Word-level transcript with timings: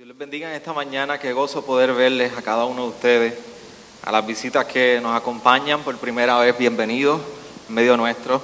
Dios 0.00 0.08
les 0.08 0.16
bendiga 0.16 0.48
en 0.48 0.54
esta 0.54 0.72
mañana, 0.72 1.18
qué 1.18 1.34
gozo 1.34 1.62
poder 1.62 1.92
verles 1.92 2.32
a 2.34 2.40
cada 2.40 2.64
uno 2.64 2.84
de 2.84 2.88
ustedes, 2.88 3.34
a 4.02 4.10
las 4.10 4.26
visitas 4.26 4.64
que 4.64 4.98
nos 4.98 5.14
acompañan 5.14 5.82
por 5.82 5.94
primera 5.98 6.38
vez, 6.38 6.56
bienvenidos 6.56 7.20
en 7.68 7.74
medio 7.74 7.98
nuestro, 7.98 8.40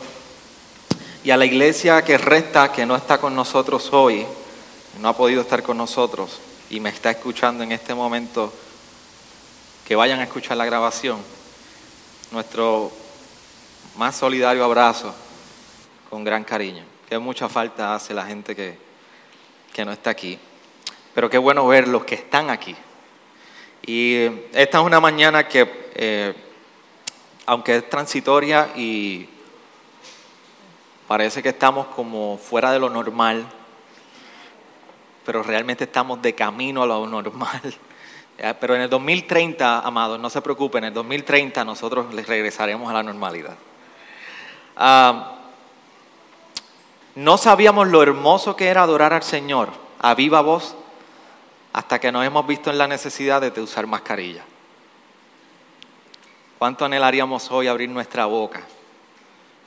y 1.24 1.30
a 1.30 1.36
la 1.38 1.46
iglesia 1.46 2.04
que 2.04 2.18
resta, 2.18 2.70
que 2.70 2.84
no 2.84 2.94
está 2.94 3.16
con 3.16 3.34
nosotros 3.34 3.88
hoy, 3.94 4.26
no 5.00 5.08
ha 5.08 5.16
podido 5.16 5.40
estar 5.40 5.62
con 5.62 5.78
nosotros 5.78 6.40
y 6.68 6.78
me 6.78 6.90
está 6.90 7.10
escuchando 7.10 7.64
en 7.64 7.72
este 7.72 7.94
momento, 7.94 8.52
que 9.88 9.96
vayan 9.96 10.20
a 10.20 10.24
escuchar 10.24 10.58
la 10.58 10.66
grabación, 10.66 11.22
nuestro 12.32 12.92
más 13.96 14.14
solidario 14.14 14.62
abrazo 14.62 15.14
con 16.10 16.22
gran 16.22 16.44
cariño, 16.44 16.84
que 17.08 17.18
mucha 17.18 17.48
falta 17.48 17.94
hace 17.94 18.12
la 18.12 18.26
gente 18.26 18.54
que, 18.54 18.76
que 19.72 19.86
no 19.86 19.92
está 19.92 20.10
aquí. 20.10 20.38
Pero 21.16 21.30
qué 21.30 21.38
bueno 21.38 21.66
ver 21.66 21.88
los 21.88 22.04
que 22.04 22.14
están 22.14 22.50
aquí. 22.50 22.76
Y 23.86 24.26
esta 24.52 24.78
es 24.80 24.84
una 24.84 25.00
mañana 25.00 25.48
que, 25.48 25.90
eh, 25.94 26.34
aunque 27.46 27.76
es 27.76 27.88
transitoria 27.88 28.68
y 28.76 29.26
parece 31.08 31.42
que 31.42 31.48
estamos 31.48 31.86
como 31.86 32.36
fuera 32.36 32.70
de 32.70 32.78
lo 32.78 32.90
normal, 32.90 33.46
pero 35.24 35.42
realmente 35.42 35.84
estamos 35.84 36.20
de 36.20 36.34
camino 36.34 36.82
a 36.82 36.86
lo 36.86 37.06
normal. 37.06 37.62
Pero 38.60 38.74
en 38.74 38.82
el 38.82 38.90
2030, 38.90 39.80
amados, 39.80 40.20
no 40.20 40.28
se 40.28 40.42
preocupen, 40.42 40.84
en 40.84 40.88
el 40.88 40.94
2030 40.94 41.64
nosotros 41.64 42.12
les 42.12 42.26
regresaremos 42.26 42.90
a 42.90 42.92
la 42.92 43.02
normalidad. 43.02 43.56
Ah, 44.76 45.38
no 47.14 47.38
sabíamos 47.38 47.88
lo 47.88 48.02
hermoso 48.02 48.54
que 48.54 48.66
era 48.66 48.82
adorar 48.82 49.14
al 49.14 49.22
Señor 49.22 49.70
a 49.98 50.14
viva 50.14 50.42
voz 50.42 50.76
hasta 51.76 52.00
que 52.00 52.10
nos 52.10 52.24
hemos 52.24 52.46
visto 52.46 52.70
en 52.70 52.78
la 52.78 52.88
necesidad 52.88 53.52
de 53.52 53.60
usar 53.60 53.86
mascarilla. 53.86 54.42
¿Cuánto 56.58 56.86
anhelaríamos 56.86 57.50
hoy 57.50 57.68
abrir 57.68 57.90
nuestra 57.90 58.24
boca 58.24 58.62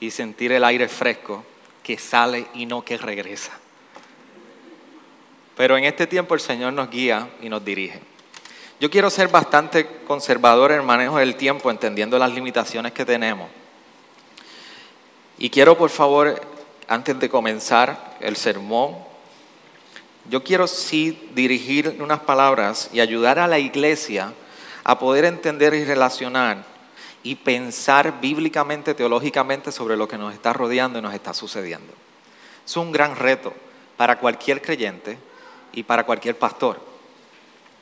y 0.00 0.10
sentir 0.10 0.50
el 0.50 0.64
aire 0.64 0.88
fresco 0.88 1.44
que 1.84 1.96
sale 1.98 2.48
y 2.54 2.66
no 2.66 2.84
que 2.84 2.98
regresa? 2.98 3.52
Pero 5.56 5.78
en 5.78 5.84
este 5.84 6.08
tiempo 6.08 6.34
el 6.34 6.40
Señor 6.40 6.72
nos 6.72 6.90
guía 6.90 7.28
y 7.42 7.48
nos 7.48 7.64
dirige. 7.64 8.00
Yo 8.80 8.90
quiero 8.90 9.08
ser 9.08 9.28
bastante 9.28 9.86
conservador 10.04 10.72
en 10.72 10.78
el 10.78 10.86
manejo 10.86 11.18
del 11.18 11.36
tiempo, 11.36 11.70
entendiendo 11.70 12.18
las 12.18 12.32
limitaciones 12.32 12.90
que 12.90 13.04
tenemos. 13.04 13.48
Y 15.38 15.48
quiero, 15.48 15.78
por 15.78 15.90
favor, 15.90 16.40
antes 16.88 17.20
de 17.20 17.30
comenzar 17.30 18.16
el 18.18 18.34
sermón, 18.34 19.09
yo 20.28 20.44
quiero 20.44 20.66
sí 20.66 21.30
dirigir 21.34 21.96
unas 22.00 22.20
palabras 22.20 22.90
y 22.92 23.00
ayudar 23.00 23.38
a 23.38 23.48
la 23.48 23.58
iglesia 23.58 24.32
a 24.84 24.98
poder 24.98 25.24
entender 25.24 25.74
y 25.74 25.84
relacionar 25.84 26.64
y 27.22 27.34
pensar 27.34 28.20
bíblicamente, 28.20 28.94
teológicamente 28.94 29.72
sobre 29.72 29.96
lo 29.96 30.08
que 30.08 30.18
nos 30.18 30.32
está 30.32 30.52
rodeando 30.52 30.98
y 30.98 31.02
nos 31.02 31.14
está 31.14 31.34
sucediendo. 31.34 31.92
Es 32.64 32.76
un 32.76 32.92
gran 32.92 33.16
reto 33.16 33.52
para 33.96 34.18
cualquier 34.18 34.62
creyente 34.62 35.18
y 35.72 35.82
para 35.82 36.04
cualquier 36.04 36.38
pastor. 36.38 36.80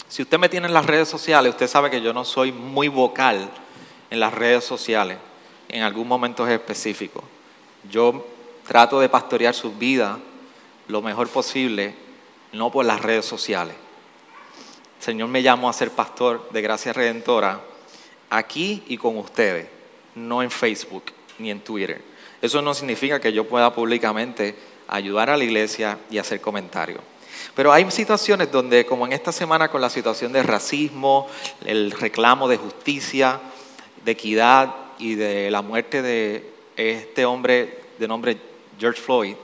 Si 0.09 0.23
usted 0.23 0.39
me 0.39 0.49
tiene 0.49 0.67
en 0.67 0.75
las 0.75 0.87
redes 0.87 1.09
sociales, 1.09 1.53
usted 1.53 1.69
sabe 1.69 1.91
que 1.91 2.01
yo 2.01 2.13
no 2.13 2.25
soy 2.25 2.51
muy 2.51 2.89
vocal 2.89 3.51
en 4.11 4.21
las 4.21 4.33
redes 4.33 4.65
sociales 4.65 5.19
en 5.69 5.83
algún 5.83 6.09
momento 6.09 6.47
específico. 6.49 7.23
Yo 7.91 8.27
trato 8.67 9.01
de 9.01 9.09
pastorear 9.09 9.55
su 9.55 9.73
vida 9.73 10.19
lo 10.89 11.03
mejor 11.03 11.29
posible 11.29 11.95
no 12.53 12.71
por 12.71 12.85
las 12.85 13.01
redes 13.01 13.27
sociales. 13.27 13.75
Señor 14.99 15.29
me 15.29 15.43
llamó 15.43 15.69
a 15.69 15.73
ser 15.73 15.91
pastor 15.91 16.49
de 16.51 16.63
Gracia 16.63 16.93
Redentora 16.93 17.61
aquí 18.31 18.83
y 18.89 18.97
con 18.97 19.17
ustedes, 19.17 19.69
no 20.15 20.43
en 20.43 20.51
Facebook 20.51 21.05
ni 21.39 21.51
en 21.51 21.61
Twitter. 21.61 22.03
Eso 22.43 22.63
no 22.63 22.75
significa 22.75 23.21
que 23.21 23.33
yo 23.33 23.49
pueda 23.49 23.73
públicamente 23.73 24.57
ayudar 24.89 25.31
a 25.31 25.37
la 25.37 25.45
iglesia 25.45 25.99
y 26.11 26.19
hacer 26.19 26.41
comentarios. 26.41 27.01
Pero 27.55 27.73
hay 27.73 27.89
situaciones 27.91 28.51
donde, 28.51 28.87
como 28.87 29.07
en 29.07 29.13
esta 29.13 29.33
semana 29.33 29.69
con 29.69 29.81
la 29.81 29.91
situación 29.91 30.33
de 30.33 30.43
racismo, 30.43 31.29
el 31.65 31.91
reclamo 31.91 32.49
de 32.49 32.57
justicia, 32.57 33.41
de 34.05 34.13
equidad 34.13 34.75
y 34.99 35.15
de 35.15 35.51
la 35.51 35.63
muerte 35.63 36.03
de 36.03 36.53
este 36.77 37.25
hombre 37.25 37.79
de 37.99 38.09
nombre 38.09 38.37
George 38.79 39.01
Floyd, 39.01 39.35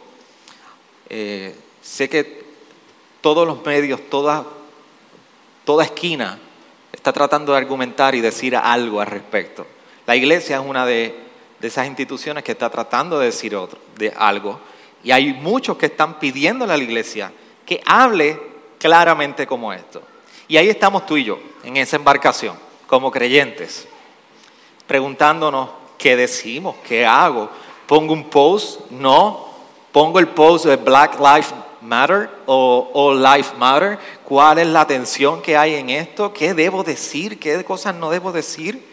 eh, 1.09 1.55
sé 1.83 2.09
que 2.09 2.44
todos 3.25 3.47
los 3.47 3.65
medios, 3.65 4.03
toda, 4.11 4.45
toda 5.65 5.85
esquina 5.85 6.39
está 6.93 7.11
tratando 7.11 7.53
de 7.53 7.59
argumentar 7.59 8.15
y 8.15 8.21
decir 8.21 8.55
algo 8.55 9.01
al 9.01 9.07
respecto. 9.07 9.67
La 10.05 10.15
iglesia 10.15 10.57
es 10.57 10.63
una 10.63 10.85
de, 10.85 11.25
esas 11.63 11.87
instituciones 11.87 12.45
que 12.45 12.53
está 12.53 12.69
tratando 12.69 13.19
de 13.19 13.25
decir 13.25 13.57
de 13.97 14.13
algo. 14.15 14.61
Y 15.03 15.11
hay 15.11 15.33
muchos 15.33 15.79
que 15.79 15.87
están 15.87 16.19
pidiéndole 16.19 16.75
a 16.75 16.77
la 16.77 16.83
iglesia 16.83 17.33
que 17.65 17.81
hable 17.87 18.39
claramente 18.79 19.47
como 19.47 19.73
esto. 19.73 20.03
Y 20.47 20.59
ahí 20.59 20.69
estamos 20.69 21.07
tú 21.07 21.17
y 21.17 21.25
yo, 21.25 21.39
en 21.63 21.79
esa 21.79 21.97
embarcación, 21.97 22.59
como 22.87 23.11
creyentes, 23.11 23.89
preguntándonos 24.87 25.71
qué 25.97 26.15
decimos, 26.15 26.77
qué 26.87 27.07
hago. 27.07 27.49
¿Pongo 27.87 28.13
un 28.13 28.29
post? 28.29 28.91
No. 28.91 29.49
¿Pongo 29.93 30.19
el 30.19 30.29
post 30.29 30.67
de 30.67 30.77
Black 30.77 31.19
Lives 31.19 31.55
Matter 31.85 32.31
o, 32.47 33.15
Life 33.15 33.55
Matter? 33.57 33.99
¿Cuál 34.25 34.59
es 34.59 34.67
la 34.67 34.81
atención 34.81 35.41
que 35.43 35.57
hay 35.57 35.75
en 35.75 35.91
esto? 35.91 36.33
¿Qué 36.33 36.55
debo 36.55 36.83
decir? 36.83 37.39
¿Qué 37.39 37.63
cosas 37.65 37.95
no 37.95 38.11
debo 38.11 38.33
decir? 38.33 38.85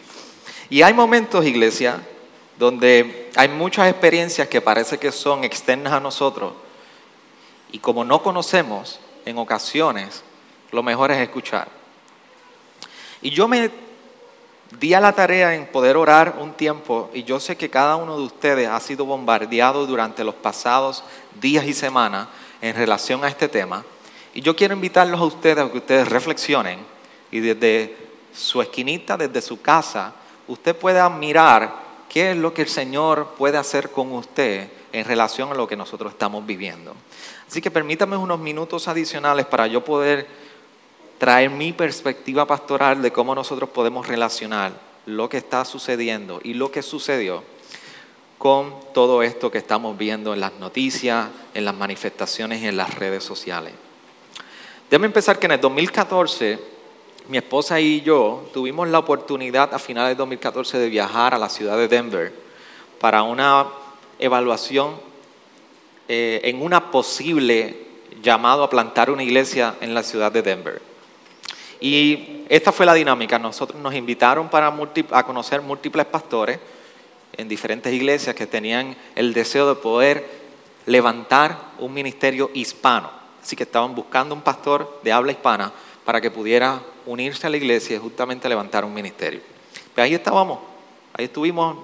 Y 0.70 0.82
hay 0.82 0.94
momentos, 0.94 1.44
iglesia, 1.44 2.00
donde 2.58 3.30
hay 3.36 3.48
muchas 3.48 3.90
experiencias 3.90 4.48
que 4.48 4.60
parece 4.60 4.98
que 4.98 5.10
son 5.10 5.44
externas 5.44 5.92
a 5.92 6.00
nosotros 6.00 6.52
y 7.72 7.78
como 7.78 8.04
no 8.04 8.22
conocemos, 8.22 9.00
en 9.24 9.38
ocasiones, 9.38 10.22
lo 10.70 10.82
mejor 10.82 11.10
es 11.10 11.18
escuchar. 11.18 11.68
Y 13.22 13.30
yo 13.30 13.48
me 13.48 13.70
di 14.78 14.94
a 14.94 15.00
la 15.00 15.12
tarea 15.12 15.54
en 15.54 15.66
poder 15.66 15.96
orar 15.96 16.36
un 16.38 16.52
tiempo 16.52 17.10
y 17.14 17.24
yo 17.24 17.40
sé 17.40 17.56
que 17.56 17.70
cada 17.70 17.96
uno 17.96 18.16
de 18.16 18.24
ustedes 18.24 18.68
ha 18.68 18.78
sido 18.80 19.06
bombardeado 19.06 19.86
durante 19.86 20.22
los 20.22 20.34
pasados 20.34 21.02
días 21.40 21.64
y 21.64 21.72
semanas 21.72 22.28
en 22.62 22.74
relación 22.74 23.22
a 23.24 23.28
este 23.28 23.48
tema. 23.48 23.84
Y 24.32 24.40
yo 24.40 24.56
quiero 24.56 24.72
invitarlos 24.72 25.20
a 25.20 25.24
ustedes 25.24 25.58
a 25.58 25.70
que 25.70 25.78
ustedes 25.78 26.08
reflexionen 26.08 26.78
y 27.30 27.40
desde 27.40 27.96
su 28.32 28.62
esquinita, 28.62 29.18
desde 29.18 29.42
su 29.42 29.60
casa, 29.60 30.14
usted 30.48 30.74
pueda 30.74 31.10
mirar 31.10 31.74
qué 32.08 32.30
es 32.30 32.36
lo 32.36 32.54
que 32.54 32.62
el 32.62 32.68
Señor 32.68 33.34
puede 33.36 33.58
hacer 33.58 33.90
con 33.90 34.12
usted 34.12 34.68
en 34.92 35.04
relación 35.04 35.50
a 35.50 35.54
lo 35.54 35.66
que 35.66 35.76
nosotros 35.76 36.12
estamos 36.12 36.46
viviendo. 36.46 36.94
Así 37.46 37.60
que 37.60 37.70
permítame 37.70 38.16
unos 38.16 38.38
minutos 38.38 38.88
adicionales 38.88 39.44
para 39.46 39.66
yo 39.66 39.84
poder 39.84 40.26
traer 41.18 41.50
mi 41.50 41.72
perspectiva 41.72 42.46
pastoral 42.46 43.02
de 43.02 43.12
cómo 43.12 43.34
nosotros 43.34 43.70
podemos 43.70 44.06
relacionar 44.06 44.72
lo 45.06 45.28
que 45.28 45.38
está 45.38 45.64
sucediendo 45.64 46.40
y 46.42 46.54
lo 46.54 46.70
que 46.70 46.82
sucedió 46.82 47.42
con 48.42 48.74
todo 48.92 49.22
esto 49.22 49.52
que 49.52 49.58
estamos 49.58 49.96
viendo 49.96 50.34
en 50.34 50.40
las 50.40 50.54
noticias, 50.54 51.28
en 51.54 51.64
las 51.64 51.76
manifestaciones 51.76 52.60
y 52.60 52.66
en 52.66 52.76
las 52.76 52.92
redes 52.96 53.22
sociales. 53.22 53.72
Déjame 54.90 55.06
empezar 55.06 55.38
que 55.38 55.46
en 55.46 55.52
el 55.52 55.60
2014 55.60 56.58
mi 57.28 57.38
esposa 57.38 57.78
y 57.78 58.00
yo 58.00 58.50
tuvimos 58.52 58.88
la 58.88 58.98
oportunidad 58.98 59.72
a 59.72 59.78
finales 59.78 60.10
de 60.10 60.14
2014 60.16 60.76
de 60.76 60.88
viajar 60.88 61.34
a 61.34 61.38
la 61.38 61.48
ciudad 61.48 61.76
de 61.76 61.86
Denver 61.86 62.32
para 62.98 63.22
una 63.22 63.68
evaluación 64.18 64.96
eh, 66.08 66.40
en 66.42 66.62
una 66.62 66.90
posible 66.90 67.76
llamado 68.24 68.64
a 68.64 68.70
plantar 68.70 69.08
una 69.12 69.22
iglesia 69.22 69.76
en 69.80 69.94
la 69.94 70.02
ciudad 70.02 70.32
de 70.32 70.42
Denver. 70.42 70.82
Y 71.78 72.44
esta 72.48 72.72
fue 72.72 72.86
la 72.86 72.94
dinámica. 72.94 73.38
Nosotros 73.38 73.80
nos 73.80 73.94
invitaron 73.94 74.48
para 74.48 74.74
a 75.12 75.22
conocer 75.24 75.62
múltiples 75.62 76.06
pastores 76.06 76.58
en 77.36 77.48
diferentes 77.48 77.92
iglesias 77.92 78.34
que 78.34 78.46
tenían 78.46 78.96
el 79.14 79.32
deseo 79.32 79.68
de 79.68 79.80
poder 79.80 80.42
levantar 80.86 81.58
un 81.78 81.92
ministerio 81.92 82.50
hispano. 82.54 83.10
Así 83.42 83.56
que 83.56 83.64
estaban 83.64 83.94
buscando 83.94 84.34
un 84.34 84.42
pastor 84.42 85.00
de 85.02 85.12
habla 85.12 85.32
hispana 85.32 85.72
para 86.04 86.20
que 86.20 86.30
pudiera 86.30 86.80
unirse 87.06 87.46
a 87.46 87.50
la 87.50 87.56
iglesia 87.56 87.96
y 87.96 87.98
justamente 87.98 88.48
levantar 88.48 88.84
un 88.84 88.94
ministerio. 88.94 89.40
Pero 89.94 90.04
ahí 90.04 90.14
estábamos, 90.14 90.60
ahí 91.12 91.24
estuvimos, 91.24 91.76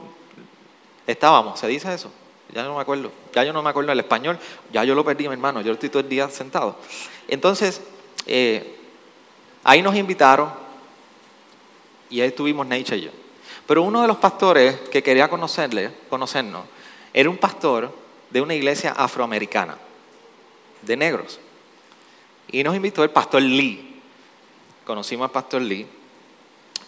estábamos, 1.06 1.58
¿se 1.58 1.66
dice 1.66 1.92
eso? 1.92 2.10
Ya 2.54 2.62
no 2.62 2.76
me 2.76 2.80
acuerdo, 2.80 3.12
ya 3.34 3.44
yo 3.44 3.52
no 3.52 3.62
me 3.62 3.70
acuerdo 3.70 3.92
el 3.92 4.00
español, 4.00 4.38
ya 4.72 4.84
yo 4.84 4.94
lo 4.94 5.04
perdí, 5.04 5.28
mi 5.28 5.34
hermano, 5.34 5.60
yo 5.60 5.72
estoy 5.72 5.90
todo 5.90 6.00
el 6.00 6.08
día 6.08 6.28
sentado. 6.30 6.76
Entonces, 7.26 7.82
eh, 8.26 8.76
ahí 9.64 9.82
nos 9.82 9.94
invitaron 9.96 10.50
y 12.08 12.20
ahí 12.20 12.28
estuvimos 12.28 12.66
Nate 12.66 12.96
y 12.96 13.00
yo. 13.02 13.10
Pero 13.68 13.82
uno 13.82 14.00
de 14.00 14.08
los 14.08 14.16
pastores 14.16 14.80
que 14.90 15.02
quería 15.02 15.28
conocerle, 15.28 15.90
conocernos 16.08 16.64
era 17.12 17.28
un 17.28 17.36
pastor 17.36 17.94
de 18.30 18.40
una 18.40 18.54
iglesia 18.54 18.92
afroamericana, 18.92 19.76
de 20.80 20.96
negros. 20.96 21.38
Y 22.50 22.62
nos 22.62 22.74
invitó 22.74 23.04
el 23.04 23.10
pastor 23.10 23.42
Lee. 23.42 24.00
Conocimos 24.86 25.26
al 25.26 25.32
pastor 25.32 25.60
Lee, 25.60 25.86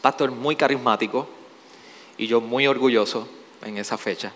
pastor 0.01 0.31
muy 0.31 0.57
carismático 0.57 1.29
y 2.17 2.27
yo 2.27 2.41
muy 2.41 2.67
orgulloso 2.67 3.29
en 3.61 3.77
esa 3.77 3.99
fecha. 3.99 4.33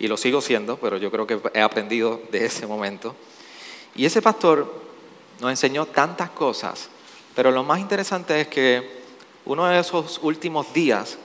Y 0.00 0.08
lo 0.08 0.16
sigo 0.16 0.40
siendo, 0.40 0.76
pero 0.76 0.96
yo 0.96 1.12
creo 1.12 1.24
que 1.24 1.40
he 1.54 1.60
aprendido 1.60 2.20
de 2.32 2.46
ese 2.46 2.66
momento. 2.66 3.14
Y 3.94 4.06
ese 4.06 4.20
pastor 4.20 4.74
nos 5.40 5.50
enseñó 5.50 5.86
tantas 5.86 6.30
cosas, 6.30 6.88
pero 7.36 7.52
lo 7.52 7.62
más 7.62 7.78
interesante 7.78 8.40
es 8.40 8.48
que 8.48 9.02
uno 9.44 9.66
de 9.66 9.78
esos 9.78 10.18
últimos 10.24 10.72
días, 10.72 11.16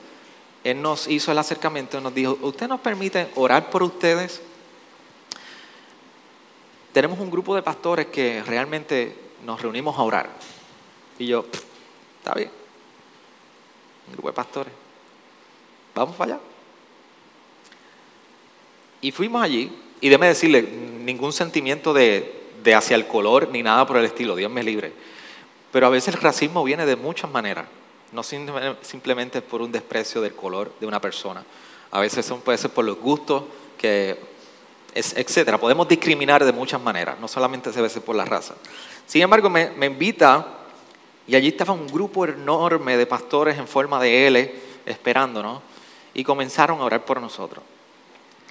Él 0.66 0.82
nos 0.82 1.06
hizo 1.06 1.30
el 1.30 1.38
acercamiento 1.38 1.96
y 1.96 2.00
nos 2.00 2.12
dijo, 2.12 2.36
¿usted 2.42 2.66
nos 2.66 2.80
permite 2.80 3.28
orar 3.36 3.70
por 3.70 3.84
ustedes? 3.84 4.42
Tenemos 6.92 7.20
un 7.20 7.30
grupo 7.30 7.54
de 7.54 7.62
pastores 7.62 8.06
que 8.06 8.42
realmente 8.42 9.14
nos 9.44 9.62
reunimos 9.62 9.96
a 9.96 10.02
orar. 10.02 10.28
Y 11.20 11.28
yo, 11.28 11.46
está 12.18 12.34
bien, 12.34 12.50
un 14.08 14.14
grupo 14.14 14.26
de 14.26 14.34
pastores, 14.34 14.72
vamos 15.94 16.16
para 16.16 16.34
allá. 16.34 16.42
Y 19.02 19.12
fuimos 19.12 19.44
allí, 19.44 19.70
y 20.00 20.08
déme 20.08 20.26
decirle, 20.26 20.62
ningún 20.62 21.32
sentimiento 21.32 21.94
de, 21.94 22.48
de 22.64 22.74
hacia 22.74 22.96
el 22.96 23.06
color 23.06 23.50
ni 23.52 23.62
nada 23.62 23.86
por 23.86 23.98
el 23.98 24.04
estilo, 24.04 24.34
Dios 24.34 24.50
me 24.50 24.64
libre. 24.64 24.92
Pero 25.70 25.86
a 25.86 25.90
veces 25.90 26.12
el 26.12 26.20
racismo 26.20 26.64
viene 26.64 26.86
de 26.86 26.96
muchas 26.96 27.30
maneras, 27.30 27.66
no 28.12 28.22
simplemente 28.22 29.42
por 29.42 29.62
un 29.62 29.72
desprecio 29.72 30.20
del 30.20 30.34
color 30.34 30.72
de 30.80 30.86
una 30.86 31.00
persona. 31.00 31.44
A 31.90 32.00
veces 32.00 32.24
son, 32.26 32.40
puede 32.40 32.58
ser 32.58 32.70
por 32.70 32.84
los 32.84 32.98
gustos, 32.98 33.44
que, 33.76 34.18
etcétera. 34.94 35.58
Podemos 35.58 35.86
discriminar 35.88 36.44
de 36.44 36.52
muchas 36.52 36.80
maneras, 36.80 37.18
no 37.20 37.28
solamente 37.28 37.72
se 37.72 37.80
veces 37.80 38.02
por 38.02 38.16
la 38.16 38.24
raza. 38.24 38.54
Sin 39.06 39.22
embargo, 39.22 39.50
me, 39.50 39.70
me 39.70 39.86
invita, 39.86 40.46
y 41.26 41.36
allí 41.36 41.48
estaba 41.48 41.72
un 41.74 41.86
grupo 41.86 42.24
enorme 42.24 42.96
de 42.96 43.06
pastores 43.06 43.58
en 43.58 43.68
forma 43.68 44.00
de 44.00 44.26
L, 44.26 44.54
esperándonos, 44.86 45.62
y 46.14 46.24
comenzaron 46.24 46.80
a 46.80 46.84
orar 46.84 47.04
por 47.04 47.20
nosotros. 47.20 47.62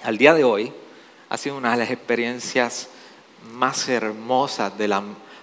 Al 0.02 0.18
día 0.18 0.34
de 0.34 0.44
hoy, 0.44 0.72
ha 1.28 1.36
sido 1.36 1.56
una 1.56 1.72
de 1.72 1.78
las 1.78 1.90
experiencias 1.90 2.88
más 3.52 3.88
hermosas 3.88 4.76
de 4.78 4.88
la 4.88 5.02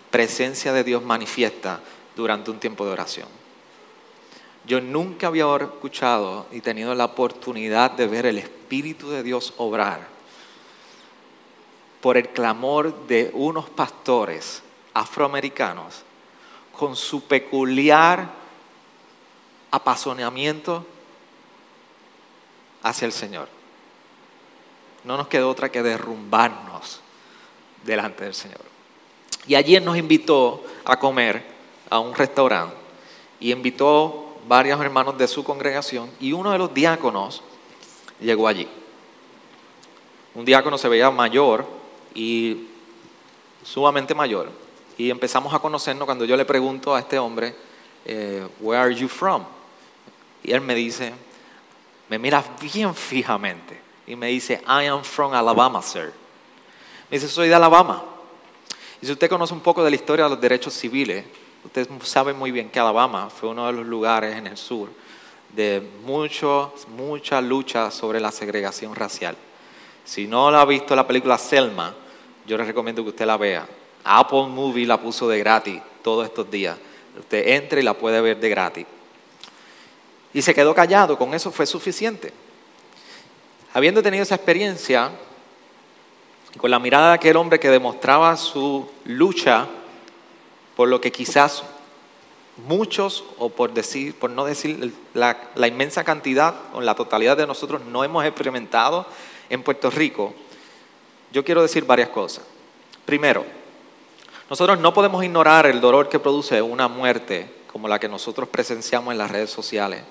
presencia 0.10 0.74
de 0.74 0.84
Dios 0.84 1.04
manifiesta 1.04 1.82
durante 2.16 2.52
un 2.52 2.60
tiempo 2.60 2.86
de 2.86 2.92
oración. 2.92 3.43
Yo 4.66 4.80
nunca 4.80 5.28
había 5.28 5.54
escuchado 5.58 6.46
y 6.52 6.62
tenido 6.62 6.96
la 6.96 7.06
oportunidad 7.06 7.92
de 7.92 8.08
ver 8.08 8.26
el 8.26 8.38
Espíritu 8.38 9.10
de 9.10 9.24
Dios 9.24 9.54
obrar 9.58 10.08
por 12.02 12.18
el 12.18 12.30
clamor 12.30 13.08
de 13.08 13.32
unos 13.34 13.70
pastores 13.70 14.62
afroamericanos 14.94 16.04
con 16.78 16.96
su 16.96 17.24
peculiar 17.24 18.30
apasionamiento 19.72 20.86
hacia 22.84 23.06
el 23.06 23.12
Señor. 23.12 23.48
No 25.04 25.18
nos 25.18 25.28
quedó 25.28 25.50
otra 25.50 25.70
que 25.70 25.84
derrumbarnos 25.84 27.02
delante 27.84 28.24
del 28.24 28.34
Señor. 28.34 28.62
Y 29.46 29.56
allí 29.56 29.80
nos 29.82 29.98
invitó 29.98 30.64
a 30.86 30.98
comer 30.98 31.44
a 31.90 32.00
un 32.00 32.16
restaurante 32.16 32.76
y 33.40 33.52
invitó 33.52 34.23
varios 34.48 34.80
hermanos 34.82 35.18
de 35.18 35.28
su 35.28 35.44
congregación 35.44 36.10
y 36.20 36.34
uno 36.34 36.52
de 36.52 36.58
los 36.58 36.74
diáconos 36.74 37.44
llegó 38.20 38.48
allí. 38.48 38.68
Un 40.36 40.46
diácono 40.46 40.78
se 40.78 40.90
veía 40.90 41.12
mayor 41.12 41.66
y 42.16 42.68
sumamente 43.64 44.16
mayor. 44.16 44.50
Y 44.98 45.10
empezamos 45.10 45.54
a 45.54 45.60
conocernos 45.60 46.06
cuando 46.06 46.26
yo 46.26 46.36
le 46.38 46.46
pregunto 46.46 46.96
a 46.96 47.00
este 47.00 47.18
hombre, 47.18 47.56
eh, 48.06 48.48
Where 48.60 48.82
are 48.82 48.96
you 48.96 49.08
from? 49.08 49.44
Y 50.44 50.52
él 50.52 50.62
me 50.62 50.76
dice, 50.76 51.14
me 52.10 52.20
mira 52.20 52.44
bien 52.62 52.94
fijamente 52.94 53.80
y 54.06 54.16
me 54.16 54.28
dice, 54.28 54.62
I 54.68 54.86
am 54.88 55.04
from 55.04 55.34
Alabama, 55.34 55.82
sir. 55.82 56.14
Me 57.10 57.18
dice, 57.18 57.28
soy 57.28 57.48
de 57.48 57.56
Alabama. 57.56 58.04
Y 59.02 59.06
si 59.06 59.12
usted 59.12 59.30
conoce 59.30 59.54
un 59.54 59.62
poco 59.62 59.84
de 59.84 59.90
la 59.90 59.96
historia 59.96 60.26
de 60.26 60.32
los 60.32 60.42
derechos 60.42 60.74
civiles, 60.74 61.26
usted 61.66 61.88
sabe 62.04 62.34
muy 62.34 62.52
bien 62.52 62.70
que 62.70 62.80
Alabama 62.80 63.30
fue 63.30 63.50
uno 63.50 63.68
de 63.68 63.74
los 63.74 63.86
lugares 63.86 64.36
en 64.36 64.48
el 64.48 64.58
sur 64.58 64.90
de 65.56 65.88
mucho, 66.04 66.74
mucha 66.98 67.40
lucha 67.40 67.92
sobre 67.92 68.20
la 68.20 68.32
segregación 68.32 68.96
racial. 68.96 69.36
Si 70.04 70.28
no 70.28 70.50
la 70.52 70.62
ha 70.62 70.66
visto 70.66 70.96
la 70.96 71.08
película 71.08 71.38
Selma, 71.38 71.94
yo 72.46 72.58
le 72.58 72.66
recomiendo 72.66 73.04
que 73.04 73.10
usted 73.10 73.26
la 73.26 73.38
vea. 73.38 73.68
Apple 74.04 74.48
Movie 74.48 74.86
la 74.86 75.00
puso 75.00 75.30
de 75.30 75.40
gratis 75.40 75.82
todos 76.02 76.26
estos 76.26 76.50
días. 76.50 76.78
Usted 77.18 77.48
entra 77.48 77.80
y 77.80 77.84
la 77.84 77.94
puede 77.94 78.20
ver 78.20 78.40
de 78.40 78.50
gratis. 78.50 78.86
Y 80.34 80.42
se 80.42 80.54
quedó 80.54 80.74
callado, 80.74 81.18
con 81.18 81.34
eso 81.34 81.52
fue 81.52 81.66
suficiente. 81.66 82.34
Habiendo 83.74 84.02
tenido 84.02 84.24
esa 84.24 84.36
experiencia, 84.36 85.12
con 86.58 86.70
la 86.70 86.80
mirada 86.80 87.10
de 87.10 87.14
aquel 87.16 87.38
hombre 87.38 87.60
que 87.60 87.70
demostraba 87.70 88.36
su 88.36 88.90
lucha 89.06 89.68
por 90.76 90.88
lo 90.88 91.02
que 91.02 91.12
quizás 91.12 91.64
muchos, 92.68 93.24
o 93.38 93.50
por, 93.50 93.74
decir, 93.74 94.16
por 94.16 94.30
no 94.30 94.46
decir 94.46 94.94
la, 95.14 95.68
inmensa 95.68 96.04
cantidad 96.04 96.56
o 96.74 96.82
la 96.82 96.96
totalidad 96.96 97.38
de 97.38 97.48
nosotros 97.48 97.82
no 97.86 98.04
hemos 98.04 98.26
experimentado 98.26 99.06
en 99.50 99.64
Puerto 99.64 99.90
Rico, 99.90 100.34
yo 101.32 101.44
quiero 101.44 101.62
decir 101.62 101.86
varias 101.86 102.10
cosas. 102.10 102.46
Primero, 103.06 103.46
nosotros 104.50 104.80
no 104.80 104.94
podemos 104.94 105.24
ignorar 105.24 105.66
el 105.66 105.82
dolor 105.82 106.10
que 106.10 106.20
produce 106.20 106.62
una 106.62 106.88
muerte 106.88 107.52
como 107.72 107.88
la 107.88 108.00
que 108.00 108.08
nosotros 108.08 108.48
presenciamos 108.50 109.12
en 109.12 109.18
las 109.18 109.32
redes 109.32 109.50
sociales, 109.50 110.04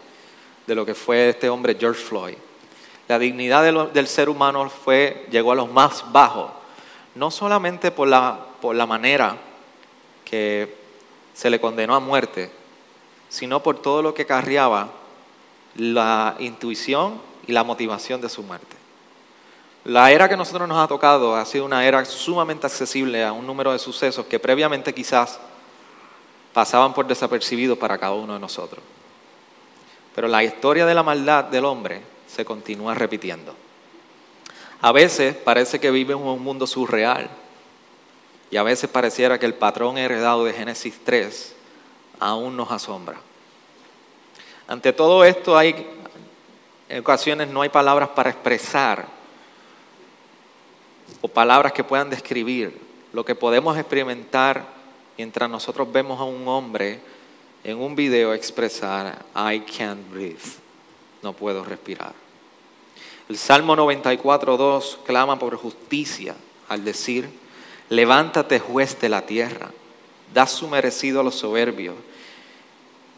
de 0.67 0.75
lo 0.75 0.85
que 0.85 0.95
fue 0.95 1.29
este 1.29 1.49
hombre 1.49 1.77
George 1.79 2.03
Floyd. 2.03 2.35
La 3.07 3.19
dignidad 3.19 3.91
del 3.93 4.07
ser 4.09 4.29
humano 4.29 4.69
fue, 4.69 5.27
llegó 5.31 5.53
a 5.53 5.57
los 5.57 5.71
más 5.71 6.05
bajos, 6.11 6.51
no 7.15 7.31
solamente 7.31 7.93
por 7.93 8.09
la, 8.09 8.47
por 8.61 8.75
la 8.75 8.87
manera 8.87 9.37
que 10.33 10.75
se 11.35 11.51
le 11.51 11.61
condenó 11.61 11.95
a 11.95 12.01
muerte, 12.01 12.51
sino 13.29 13.63
por 13.63 13.83
todo 13.83 14.01
lo 14.01 14.15
que 14.15 14.25
carriaba 14.25 14.89
la 15.77 16.37
intuición 16.39 17.21
y 17.47 17.53
la 17.53 17.65
motivación 17.65 18.23
de 18.23 18.31
su 18.31 18.43
muerte. 18.43 18.75
La 19.85 20.11
era 20.11 20.31
que 20.31 20.37
nosotros 20.39 20.67
nos 20.67 20.79
ha 20.79 20.89
tocado 20.89 21.37
ha 21.37 21.45
sido 21.45 21.67
una 21.67 21.87
era 21.87 22.03
sumamente 22.07 22.67
accesible 22.67 23.23
a 23.23 23.33
un 23.33 23.47
número 23.47 23.73
de 23.73 23.79
sucesos 23.79 24.25
que 24.25 24.39
previamente 24.39 24.95
quizás 24.95 25.39
pasaban 26.55 26.95
por 26.95 27.07
desapercibido 27.07 27.77
para 27.77 27.99
cada 27.99 28.15
uno 28.15 28.33
de 28.33 28.41
nosotros. 28.41 28.83
Pero 30.15 30.29
la 30.29 30.43
historia 30.43 30.87
de 30.87 30.95
la 30.95 31.03
maldad 31.03 31.45
del 31.45 31.67
hombre 31.67 32.01
se 32.27 32.47
continúa 32.47 32.95
repitiendo. 32.95 33.55
A 34.81 34.93
veces 34.93 35.37
parece 35.37 35.79
que 35.79 35.91
vive 35.91 36.15
un 36.15 36.43
mundo 36.43 36.67
surreal 36.67 37.29
y 38.53 38.59
a 38.59 38.63
veces 38.63 38.89
pareciera 38.91 39.39
que 39.39 39.47
el 39.47 39.55
patrón 39.55 39.97
heredado 39.97 40.45
de 40.45 40.53
Génesis 40.53 41.01
3 41.03 41.57
aún 42.21 42.55
nos 42.55 42.71
asombra. 42.71 43.17
Ante 44.69 44.93
todo 44.93 45.25
esto 45.25 45.57
hay 45.57 45.87
en 46.91 46.99
ocasiones 46.99 47.49
no 47.49 47.63
hay 47.63 47.71
palabras 47.71 48.11
para 48.11 48.29
expresar 48.29 49.07
o 51.23 51.29
palabras 51.29 51.73
que 51.73 51.83
puedan 51.83 52.11
describir 52.11 52.79
lo 53.15 53.25
que 53.25 53.35
podemos 53.35 53.79
experimentar 53.79 54.67
mientras 55.17 55.49
nosotros 55.49 55.91
vemos 55.91 56.21
a 56.21 56.25
un 56.25 56.47
hombre 56.47 57.01
en 57.65 57.79
un 57.79 57.97
video 57.97 58.35
expresar 58.35 59.25
I 59.35 59.61
can't 59.61 60.11
breathe, 60.11 60.59
no 61.23 61.33
puedo 61.33 61.65
respirar. 61.65 62.13
El 63.31 63.39
Salmo 63.39 63.75
94.2 63.75 64.99
clama 65.07 65.39
por 65.39 65.57
justicia 65.57 66.35
al 66.69 66.85
decir, 66.85 67.42
levántate 67.93 68.59
juez 68.59 68.99
de 69.03 69.11
la 69.11 69.27
tierra, 69.27 69.71
da 70.33 70.47
su 70.47 70.67
merecido 70.67 71.21
a 71.21 71.23
los 71.23 71.35
soberbios, 71.35 71.95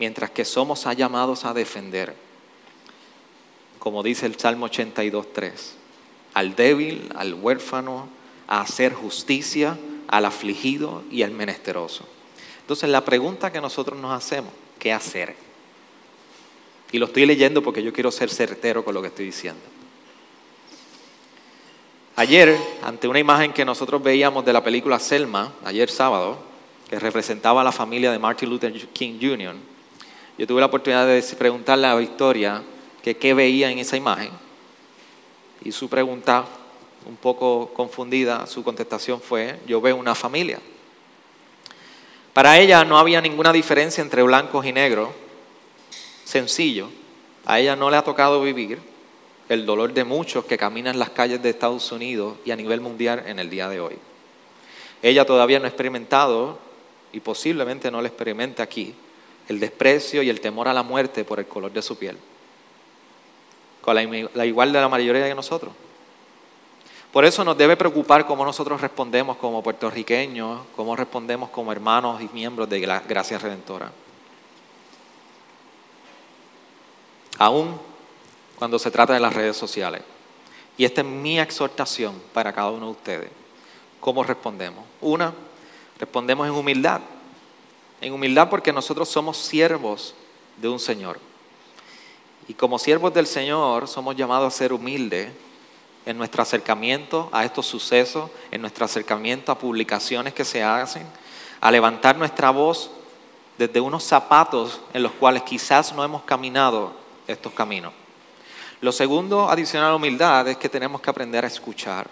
mientras 0.01 0.33
que 0.33 0.45
somos 0.45 0.85
llamados 0.97 1.45
a 1.45 1.55
defender, 1.55 2.17
como 3.79 4.03
dice 4.03 4.27
el 4.27 4.37
Salmo 4.37 4.69
82.3, 4.69 5.53
al 6.35 6.57
débil, 6.57 7.09
al 7.15 7.35
huérfano, 7.35 8.09
a 8.49 8.63
hacer 8.63 8.95
justicia, 8.95 9.79
al 10.09 10.25
afligido 10.25 11.05
y 11.09 11.23
al 11.23 11.31
menesteroso. 11.31 12.05
Entonces 12.63 12.91
la 12.91 13.05
pregunta 13.05 13.53
que 13.53 13.61
nosotros 13.61 13.97
nos 14.01 14.11
hacemos, 14.11 14.53
¿qué 14.81 14.93
hacer? 14.93 15.37
Y 16.91 16.99
lo 16.99 17.07
estoy 17.07 17.27
leyendo 17.27 17.63
porque 17.63 17.83
yo 17.83 17.93
quiero 17.93 18.11
ser 18.11 18.29
certero 18.29 18.85
con 18.85 18.95
lo 18.95 19.03
que 19.03 19.09
estoy 19.09 19.27
diciendo. 19.27 19.74
Ayer, 22.17 22.57
ante 22.85 23.09
una 23.09 23.19
imagen 23.19 23.53
que 23.53 23.65
nosotros 23.65 24.01
veíamos 24.01 24.45
de 24.45 24.53
la 24.53 24.63
película 24.63 25.01
Selma, 25.01 25.53
ayer 25.65 25.91
sábado, 25.91 26.39
que 26.89 27.01
representaba 27.01 27.63
a 27.63 27.65
la 27.65 27.73
familia 27.73 28.13
de 28.13 28.21
Martin 28.21 28.51
Luther 28.51 28.73
King 28.91 29.19
Jr., 29.21 29.57
yo 30.39 30.47
tuve 30.47 30.61
la 30.61 30.67
oportunidad 30.67 31.07
de 31.07 31.21
preguntarle 31.37 31.89
a 31.89 31.97
Victoria 31.97 32.63
que 33.03 33.17
qué 33.17 33.35
veía 33.35 33.69
en 33.71 33.79
esa 33.79 33.97
imagen. 33.97 34.31
Y 35.65 35.73
su 35.73 35.89
pregunta, 35.89 36.45
un 37.07 37.17
poco 37.17 37.73
confundida, 37.75 38.47
su 38.47 38.63
contestación 38.63 39.21
fue, 39.21 39.59
yo 39.67 39.81
veo 39.81 39.97
una 39.97 40.15
familia. 40.15 40.61
Para 42.33 42.59
ella 42.59 42.85
no 42.85 42.97
había 42.97 43.21
ninguna 43.21 43.53
diferencia 43.53 44.03
entre 44.03 44.23
blancos 44.23 44.65
y 44.67 44.73
negros, 44.73 45.09
sencillo. 46.25 46.91
A 47.45 47.59
ella 47.59 47.75
no 47.75 47.91
le 47.91 47.97
ha 47.97 48.03
tocado 48.03 48.41
vivir 48.41 48.94
el 49.49 49.67
dolor 49.67 49.93
de 49.93 50.05
muchos 50.05 50.45
que 50.45 50.57
caminan 50.57 50.99
las 50.99 51.11
calles 51.11 51.43
de 51.43 51.51
Estados 51.51 51.91
Unidos 51.93 52.37
y 52.45 52.51
a 52.51 52.57
nivel 52.57 52.81
mundial 52.81 53.25
en 53.27 53.39
el 53.39 53.51
día 53.51 53.69
de 53.69 53.81
hoy. 53.81 53.99
Ella 55.03 55.27
todavía 55.27 55.59
no 55.59 55.67
ha 55.67 55.69
experimentado, 55.69 56.59
y 57.15 57.21
posiblemente 57.21 57.91
no 57.93 58.01
lo 58.01 58.09
experimente 58.09 58.61
aquí, 58.61 58.93
el 59.49 59.61
desprecio 59.61 60.23
y 60.23 60.31
el 60.31 60.41
temor 60.41 60.67
a 60.67 60.75
la 60.75 60.83
muerte 60.83 61.25
por 61.25 61.39
el 61.39 61.47
color 61.47 61.73
de 61.73 61.81
su 61.81 61.97
piel. 61.97 62.19
Con 63.81 63.95
la, 63.95 64.47
igual 64.47 64.73
de 64.73 64.81
la 64.81 64.89
mayoría 64.89 65.25
de 65.25 65.35
nosotros. 65.35 65.73
Por 67.13 67.25
eso 67.25 67.45
nos 67.45 67.57
debe 67.57 67.77
preocupar 67.77 68.27
cómo 68.27 68.45
nosotros 68.45 68.81
respondemos 68.81 69.37
como 69.37 69.63
puertorriqueños, 69.63 70.63
cómo 70.75 70.97
respondemos 70.97 71.51
como 71.51 71.71
hermanos 71.71 72.21
y 72.21 72.29
miembros 72.35 72.69
de 72.69 72.85
la 72.85 72.99
Gracia 73.01 73.39
Redentora. 73.39 73.93
Aún 77.39 77.79
cuando 78.65 78.79
se 78.79 78.91
trata 78.91 79.13
de 79.13 79.21
las 79.21 79.35
redes 79.35 79.59
sociales. 79.59 80.01
Y 80.79 80.87
esta 80.87 81.03
es 81.03 81.07
mi 81.07 81.39
exhortación 81.39 82.15
para 82.33 82.51
cada 82.51 82.71
uno 82.71 82.87
de 82.87 82.93
ustedes. 82.93 83.31
¿Cómo 84.01 84.25
respondemos? 84.25 84.87
Una, 85.03 85.35
respondemos 85.99 86.47
en 86.47 86.55
humildad. 86.55 87.03
En 88.01 88.15
humildad 88.15 88.49
porque 88.49 88.73
nosotros 88.73 89.11
somos 89.11 89.37
siervos 89.37 90.15
de 90.57 90.71
un 90.71 90.81
Señor. 90.81 91.21
Y 92.49 92.55
como 92.55 92.79
siervos 92.79 93.13
del 93.13 93.27
Señor 93.27 93.87
somos 93.87 94.17
llamados 94.17 94.55
a 94.55 94.57
ser 94.57 94.73
humildes 94.73 95.31
en 96.07 96.17
nuestro 96.17 96.43
acercamiento 96.43 97.29
a 97.33 97.45
estos 97.45 97.67
sucesos, 97.67 98.31
en 98.51 98.63
nuestro 98.63 98.87
acercamiento 98.87 99.53
a 99.53 99.59
publicaciones 99.59 100.33
que 100.33 100.47
se 100.47 100.63
hacen, 100.63 101.07
a 101.61 101.71
levantar 101.71 102.17
nuestra 102.17 102.49
voz 102.49 102.91
desde 103.59 103.79
unos 103.83 104.05
zapatos 104.05 104.81
en 104.95 105.03
los 105.03 105.13
cuales 105.13 105.43
quizás 105.43 105.93
no 105.93 106.03
hemos 106.03 106.23
caminado 106.23 106.95
estos 107.27 107.53
caminos. 107.53 107.93
Lo 108.85 108.93
segundo, 108.93 109.49
adicional 109.49 109.93
a 109.93 109.97
humildad, 109.97 110.47
es 110.47 110.59
que 110.59 110.69
tenemos 110.69 111.01
que 111.01 111.09
aprender 111.09 111.43
a 111.43 111.49
escuchar. 111.49 112.07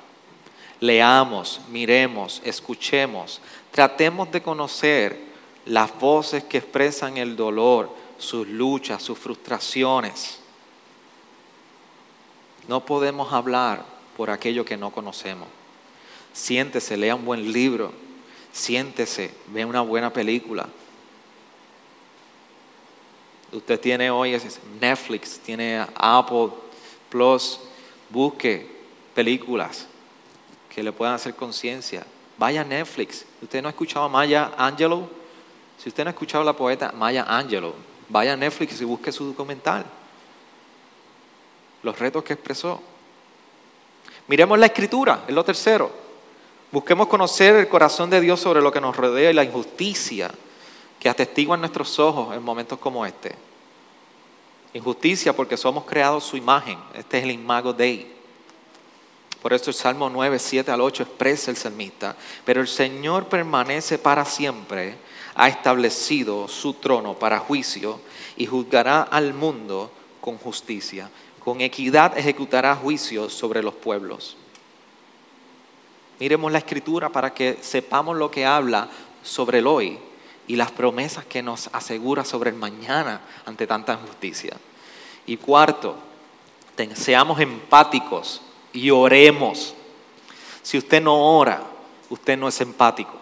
Leamos, 0.81 1.61
miremos, 1.69 2.41
escuchemos, 2.47 3.43
tratemos 3.71 4.33
de 4.33 4.41
conocer 4.41 5.21
las 5.67 5.95
voces 6.01 6.45
que 6.45 6.57
expresan 6.57 7.19
el 7.19 7.37
dolor, 7.37 7.95
sus 8.17 8.49
luchas, 8.49 9.03
sus 9.03 9.19
frustraciones. 9.19 10.39
No 12.69 12.87
podemos 12.87 13.35
hablar 13.35 13.85
por 14.17 14.31
aquello 14.31 14.65
que 14.65 14.79
no 14.79 14.91
conocemos. 14.91 15.49
Siéntese, 16.33 16.97
lea 16.97 17.15
un 17.15 17.27
buen 17.27 17.53
libro, 17.53 17.93
siéntese, 18.51 19.31
vea 19.49 19.67
una 19.67 19.83
buena 19.83 20.11
película. 20.11 20.67
Usted 23.53 23.79
tiene 23.79 24.11
hoy 24.11 24.41
Netflix, 24.81 25.39
tiene 25.39 25.87
Apple 25.97 26.62
Plus, 27.13 27.61
busque 28.09 28.67
películas 29.15 29.87
que 30.75 30.83
le 30.83 30.93
puedan 30.93 31.15
hacer 31.15 31.35
conciencia. 31.35 32.07
Vaya 32.39 32.63
a 32.63 32.65
Netflix. 32.65 33.27
¿Usted 33.43 33.61
no 33.61 33.69
ha 33.69 33.71
escuchado 33.73 34.07
a 34.07 34.09
Maya 34.09 34.53
Angelou? 34.57 35.11
Si 35.77 35.91
usted 35.91 36.05
no 36.05 36.09
ha 36.09 36.13
escuchado 36.13 36.41
a 36.41 36.47
la 36.47 36.55
poeta 36.55 36.91
Maya 36.97 37.27
Angelou, 37.29 37.75
vaya 38.09 38.33
a 38.33 38.37
Netflix 38.37 38.81
y 38.81 38.87
busque 38.87 39.13
su 39.13 39.27
documental 39.27 39.85
los 41.83 41.99
retos 41.99 42.25
que 42.25 42.33
expresó. 42.33 42.81
Miremos 44.29 44.59
la 44.59 44.67
escritura, 44.67 45.25
es 45.29 45.35
lo 45.35 45.45
tercero. 45.45 45.93
Busquemos 46.71 47.09
conocer 47.09 47.57
el 47.57 47.69
corazón 47.69 48.09
de 48.09 48.23
Dios 48.23 48.41
sobre 48.41 48.63
lo 48.63 48.73
que 48.73 48.81
nos 48.81 48.97
rodea 48.97 49.31
y 49.31 49.35
la 49.35 49.45
injusticia 49.45 50.31
que 50.99 51.11
atestiguan 51.11 51.61
nuestros 51.61 51.99
ojos 51.99 52.35
en 52.35 52.43
momentos 52.43 52.79
como 52.79 53.05
este. 53.05 53.52
Injusticia 54.75 55.35
porque 55.35 55.57
somos 55.57 55.85
creados 55.85 56.25
su 56.25 56.37
imagen. 56.37 56.79
Este 56.95 57.19
es 57.19 57.25
el 57.25 57.31
imago 57.33 57.73
Dei. 57.73 58.11
Por 59.41 59.53
eso 59.53 59.71
el 59.71 59.75
Salmo 59.75 60.09
9, 60.09 60.39
7 60.39 60.71
al 60.71 60.81
8 60.81 61.03
expresa 61.03 61.51
el 61.51 61.57
salmista. 61.57 62.17
Pero 62.45 62.61
el 62.61 62.69
Señor 62.69 63.29
permanece 63.29 63.99
para 63.99 64.25
siempre. 64.25 64.97
Ha 65.35 65.49
establecido 65.49 66.49
su 66.49 66.75
trono 66.75 67.15
para 67.15 67.39
juicio 67.39 68.01
y 68.37 68.47
juzgará 68.47 69.03
al 69.03 69.35
mundo 69.35 69.91
con 70.21 70.39
justicia 70.39 71.11
con 71.45 71.61
equidad 71.61 72.17
ejecutará 72.17 72.77
juicios 72.77 73.33
sobre 73.33 73.63
los 73.63 73.75
pueblos. 73.75 74.37
Miremos 76.21 76.53
la 76.53 76.59
escritura 76.59 77.09
para 77.09 77.35
que 77.35 77.59
sepamos 77.61 78.17
lo 78.17 78.31
que 78.31 78.47
habla 78.47 78.89
sobre 79.25 79.59
el 79.59 79.67
hoy 79.67 79.99
y 80.47 80.57
las 80.57 80.71
promesas 80.71 81.25
que 81.25 81.43
nos 81.43 81.69
asegura 81.73 82.25
sobre 82.25 82.51
el 82.51 82.57
mañana 82.57 83.21
ante 83.47 83.67
tanta 83.67 83.95
injusticia. 83.95 84.57
Y 85.27 85.37
cuarto, 85.37 85.97
seamos 86.95 87.41
empáticos 87.41 88.43
y 88.73 88.91
oremos. 88.91 89.75
Si 90.63 90.79
usted 90.79 91.01
no 91.03 91.37
ora, 91.37 91.63
usted 92.11 92.37
no 92.37 92.49
es 92.49 92.61
empático. 92.61 93.15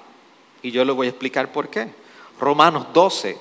Y 0.62 0.70
yo 0.70 0.84
le 0.84 0.92
voy 0.92 1.06
a 1.06 1.10
explicar 1.10 1.52
por 1.52 1.68
qué. 1.68 1.92
Romanos 2.38 2.86
12, 2.92 3.38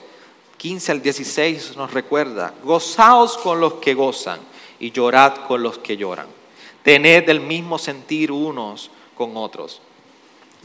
15 0.58 0.92
al 0.92 1.02
16 1.02 1.78
nos 1.78 1.94
recuerda, 1.94 2.54
gozaos 2.64 3.38
con 3.38 3.60
los 3.60 3.76
que 3.76 3.94
gozan 3.94 4.40
y 4.80 4.92
llorad 4.92 5.48
con 5.48 5.64
los 5.64 5.78
que 5.78 5.98
lloran. 5.98 6.28
Tened 6.84 7.30
el 7.30 7.40
mismo 7.40 7.78
sentir 7.78 8.32
unos 8.32 8.90
con 9.16 9.36
otros. 9.38 9.82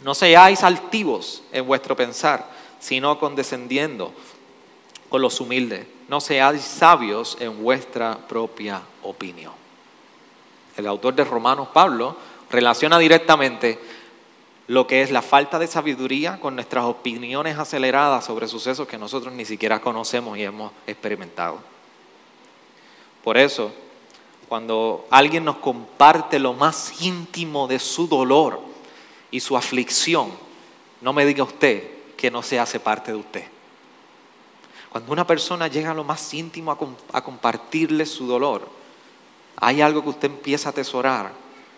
No 0.02 0.14
seáis 0.14 0.62
altivos 0.62 1.42
en 1.52 1.66
vuestro 1.66 1.96
pensar, 1.96 2.48
sino 2.84 3.18
condescendiendo 3.18 4.12
con 5.08 5.22
los 5.22 5.40
humildes. 5.40 5.86
No 6.06 6.20
seáis 6.20 6.60
sabios 6.60 7.38
en 7.40 7.62
vuestra 7.62 8.18
propia 8.28 8.82
opinión. 9.02 9.54
El 10.76 10.86
autor 10.86 11.14
de 11.14 11.24
Romanos, 11.24 11.68
Pablo, 11.72 12.14
relaciona 12.50 12.98
directamente 12.98 13.80
lo 14.66 14.86
que 14.86 15.00
es 15.00 15.10
la 15.10 15.22
falta 15.22 15.58
de 15.58 15.66
sabiduría 15.66 16.38
con 16.38 16.56
nuestras 16.56 16.84
opiniones 16.84 17.56
aceleradas 17.58 18.26
sobre 18.26 18.48
sucesos 18.48 18.86
que 18.86 18.98
nosotros 18.98 19.32
ni 19.32 19.46
siquiera 19.46 19.80
conocemos 19.80 20.36
y 20.36 20.42
hemos 20.42 20.70
experimentado. 20.86 21.60
Por 23.22 23.38
eso, 23.38 23.72
cuando 24.46 25.06
alguien 25.08 25.46
nos 25.46 25.56
comparte 25.56 26.38
lo 26.38 26.52
más 26.52 27.00
íntimo 27.00 27.66
de 27.66 27.78
su 27.78 28.08
dolor 28.08 28.60
y 29.30 29.40
su 29.40 29.56
aflicción, 29.56 30.30
no 31.00 31.14
me 31.14 31.24
diga 31.24 31.44
usted 31.44 31.93
que 32.24 32.30
no 32.30 32.42
se 32.42 32.58
hace 32.58 32.80
parte 32.80 33.12
de 33.12 33.18
usted. 33.18 33.44
Cuando 34.88 35.12
una 35.12 35.26
persona 35.26 35.68
llega 35.68 35.90
a 35.90 35.94
lo 35.94 36.04
más 36.04 36.32
íntimo 36.32 36.72
a, 36.72 37.20
compartirle 37.22 38.06
su 38.06 38.26
dolor, 38.26 38.66
hay 39.56 39.82
algo 39.82 40.02
que 40.02 40.08
usted 40.08 40.30
empieza 40.30 40.70
a 40.70 40.72
atesorar 40.72 41.32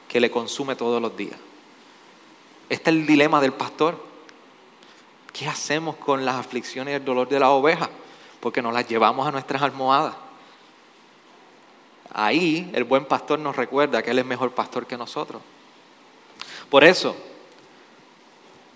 que 0.06 0.20
le 0.20 0.30
consume 0.30 0.76
todos 0.76 1.02
los 1.02 1.16
días. 1.16 1.36
Este 2.68 2.90
es 2.90 2.96
el 2.96 3.08
dilema 3.08 3.40
del 3.40 3.54
pastor. 3.54 4.00
¿Qué 5.32 5.48
hacemos 5.48 5.96
con 5.96 6.24
las 6.24 6.36
aflicciones 6.36 6.92
y 6.92 6.94
el 6.94 7.04
dolor 7.04 7.28
de 7.28 7.40
la 7.40 7.50
oveja? 7.50 7.90
Porque 8.38 8.62
nos 8.62 8.72
las 8.72 8.86
llevamos 8.86 9.26
a 9.26 9.32
nuestras 9.32 9.62
almohadas. 9.62 10.14
Ahí 12.12 12.70
el 12.72 12.84
buen 12.84 13.04
pastor 13.04 13.40
nos 13.40 13.56
recuerda 13.56 14.00
que 14.00 14.12
Él 14.12 14.20
es 14.20 14.24
mejor 14.24 14.52
pastor 14.52 14.86
que 14.86 14.96
nosotros. 14.96 15.42
Por 16.70 16.84
eso, 16.84 17.16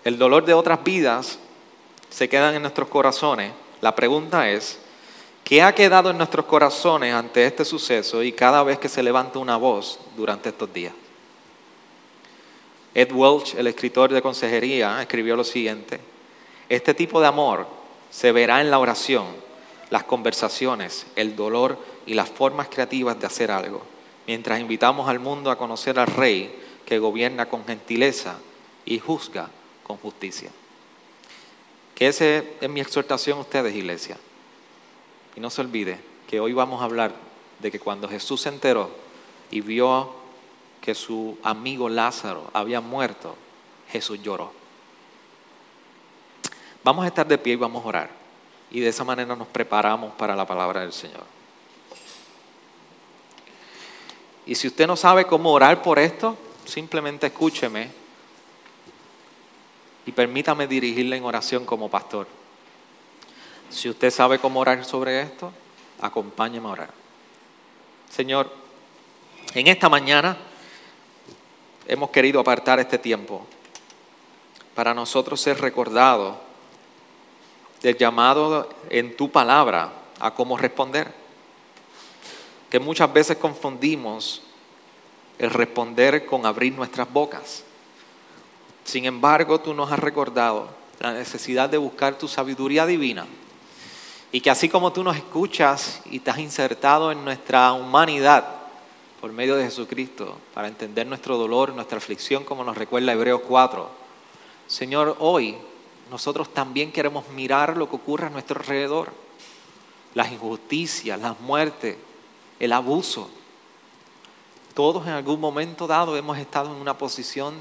el 0.03 0.17
dolor 0.17 0.43
de 0.43 0.53
otras 0.53 0.83
vidas 0.83 1.39
se 2.11 2.29
queda 2.29 2.53
en 2.53 2.61
nuestros 2.61 2.89
corazones. 2.89 3.51
La 3.79 3.95
pregunta 3.95 4.47
es, 4.49 4.77
¿qué 5.43 5.63
ha 5.63 5.73
quedado 5.73 6.11
en 6.11 6.17
nuestros 6.17 6.45
corazones 6.45 7.13
ante 7.13 7.45
este 7.45 7.65
suceso 7.65 8.21
y 8.21 8.33
cada 8.33 8.61
vez 8.61 8.77
que 8.77 8.89
se 8.89 9.01
levanta 9.01 9.39
una 9.39 9.57
voz 9.57 9.99
durante 10.15 10.49
estos 10.49 10.71
días? 10.71 10.93
Ed 12.93 13.11
Welch, 13.13 13.55
el 13.55 13.67
escritor 13.67 14.11
de 14.11 14.21
consejería, 14.21 15.01
escribió 15.01 15.35
lo 15.35 15.45
siguiente, 15.45 15.99
este 16.67 16.93
tipo 16.93 17.21
de 17.21 17.27
amor 17.27 17.65
se 18.09 18.33
verá 18.33 18.59
en 18.59 18.69
la 18.69 18.79
oración, 18.79 19.25
las 19.89 20.03
conversaciones, 20.03 21.05
el 21.15 21.35
dolor 21.37 21.77
y 22.05 22.13
las 22.13 22.29
formas 22.29 22.67
creativas 22.67 23.17
de 23.19 23.27
hacer 23.27 23.49
algo, 23.49 23.81
mientras 24.27 24.59
invitamos 24.59 25.07
al 25.07 25.19
mundo 25.19 25.49
a 25.49 25.57
conocer 25.57 25.97
al 25.97 26.07
Rey 26.07 26.53
que 26.85 26.99
gobierna 26.99 27.47
con 27.47 27.65
gentileza 27.65 28.35
y 28.83 28.99
juzga 28.99 29.49
con 29.83 29.95
justicia. 29.97 30.49
Esa 32.01 32.25
es 32.59 32.67
mi 32.67 32.81
exhortación 32.81 33.37
a 33.37 33.41
ustedes, 33.41 33.75
iglesia. 33.75 34.17
Y 35.35 35.39
no 35.39 35.51
se 35.51 35.61
olvide 35.61 35.99
que 36.27 36.39
hoy 36.39 36.51
vamos 36.51 36.81
a 36.81 36.85
hablar 36.85 37.13
de 37.59 37.69
que 37.69 37.79
cuando 37.79 38.09
Jesús 38.09 38.41
se 38.41 38.49
enteró 38.49 38.89
y 39.51 39.61
vio 39.61 40.11
que 40.81 40.95
su 40.95 41.37
amigo 41.43 41.89
Lázaro 41.89 42.49
había 42.53 42.81
muerto, 42.81 43.35
Jesús 43.91 44.19
lloró. 44.23 44.51
Vamos 46.83 47.05
a 47.05 47.07
estar 47.09 47.27
de 47.27 47.37
pie 47.37 47.53
y 47.53 47.57
vamos 47.57 47.85
a 47.85 47.89
orar. 47.89 48.09
Y 48.71 48.79
de 48.79 48.89
esa 48.89 49.03
manera 49.03 49.35
nos 49.35 49.49
preparamos 49.49 50.11
para 50.15 50.35
la 50.35 50.47
palabra 50.47 50.81
del 50.81 50.93
Señor. 50.93 51.25
Y 54.47 54.55
si 54.55 54.65
usted 54.65 54.87
no 54.87 54.95
sabe 54.95 55.25
cómo 55.25 55.51
orar 55.51 55.83
por 55.83 55.99
esto, 55.99 56.35
simplemente 56.65 57.27
escúcheme 57.27 58.00
y 60.05 60.11
permítame 60.11 60.67
dirigirle 60.67 61.17
en 61.17 61.25
oración 61.25 61.65
como 61.65 61.89
pastor. 61.89 62.27
Si 63.69 63.89
usted 63.89 64.11
sabe 64.11 64.39
cómo 64.39 64.59
orar 64.59 64.83
sobre 64.83 65.21
esto, 65.21 65.51
acompáñeme 66.01 66.67
a 66.67 66.71
orar. 66.71 66.93
Señor, 68.09 68.51
en 69.53 69.67
esta 69.67 69.87
mañana 69.89 70.37
hemos 71.87 72.09
querido 72.09 72.39
apartar 72.39 72.79
este 72.79 72.97
tiempo 72.97 73.45
para 74.75 74.93
nosotros 74.93 75.39
ser 75.39 75.59
recordados 75.61 76.35
del 77.81 77.97
llamado 77.97 78.69
en 78.89 79.15
tu 79.15 79.31
palabra 79.31 79.91
a 80.19 80.33
cómo 80.33 80.57
responder. 80.57 81.13
Que 82.69 82.79
muchas 82.79 83.11
veces 83.11 83.37
confundimos 83.37 84.41
el 85.39 85.49
responder 85.49 86.25
con 86.25 86.45
abrir 86.45 86.73
nuestras 86.73 87.11
bocas. 87.11 87.63
Sin 88.83 89.05
embargo, 89.05 89.59
tú 89.59 89.73
nos 89.73 89.91
has 89.91 89.99
recordado 89.99 90.67
la 90.99 91.13
necesidad 91.13 91.69
de 91.69 91.77
buscar 91.77 92.17
tu 92.17 92.27
sabiduría 92.27 92.85
divina 92.85 93.25
y 94.31 94.41
que 94.41 94.49
así 94.49 94.69
como 94.69 94.93
tú 94.93 95.03
nos 95.03 95.17
escuchas 95.17 96.01
y 96.05 96.19
te 96.19 96.31
has 96.31 96.37
insertado 96.39 97.11
en 97.11 97.23
nuestra 97.25 97.73
humanidad 97.73 98.45
por 99.19 99.31
medio 99.31 99.55
de 99.55 99.65
Jesucristo 99.65 100.37
para 100.53 100.67
entender 100.67 101.05
nuestro 101.05 101.37
dolor, 101.37 101.73
nuestra 101.73 101.97
aflicción, 101.97 102.43
como 102.43 102.63
nos 102.63 102.77
recuerda 102.77 103.11
Hebreos 103.11 103.41
4, 103.47 103.89
Señor, 104.67 105.17
hoy 105.19 105.57
nosotros 106.09 106.53
también 106.53 106.91
queremos 106.91 107.27
mirar 107.29 107.77
lo 107.77 107.89
que 107.89 107.97
ocurre 107.97 108.27
a 108.27 108.29
nuestro 108.29 108.59
alrededor, 108.59 109.11
las 110.13 110.31
injusticias, 110.31 111.19
las 111.19 111.39
muertes, 111.39 111.97
el 112.59 112.73
abuso. 112.73 113.29
Todos 114.73 115.05
en 115.07 115.13
algún 115.13 115.39
momento 115.39 115.87
dado 115.87 116.15
hemos 116.15 116.37
estado 116.37 116.73
en 116.73 116.81
una 116.81 116.97
posición 116.97 117.55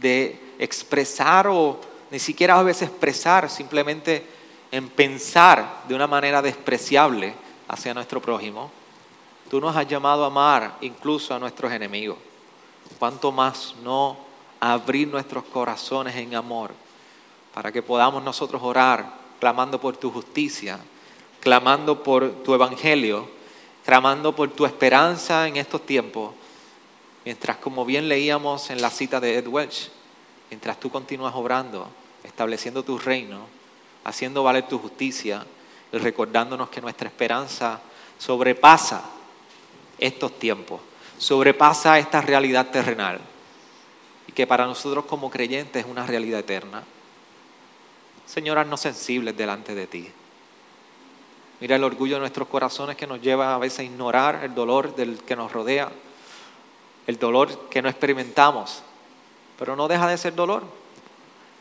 de 0.00 0.38
expresar 0.58 1.46
o 1.48 1.80
ni 2.10 2.18
siquiera 2.18 2.58
a 2.58 2.62
veces 2.62 2.88
expresar, 2.88 3.50
simplemente 3.50 4.24
en 4.70 4.88
pensar 4.88 5.82
de 5.88 5.94
una 5.94 6.06
manera 6.06 6.42
despreciable 6.42 7.34
hacia 7.68 7.94
nuestro 7.94 8.20
prójimo. 8.20 8.70
Tú 9.50 9.60
nos 9.60 9.76
has 9.76 9.86
llamado 9.86 10.24
a 10.24 10.28
amar 10.28 10.76
incluso 10.80 11.34
a 11.34 11.38
nuestros 11.38 11.72
enemigos. 11.72 12.18
¿Cuánto 12.98 13.32
más 13.32 13.74
no 13.82 14.16
abrir 14.60 15.08
nuestros 15.08 15.44
corazones 15.44 16.16
en 16.16 16.34
amor 16.34 16.72
para 17.54 17.72
que 17.72 17.82
podamos 17.82 18.22
nosotros 18.22 18.62
orar 18.62 19.14
clamando 19.40 19.80
por 19.80 19.96
tu 19.96 20.10
justicia, 20.10 20.78
clamando 21.40 22.02
por 22.02 22.30
tu 22.42 22.54
evangelio, 22.54 23.28
clamando 23.84 24.34
por 24.34 24.50
tu 24.50 24.66
esperanza 24.66 25.46
en 25.46 25.56
estos 25.56 25.84
tiempos, 25.84 26.32
mientras 27.26 27.56
como 27.56 27.84
bien 27.84 28.08
leíamos 28.08 28.70
en 28.70 28.80
la 28.80 28.88
cita 28.88 29.18
de 29.18 29.36
Ed 29.36 29.48
Welch, 29.48 29.90
mientras 30.48 30.78
tú 30.78 30.90
continúas 30.90 31.34
obrando, 31.34 31.88
estableciendo 32.22 32.84
tu 32.84 32.98
reino, 32.98 33.48
haciendo 34.04 34.44
valer 34.44 34.68
tu 34.68 34.78
justicia 34.78 35.44
y 35.92 35.98
recordándonos 35.98 36.70
que 36.70 36.80
nuestra 36.80 37.08
esperanza 37.08 37.80
sobrepasa 38.16 39.02
estos 39.98 40.38
tiempos, 40.38 40.80
sobrepasa 41.18 41.98
esta 41.98 42.20
realidad 42.20 42.70
terrenal 42.70 43.18
y 44.28 44.32
que 44.32 44.46
para 44.46 44.64
nosotros 44.64 45.04
como 45.06 45.28
creyentes 45.28 45.84
es 45.84 45.90
una 45.90 46.06
realidad 46.06 46.40
eterna. 46.40 46.84
Señor, 48.24 48.58
haznos 48.58 48.80
sensibles 48.80 49.36
delante 49.36 49.74
de 49.74 49.86
ti. 49.88 50.08
Mira 51.60 51.74
el 51.74 51.82
orgullo 51.82 52.16
de 52.16 52.20
nuestros 52.20 52.46
corazones 52.46 52.96
que 52.96 53.06
nos 53.08 53.20
lleva 53.20 53.52
a 53.52 53.58
veces 53.58 53.80
a 53.80 53.84
ignorar 53.84 54.44
el 54.44 54.54
dolor 54.54 54.94
del 54.94 55.18
que 55.24 55.34
nos 55.34 55.50
rodea, 55.50 55.90
el 57.06 57.18
dolor 57.18 57.68
que 57.68 57.82
no 57.82 57.88
experimentamos, 57.88 58.82
pero 59.58 59.76
no 59.76 59.88
deja 59.88 60.08
de 60.08 60.18
ser 60.18 60.34
dolor. 60.34 60.64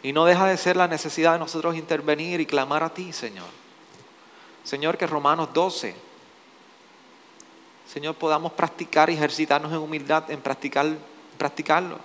Y 0.04 0.14
no 0.14 0.26
deja 0.26 0.46
de 0.46 0.58
ser 0.58 0.78
la 0.78 0.88
necesidad 0.88 1.34
de 1.34 1.40
nosotros 1.40 1.76
intervenir 1.76 2.40
y 2.40 2.46
clamar 2.46 2.84
a 2.84 2.94
ti, 2.94 3.12
Señor. 3.12 3.48
Señor, 4.64 4.98
que 4.98 5.08
Romanos 5.08 5.50
12, 5.52 5.96
Señor, 7.92 8.16
podamos 8.16 8.52
practicar 8.52 9.10
y 9.10 9.14
ejercitarnos 9.14 9.72
en 9.72 9.80
humildad, 9.80 10.30
en 10.30 10.42
practicar, 10.42 10.86
practicarlo. 11.38 11.98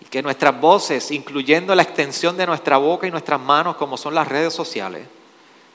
Y 0.00 0.06
que 0.06 0.22
nuestras 0.22 0.58
voces, 0.58 1.10
incluyendo 1.10 1.74
la 1.74 1.82
extensión 1.82 2.36
de 2.36 2.46
nuestra 2.46 2.78
boca 2.78 3.06
y 3.06 3.10
nuestras 3.10 3.40
manos, 3.40 3.76
como 3.76 3.96
son 3.96 4.14
las 4.14 4.28
redes 4.28 4.54
sociales, 4.54 5.06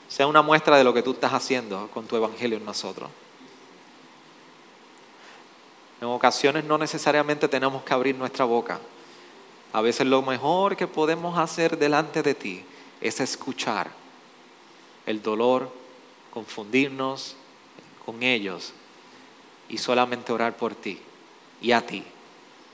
sea 0.08 0.26
una 0.26 0.42
muestra 0.42 0.76
de 0.76 0.84
lo 0.84 0.92
que 0.92 1.02
tú 1.02 1.12
estás 1.12 1.32
haciendo 1.32 1.88
con 1.94 2.06
tu 2.06 2.16
evangelio 2.16 2.58
en 2.58 2.64
nosotros. 2.64 3.08
En 6.02 6.08
ocasiones 6.08 6.64
no 6.64 6.78
necesariamente 6.78 7.46
tenemos 7.46 7.84
que 7.84 7.94
abrir 7.94 8.16
nuestra 8.16 8.44
boca. 8.44 8.80
A 9.72 9.80
veces 9.80 10.04
lo 10.04 10.20
mejor 10.20 10.76
que 10.76 10.88
podemos 10.88 11.38
hacer 11.38 11.78
delante 11.78 12.24
de 12.24 12.34
ti 12.34 12.64
es 13.00 13.20
escuchar 13.20 13.88
el 15.06 15.22
dolor, 15.22 15.70
confundirnos 16.32 17.36
con 18.04 18.24
ellos 18.24 18.72
y 19.68 19.78
solamente 19.78 20.32
orar 20.32 20.56
por 20.56 20.74
ti 20.74 20.98
y 21.60 21.70
a 21.70 21.86
ti 21.86 22.02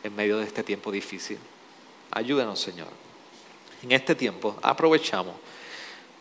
en 0.02 0.16
medio 0.16 0.38
de 0.38 0.44
este 0.44 0.62
tiempo 0.62 0.90
difícil. 0.90 1.36
Ayúdanos, 2.10 2.58
Señor. 2.58 2.88
En 3.82 3.92
este 3.92 4.14
tiempo 4.14 4.56
aprovechamos 4.62 5.34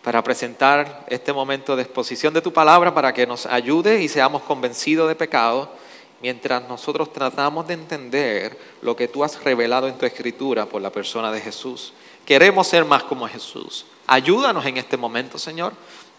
para 0.03 0.21
presentar 0.21 1.05
este 1.07 1.31
momento 1.31 1.77
de 1.77 1.83
exposición 1.83 2.33
de 2.33 2.41
tu 2.41 2.51
palabra 2.51 2.93
para 2.93 3.13
que 3.13 3.25
nos 3.25 3.45
ayude 3.45 4.03
y 4.03 4.09
seamos 4.09 4.41
convencidos 4.41 5.07
de 5.07 5.15
pecado 5.15 5.86
mientras 6.21 6.67
nosotros 6.67 7.13
tratamos 7.13 7.67
de 7.67 7.75
entender 7.75 8.57
lo 8.81 8.95
que 8.95 9.07
tú 9.07 9.23
has 9.23 9.43
revelado 9.43 9.87
en 9.87 9.97
tu 9.97 10.05
escritura 10.05 10.65
por 10.65 10.81
la 10.81 10.91
persona 10.91 11.31
de 11.31 11.41
Jesús. 11.41 11.93
Queremos 12.25 12.67
ser 12.67 12.85
más 12.85 13.03
como 13.03 13.27
Jesús. 13.27 13.85
Ayúdanos 14.07 14.65
en 14.65 14.77
este 14.77 14.97
momento, 14.97 15.37
Señor, 15.37 15.73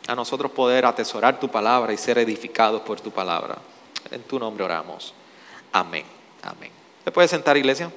a 0.06 0.14
nosotros 0.14 0.52
poder 0.52 0.87
atesorar 0.87 1.38
tu 1.38 1.48
palabra 1.48 1.92
y 1.92 1.96
ser 1.96 2.18
edificados 2.18 2.82
por 2.82 3.00
tu 3.00 3.11
palabra. 3.11 3.58
En 4.11 4.22
tu 4.22 4.38
nombre 4.38 4.64
oramos. 4.64 5.12
Amén. 5.72 6.04
Amén. 6.42 6.70
¿Se 7.04 7.11
puede 7.11 7.28
sentar, 7.28 7.56
iglesia? 7.56 7.90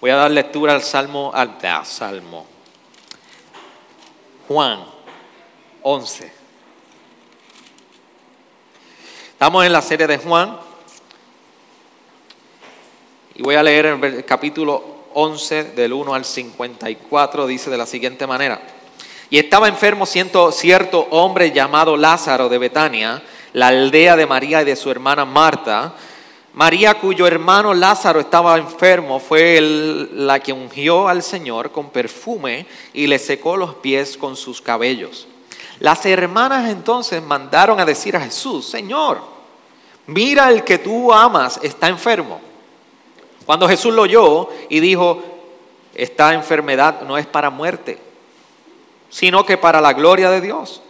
Voy 0.00 0.10
a 0.10 0.16
dar 0.16 0.30
lectura 0.30 0.74
al 0.74 0.82
Salmo, 0.82 1.32
al 1.34 1.56
Salmo. 1.84 2.46
Juan 4.46 4.84
11. 5.82 6.32
Estamos 9.32 9.64
en 9.64 9.72
la 9.72 9.82
serie 9.82 10.06
de 10.06 10.18
Juan 10.18 10.58
y 13.36 13.42
voy 13.42 13.56
a 13.56 13.62
leer 13.62 13.86
el 13.86 14.24
capítulo 14.24 14.82
11 15.12 15.64
del 15.64 15.92
1 15.92 16.14
al 16.14 16.24
54, 16.24 17.46
dice 17.46 17.68
de 17.68 17.76
la 17.76 17.86
siguiente 17.86 18.26
manera. 18.26 18.60
Y 19.28 19.38
estaba 19.38 19.66
enfermo 19.66 20.06
cierto 20.06 21.08
hombre 21.10 21.50
llamado 21.50 21.96
Lázaro 21.96 22.48
de 22.48 22.58
Betania, 22.58 23.22
la 23.52 23.68
aldea 23.68 24.16
de 24.16 24.26
María 24.26 24.62
y 24.62 24.64
de 24.64 24.76
su 24.76 24.88
hermana 24.90 25.24
Marta. 25.24 25.94
María, 26.52 26.94
cuyo 26.94 27.26
hermano 27.26 27.74
Lázaro 27.74 28.20
estaba 28.20 28.56
enfermo, 28.56 29.18
fue 29.18 29.60
la 30.12 30.38
que 30.38 30.52
ungió 30.52 31.08
al 31.08 31.22
Señor 31.24 31.72
con 31.72 31.90
perfume 31.90 32.66
y 32.92 33.08
le 33.08 33.18
secó 33.18 33.56
los 33.56 33.74
pies 33.76 34.16
con 34.16 34.36
sus 34.36 34.60
cabellos. 34.60 35.26
Las 35.80 36.06
hermanas 36.06 36.70
entonces 36.70 37.20
mandaron 37.20 37.80
a 37.80 37.84
decir 37.84 38.16
a 38.16 38.20
Jesús, 38.20 38.68
Señor, 38.68 39.20
mira 40.06 40.48
el 40.50 40.62
que 40.62 40.78
tú 40.78 41.12
amas 41.12 41.58
está 41.64 41.88
enfermo. 41.88 42.53
Cuando 43.46 43.68
Jesús 43.68 43.94
lo 43.94 44.02
oyó 44.02 44.48
y 44.68 44.80
dijo, 44.80 45.22
esta 45.94 46.34
enfermedad 46.34 47.02
no 47.02 47.18
es 47.18 47.26
para 47.26 47.50
muerte, 47.50 47.98
sino 49.10 49.44
que 49.44 49.56
para 49.56 49.80
la 49.80 49.92
gloria 49.92 50.30
de 50.30 50.40
Dios, 50.40 50.82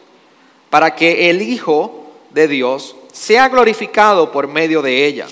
para 0.70 0.94
que 0.94 1.30
el 1.30 1.42
Hijo 1.42 2.10
de 2.30 2.48
Dios 2.48 2.96
sea 3.12 3.48
glorificado 3.48 4.32
por 4.32 4.48
medio 4.48 4.82
de 4.82 5.06
ella. 5.06 5.26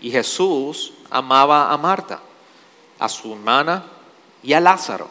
Y 0.00 0.10
Jesús 0.10 0.94
amaba 1.10 1.72
a 1.72 1.76
Marta, 1.76 2.20
a 2.98 3.08
su 3.08 3.32
hermana 3.32 3.84
y 4.42 4.52
a 4.52 4.60
Lázaro. 4.60 5.08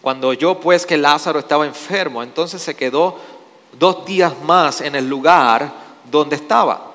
Cuando 0.00 0.28
oyó 0.28 0.60
pues 0.60 0.84
que 0.84 0.96
Lázaro 0.96 1.38
estaba 1.38 1.64
enfermo, 1.64 2.22
entonces 2.22 2.60
se 2.60 2.76
quedó 2.76 3.16
dos 3.78 4.04
días 4.04 4.34
más 4.42 4.80
en 4.80 4.94
el 4.94 5.08
lugar 5.08 5.72
donde 6.10 6.36
estaba. 6.36 6.93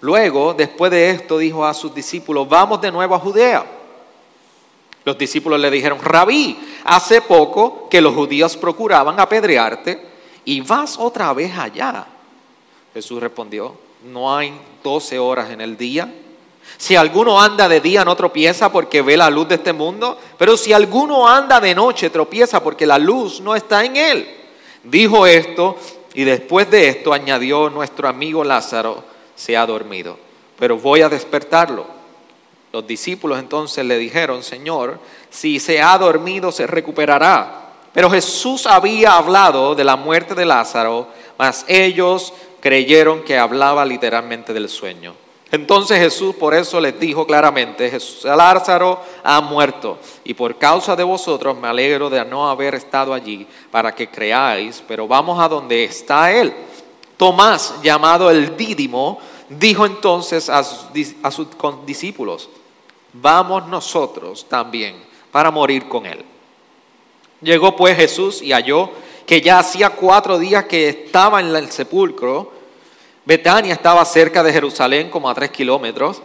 Luego, 0.00 0.54
después 0.54 0.90
de 0.90 1.10
esto, 1.10 1.38
dijo 1.38 1.64
a 1.64 1.74
sus 1.74 1.94
discípulos, 1.94 2.48
vamos 2.48 2.80
de 2.80 2.90
nuevo 2.90 3.14
a 3.14 3.18
Judea. 3.18 3.64
Los 5.04 5.16
discípulos 5.16 5.60
le 5.60 5.70
dijeron, 5.70 5.98
rabí, 6.02 6.58
hace 6.84 7.22
poco 7.22 7.88
que 7.88 8.00
los 8.00 8.14
judíos 8.14 8.56
procuraban 8.56 9.18
apedrearte 9.18 10.00
y 10.44 10.60
vas 10.60 10.98
otra 10.98 11.32
vez 11.32 11.56
allá. 11.56 12.06
Jesús 12.92 13.20
respondió, 13.20 13.74
no 14.04 14.34
hay 14.34 14.52
doce 14.82 15.18
horas 15.18 15.50
en 15.50 15.60
el 15.60 15.76
día. 15.76 16.12
Si 16.76 16.96
alguno 16.96 17.40
anda 17.40 17.68
de 17.68 17.80
día 17.80 18.04
no 18.04 18.14
tropieza 18.16 18.70
porque 18.70 19.02
ve 19.02 19.16
la 19.16 19.30
luz 19.30 19.48
de 19.48 19.56
este 19.56 19.72
mundo, 19.72 20.18
pero 20.38 20.56
si 20.56 20.72
alguno 20.72 21.28
anda 21.28 21.60
de 21.60 21.74
noche 21.74 22.10
tropieza 22.10 22.62
porque 22.62 22.86
la 22.86 22.98
luz 22.98 23.40
no 23.40 23.54
está 23.54 23.84
en 23.84 23.96
él. 23.96 24.36
Dijo 24.84 25.26
esto 25.26 25.76
y 26.14 26.24
después 26.24 26.70
de 26.70 26.88
esto 26.88 27.12
añadió 27.12 27.68
nuestro 27.70 28.08
amigo 28.08 28.44
Lázaro, 28.44 29.09
se 29.40 29.56
ha 29.56 29.64
dormido, 29.64 30.18
pero 30.58 30.76
voy 30.76 31.00
a 31.00 31.08
despertarlo. 31.08 31.86
Los 32.72 32.86
discípulos 32.86 33.38
entonces 33.38 33.84
le 33.86 33.96
dijeron, 33.96 34.42
Señor, 34.42 35.00
si 35.30 35.58
se 35.58 35.80
ha 35.80 35.96
dormido 35.96 36.52
se 36.52 36.66
recuperará. 36.66 37.70
Pero 37.94 38.10
Jesús 38.10 38.66
había 38.66 39.16
hablado 39.16 39.74
de 39.74 39.82
la 39.82 39.96
muerte 39.96 40.34
de 40.34 40.44
Lázaro, 40.44 41.08
mas 41.38 41.64
ellos 41.68 42.34
creyeron 42.60 43.22
que 43.22 43.38
hablaba 43.38 43.84
literalmente 43.86 44.52
del 44.52 44.68
sueño. 44.68 45.14
Entonces 45.50 45.98
Jesús 45.98 46.36
por 46.36 46.54
eso 46.54 46.78
les 46.78 47.00
dijo 47.00 47.26
claramente, 47.26 47.90
Lázaro 48.22 49.00
ha 49.24 49.40
muerto 49.40 49.98
y 50.22 50.34
por 50.34 50.58
causa 50.58 50.94
de 50.94 51.02
vosotros 51.02 51.56
me 51.58 51.66
alegro 51.66 52.10
de 52.10 52.24
no 52.24 52.48
haber 52.48 52.74
estado 52.74 53.14
allí 53.14 53.46
para 53.70 53.92
que 53.94 54.08
creáis, 54.08 54.84
pero 54.86 55.08
vamos 55.08 55.40
a 55.40 55.48
donde 55.48 55.82
está 55.84 56.30
él. 56.30 56.54
Tomás, 57.16 57.74
llamado 57.82 58.30
el 58.30 58.56
Dídimo, 58.56 59.18
dijo 59.50 59.84
entonces 59.84 60.48
a 60.48 60.62
sus, 60.62 61.48
discípulos, 61.84 62.48
vamos 63.12 63.66
nosotros 63.66 64.46
también 64.48 64.96
para 65.30 65.50
morir 65.50 65.88
con 65.88 66.06
él. 66.06 66.24
Llegó 67.42 67.74
pues 67.74 67.96
Jesús 67.96 68.42
y 68.42 68.52
halló 68.52 68.90
que 69.26 69.40
ya 69.40 69.58
hacía 69.58 69.90
cuatro 69.90 70.38
días 70.38 70.64
que 70.64 70.88
estaba 70.88 71.40
en 71.40 71.54
el 71.54 71.70
sepulcro. 71.70 72.52
Betania 73.24 73.74
estaba 73.74 74.04
cerca 74.04 74.42
de 74.42 74.52
Jerusalén, 74.52 75.10
como 75.10 75.28
a 75.28 75.34
tres 75.34 75.50
kilómetros, 75.50 76.22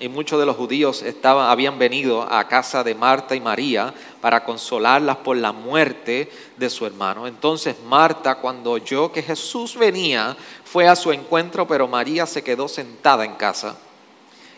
y 0.00 0.08
muchos 0.08 0.38
de 0.38 0.46
los 0.46 0.56
judíos 0.56 1.02
estaban, 1.02 1.50
habían 1.50 1.78
venido 1.78 2.22
a 2.22 2.46
casa 2.46 2.84
de 2.84 2.94
Marta 2.94 3.34
y 3.34 3.40
María 3.40 3.92
para 4.20 4.44
consolarlas 4.44 5.16
por 5.18 5.36
la 5.36 5.52
muerte 5.52 6.30
de 6.56 6.70
su 6.70 6.86
hermano. 6.86 7.26
Entonces 7.26 7.76
Marta, 7.84 8.36
cuando 8.36 8.72
oyó 8.72 9.10
que 9.10 9.22
Jesús 9.22 9.76
venía, 9.76 10.36
fue 10.64 10.86
a 10.86 10.94
su 10.94 11.10
encuentro, 11.10 11.66
pero 11.66 11.88
María 11.88 12.26
se 12.26 12.44
quedó 12.44 12.68
sentada 12.68 13.24
en 13.24 13.34
casa. 13.34 13.76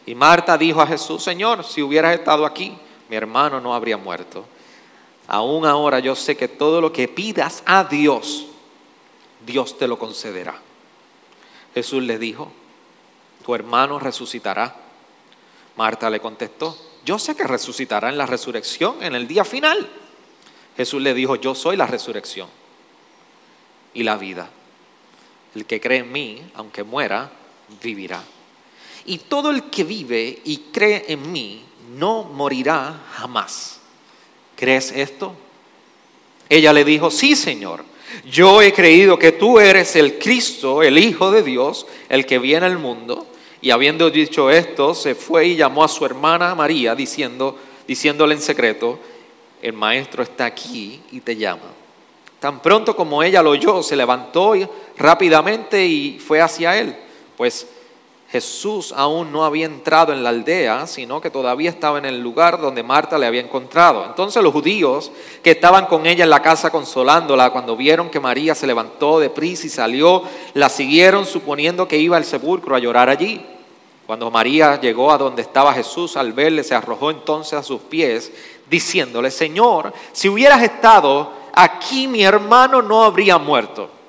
Y 0.04 0.14
Marta 0.14 0.58
dijo 0.58 0.82
a 0.82 0.86
Jesús, 0.86 1.22
Señor, 1.22 1.64
si 1.64 1.82
hubieras 1.82 2.14
estado 2.14 2.44
aquí, 2.44 2.76
mi 3.08 3.16
hermano 3.16 3.60
no 3.60 3.74
habría 3.74 3.96
muerto. 3.96 4.44
Aún 5.26 5.64
ahora 5.64 6.00
yo 6.00 6.14
sé 6.16 6.36
que 6.36 6.48
todo 6.48 6.80
lo 6.80 6.92
que 6.92 7.08
pidas 7.08 7.62
a 7.64 7.84
Dios, 7.84 8.46
Dios 9.46 9.78
te 9.78 9.86
lo 9.86 9.98
concederá. 9.98 10.60
Jesús 11.72 12.02
le 12.02 12.18
dijo, 12.18 12.50
tu 13.44 13.54
hermano 13.54 13.98
resucitará. 13.98 14.89
Marta 15.80 16.10
le 16.10 16.20
contestó, 16.20 16.76
yo 17.06 17.18
sé 17.18 17.34
que 17.34 17.44
resucitará 17.44 18.10
en 18.10 18.18
la 18.18 18.26
resurrección, 18.26 19.02
en 19.02 19.14
el 19.14 19.26
día 19.26 19.46
final. 19.46 19.88
Jesús 20.76 21.00
le 21.00 21.14
dijo, 21.14 21.36
yo 21.36 21.54
soy 21.54 21.78
la 21.78 21.86
resurrección 21.86 22.50
y 23.94 24.02
la 24.02 24.18
vida. 24.18 24.50
El 25.54 25.64
que 25.64 25.80
cree 25.80 26.00
en 26.00 26.12
mí, 26.12 26.42
aunque 26.54 26.82
muera, 26.82 27.30
vivirá. 27.82 28.22
Y 29.06 29.20
todo 29.20 29.48
el 29.48 29.70
que 29.70 29.84
vive 29.84 30.42
y 30.44 30.58
cree 30.70 31.06
en 31.08 31.32
mí, 31.32 31.64
no 31.96 32.24
morirá 32.24 33.00
jamás. 33.14 33.80
¿Crees 34.56 34.92
esto? 34.92 35.34
Ella 36.50 36.74
le 36.74 36.84
dijo, 36.84 37.10
sí, 37.10 37.34
Señor. 37.34 37.86
Yo 38.30 38.60
he 38.60 38.74
creído 38.74 39.18
que 39.18 39.32
tú 39.32 39.58
eres 39.58 39.96
el 39.96 40.18
Cristo, 40.18 40.82
el 40.82 40.98
Hijo 40.98 41.30
de 41.30 41.42
Dios, 41.42 41.86
el 42.10 42.26
que 42.26 42.38
viene 42.38 42.66
al 42.66 42.76
mundo. 42.76 43.29
Y 43.62 43.70
habiendo 43.70 44.10
dicho 44.10 44.50
esto, 44.50 44.94
se 44.94 45.14
fue 45.14 45.46
y 45.46 45.56
llamó 45.56 45.84
a 45.84 45.88
su 45.88 46.04
hermana 46.06 46.54
María, 46.54 46.94
diciendo, 46.94 47.58
diciéndole 47.86 48.34
en 48.34 48.40
secreto, 48.40 48.98
el 49.60 49.74
maestro 49.74 50.22
está 50.22 50.46
aquí 50.46 51.02
y 51.12 51.20
te 51.20 51.36
llama. 51.36 51.72
Tan 52.38 52.60
pronto 52.62 52.96
como 52.96 53.22
ella 53.22 53.42
lo 53.42 53.50
oyó, 53.50 53.82
se 53.82 53.96
levantó 53.96 54.54
rápidamente 54.96 55.84
y 55.84 56.18
fue 56.18 56.40
hacia 56.40 56.78
él, 56.78 56.96
pues 57.36 57.66
Jesús 58.30 58.94
aún 58.96 59.32
no 59.32 59.44
había 59.44 59.66
entrado 59.66 60.12
en 60.12 60.22
la 60.22 60.28
aldea, 60.28 60.86
sino 60.86 61.20
que 61.20 61.30
todavía 61.30 61.68
estaba 61.68 61.98
en 61.98 62.04
el 62.04 62.20
lugar 62.20 62.60
donde 62.60 62.84
Marta 62.84 63.18
le 63.18 63.26
había 63.26 63.40
encontrado. 63.40 64.04
Entonces 64.04 64.40
los 64.40 64.52
judíos 64.52 65.10
que 65.42 65.50
estaban 65.50 65.86
con 65.86 66.06
ella 66.06 66.22
en 66.22 66.30
la 66.30 66.40
casa 66.40 66.70
consolándola, 66.70 67.50
cuando 67.50 67.76
vieron 67.76 68.08
que 68.08 68.20
María 68.20 68.54
se 68.54 68.68
levantó 68.68 69.18
de 69.18 69.30
prisa 69.30 69.66
y 69.66 69.70
salió, 69.70 70.22
la 70.54 70.68
siguieron 70.68 71.26
suponiendo 71.26 71.88
que 71.88 71.98
iba 71.98 72.16
al 72.16 72.24
sepulcro 72.24 72.76
a 72.76 72.78
llorar 72.78 73.08
allí. 73.08 73.44
Cuando 74.06 74.30
María 74.30 74.80
llegó 74.80 75.10
a 75.10 75.18
donde 75.18 75.42
estaba 75.42 75.74
Jesús, 75.74 76.16
al 76.16 76.32
verle, 76.32 76.62
se 76.62 76.76
arrojó 76.76 77.10
entonces 77.10 77.54
a 77.54 77.64
sus 77.64 77.80
pies, 77.80 78.32
diciéndole, 78.68 79.32
Señor, 79.32 79.92
si 80.12 80.28
hubieras 80.28 80.62
estado 80.62 81.32
aquí 81.52 82.06
mi 82.06 82.22
hermano 82.22 82.80
no 82.80 83.02
habría 83.02 83.38
muerto. 83.38 83.99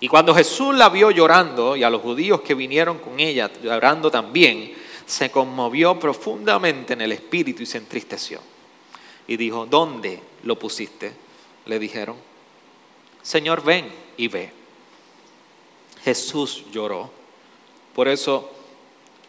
Y 0.00 0.08
cuando 0.08 0.34
Jesús 0.34 0.74
la 0.74 0.88
vio 0.88 1.10
llorando 1.10 1.76
y 1.76 1.82
a 1.82 1.90
los 1.90 2.02
judíos 2.02 2.42
que 2.42 2.54
vinieron 2.54 2.98
con 2.98 3.18
ella 3.18 3.50
llorando 3.62 4.10
también, 4.10 4.74
se 5.06 5.30
conmovió 5.30 5.98
profundamente 5.98 6.92
en 6.92 7.00
el 7.00 7.12
espíritu 7.12 7.62
y 7.62 7.66
se 7.66 7.78
entristeció. 7.78 8.40
Y 9.28 9.36
dijo, 9.36 9.66
¿dónde 9.66 10.20
lo 10.42 10.58
pusiste? 10.58 11.12
Le 11.64 11.78
dijeron, 11.78 12.16
Señor, 13.22 13.64
ven 13.64 13.90
y 14.16 14.28
ve. 14.28 14.52
Jesús 16.04 16.64
lloró. 16.70 17.10
Por 17.94 18.08
eso 18.08 18.50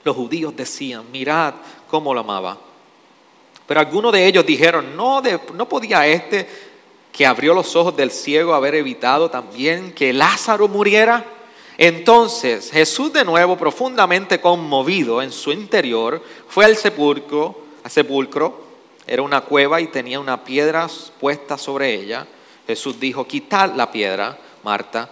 los 0.03 0.15
judíos 0.15 0.55
decían, 0.55 1.05
mirad 1.11 1.53
cómo 1.89 2.13
lo 2.13 2.19
amaba. 2.19 2.57
Pero 3.65 3.79
algunos 3.79 4.11
de 4.13 4.25
ellos 4.25 4.45
dijeron, 4.45 4.95
no, 4.95 5.21
no 5.53 5.67
podía 5.67 6.07
este 6.07 6.47
que 7.17 7.25
abrió 7.25 7.55
los 7.55 7.75
ojos 7.75 7.97
del 7.97 8.11
ciego 8.11 8.53
haber 8.53 8.75
evitado 8.75 9.31
también 9.31 9.91
que 9.91 10.13
Lázaro 10.13 10.67
muriera? 10.67 11.25
Entonces 11.79 12.69
Jesús 12.71 13.11
de 13.11 13.25
nuevo, 13.25 13.57
profundamente 13.57 14.39
conmovido 14.39 15.23
en 15.23 15.31
su 15.31 15.51
interior, 15.51 16.23
fue 16.47 16.65
al 16.65 16.77
sepulcro, 16.77 17.57
al 17.83 17.89
sepulcro, 17.89 18.61
era 19.07 19.23
una 19.23 19.41
cueva 19.41 19.81
y 19.81 19.87
tenía 19.87 20.19
una 20.19 20.43
piedra 20.43 20.87
puesta 21.19 21.57
sobre 21.57 21.95
ella. 21.95 22.27
Jesús 22.67 22.99
dijo, 22.99 23.25
quitad 23.25 23.73
la 23.73 23.91
piedra, 23.91 24.37
Marta, 24.63 25.09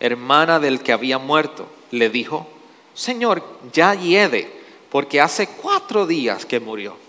hermana 0.00 0.58
del 0.58 0.80
que 0.80 0.92
había 0.92 1.18
muerto. 1.18 1.68
Le 1.92 2.08
dijo, 2.10 2.48
Señor, 2.94 3.44
ya 3.72 3.94
hiede, 3.94 4.50
porque 4.90 5.20
hace 5.20 5.46
cuatro 5.46 6.06
días 6.06 6.46
que 6.46 6.58
murió. 6.58 7.03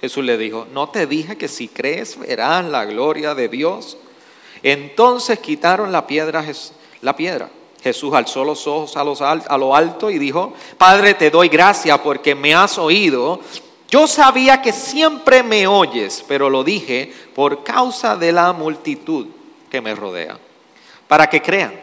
Jesús 0.00 0.24
le 0.24 0.36
dijo, 0.36 0.66
¿no 0.72 0.88
te 0.88 1.06
dije 1.06 1.36
que 1.36 1.48
si 1.48 1.68
crees 1.68 2.18
verás 2.18 2.64
la 2.64 2.84
gloria 2.84 3.34
de 3.34 3.48
Dios? 3.48 3.96
Entonces 4.62 5.38
quitaron 5.38 5.92
la 5.92 6.06
piedra. 6.06 6.44
Jesús 7.82 8.14
alzó 8.14 8.44
los 8.44 8.66
ojos 8.66 8.96
a, 8.96 9.30
a 9.30 9.58
lo 9.58 9.74
alto 9.74 10.10
y 10.10 10.18
dijo, 10.18 10.54
Padre, 10.76 11.14
te 11.14 11.30
doy 11.30 11.48
gracias 11.48 11.98
porque 12.00 12.34
me 12.34 12.54
has 12.54 12.78
oído. 12.78 13.40
Yo 13.88 14.06
sabía 14.06 14.60
que 14.60 14.72
siempre 14.72 15.42
me 15.42 15.66
oyes, 15.66 16.24
pero 16.26 16.50
lo 16.50 16.64
dije 16.64 17.12
por 17.34 17.62
causa 17.62 18.16
de 18.16 18.32
la 18.32 18.52
multitud 18.52 19.28
que 19.70 19.80
me 19.80 19.94
rodea, 19.94 20.38
para 21.06 21.28
que 21.30 21.40
crean 21.40 21.80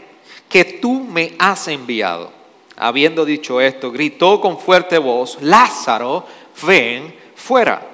que 0.50 0.66
tú 0.66 1.00
me 1.00 1.36
has 1.40 1.68
enviado. 1.68 2.32
Habiendo 2.76 3.24
dicho 3.24 3.62
esto, 3.62 3.92
gritó 3.92 4.42
con 4.42 4.60
fuerte 4.60 4.98
voz, 4.98 5.38
Lázaro, 5.42 6.26
ven 6.66 7.16
fuera. 7.36 7.93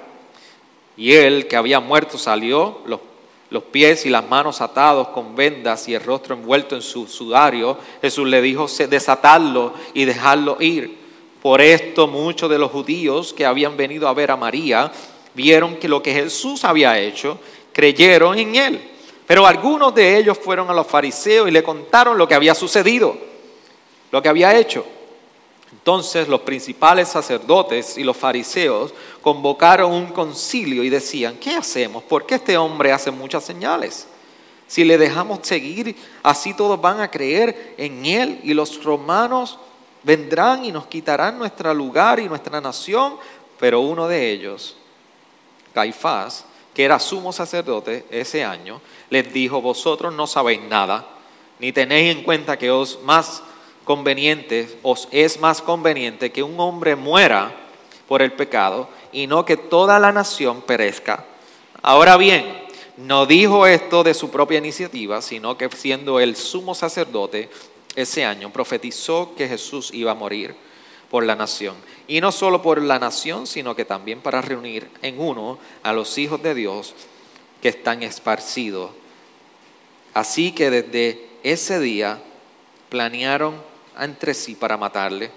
Y 1.00 1.14
él, 1.14 1.48
que 1.48 1.56
había 1.56 1.80
muerto, 1.80 2.18
salió, 2.18 2.82
los, 2.84 3.00
los 3.48 3.62
pies 3.62 4.04
y 4.04 4.10
las 4.10 4.28
manos 4.28 4.60
atados 4.60 5.08
con 5.08 5.34
vendas 5.34 5.88
y 5.88 5.94
el 5.94 6.04
rostro 6.04 6.34
envuelto 6.34 6.76
en 6.76 6.82
su 6.82 7.08
sudario. 7.08 7.78
Jesús 8.02 8.28
le 8.28 8.42
dijo, 8.42 8.66
desatadlo 8.86 9.72
y 9.94 10.04
dejarlo 10.04 10.58
ir. 10.60 10.98
Por 11.40 11.62
esto 11.62 12.06
muchos 12.06 12.50
de 12.50 12.58
los 12.58 12.70
judíos 12.70 13.32
que 13.32 13.46
habían 13.46 13.78
venido 13.78 14.08
a 14.08 14.12
ver 14.12 14.30
a 14.30 14.36
María 14.36 14.92
vieron 15.32 15.76
que 15.76 15.88
lo 15.88 16.02
que 16.02 16.12
Jesús 16.12 16.64
había 16.64 16.98
hecho, 16.98 17.38
creyeron 17.72 18.38
en 18.38 18.56
él. 18.56 18.90
Pero 19.26 19.46
algunos 19.46 19.94
de 19.94 20.18
ellos 20.18 20.36
fueron 20.36 20.68
a 20.68 20.74
los 20.74 20.86
fariseos 20.86 21.48
y 21.48 21.50
le 21.50 21.62
contaron 21.62 22.18
lo 22.18 22.28
que 22.28 22.34
había 22.34 22.54
sucedido, 22.54 23.16
lo 24.12 24.20
que 24.20 24.28
había 24.28 24.54
hecho. 24.54 24.84
Entonces 25.80 26.28
los 26.28 26.42
principales 26.42 27.08
sacerdotes 27.08 27.96
y 27.96 28.04
los 28.04 28.14
fariseos 28.14 28.92
convocaron 29.22 29.90
un 29.90 30.08
concilio 30.08 30.84
y 30.84 30.90
decían, 30.90 31.38
¿qué 31.38 31.56
hacemos? 31.56 32.02
¿Por 32.02 32.26
qué 32.26 32.34
este 32.34 32.58
hombre 32.58 32.92
hace 32.92 33.10
muchas 33.10 33.44
señales? 33.44 34.06
Si 34.66 34.84
le 34.84 34.98
dejamos 34.98 35.40
seguir, 35.42 35.96
así 36.22 36.52
todos 36.52 36.78
van 36.78 37.00
a 37.00 37.10
creer 37.10 37.74
en 37.78 38.04
él 38.04 38.40
y 38.42 38.52
los 38.52 38.84
romanos 38.84 39.58
vendrán 40.02 40.66
y 40.66 40.70
nos 40.70 40.86
quitarán 40.86 41.38
nuestro 41.38 41.72
lugar 41.72 42.20
y 42.20 42.28
nuestra 42.28 42.60
nación. 42.60 43.16
Pero 43.58 43.80
uno 43.80 44.06
de 44.06 44.30
ellos, 44.30 44.76
Caifás, 45.72 46.44
que 46.74 46.84
era 46.84 46.98
sumo 46.98 47.32
sacerdote 47.32 48.04
ese 48.10 48.44
año, 48.44 48.82
les 49.08 49.32
dijo, 49.32 49.62
vosotros 49.62 50.12
no 50.12 50.26
sabéis 50.26 50.60
nada, 50.60 51.08
ni 51.58 51.72
tenéis 51.72 52.14
en 52.14 52.22
cuenta 52.22 52.58
que 52.58 52.70
os 52.70 53.00
más 53.02 53.42
conveniente, 53.90 54.78
os 54.84 55.08
es 55.10 55.40
más 55.40 55.60
conveniente 55.60 56.30
que 56.30 56.44
un 56.44 56.60
hombre 56.60 56.94
muera 56.94 57.52
por 58.06 58.22
el 58.22 58.30
pecado 58.34 58.88
y 59.10 59.26
no 59.26 59.44
que 59.44 59.56
toda 59.56 59.98
la 59.98 60.12
nación 60.12 60.62
perezca. 60.62 61.24
Ahora 61.82 62.16
bien, 62.16 62.46
no 62.98 63.26
dijo 63.26 63.66
esto 63.66 64.04
de 64.04 64.14
su 64.14 64.30
propia 64.30 64.58
iniciativa, 64.58 65.20
sino 65.20 65.58
que 65.58 65.68
siendo 65.70 66.20
el 66.20 66.36
sumo 66.36 66.72
sacerdote 66.72 67.50
ese 67.96 68.24
año, 68.24 68.52
profetizó 68.52 69.34
que 69.36 69.48
Jesús 69.48 69.90
iba 69.92 70.12
a 70.12 70.14
morir. 70.14 70.54
por 71.10 71.24
la 71.24 71.34
nación. 71.34 71.74
Y 72.06 72.20
no 72.20 72.30
solo 72.30 72.62
por 72.62 72.80
la 72.80 73.00
nación, 73.00 73.48
sino 73.48 73.74
que 73.74 73.84
también 73.84 74.20
para 74.20 74.40
reunir 74.40 74.88
en 75.02 75.18
uno 75.20 75.58
a 75.82 75.92
los 75.92 76.16
hijos 76.16 76.40
de 76.40 76.54
Dios 76.54 76.94
que 77.60 77.70
están 77.70 78.04
esparcidos. 78.04 78.92
Así 80.14 80.52
que 80.52 80.70
desde 80.70 81.26
ese 81.42 81.80
día 81.80 82.22
planearon 82.88 83.68
entre 84.04 84.34
sí 84.34 84.54
para 84.54 84.76
matarle. 84.76 85.30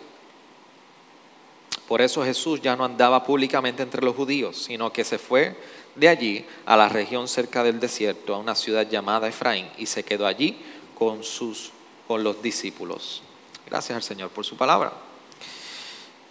Por 1.88 2.02
eso 2.02 2.24
Jesús 2.24 2.62
ya 2.62 2.76
no 2.76 2.86
andaba 2.86 3.24
públicamente 3.24 3.84
entre 3.84 4.04
los 4.04 4.16
judíos, 4.16 4.64
sino 4.64 4.94
que 4.94 5.04
se 5.04 5.18
fue 5.18 5.56
de 5.96 6.10
allí 6.10 6.46
a 6.66 6.78
la 6.78 6.90
región 6.90 7.28
cerca 7.28 7.64
del 7.64 7.80
desierto, 7.80 8.34
a 8.34 8.40
una 8.40 8.56
ciudad 8.56 8.90
llamada 8.90 9.28
Efraín, 9.28 9.70
y 9.78 9.86
se 9.86 10.04
quedó 10.04 10.26
allí 10.26 10.58
con, 10.98 11.24
sus, 11.24 11.72
con 12.08 12.24
los 12.24 12.42
discípulos. 12.42 13.22
Gracias 13.68 13.96
al 13.96 14.04
Señor 14.04 14.30
por 14.30 14.46
su 14.46 14.56
palabra. 14.56 14.94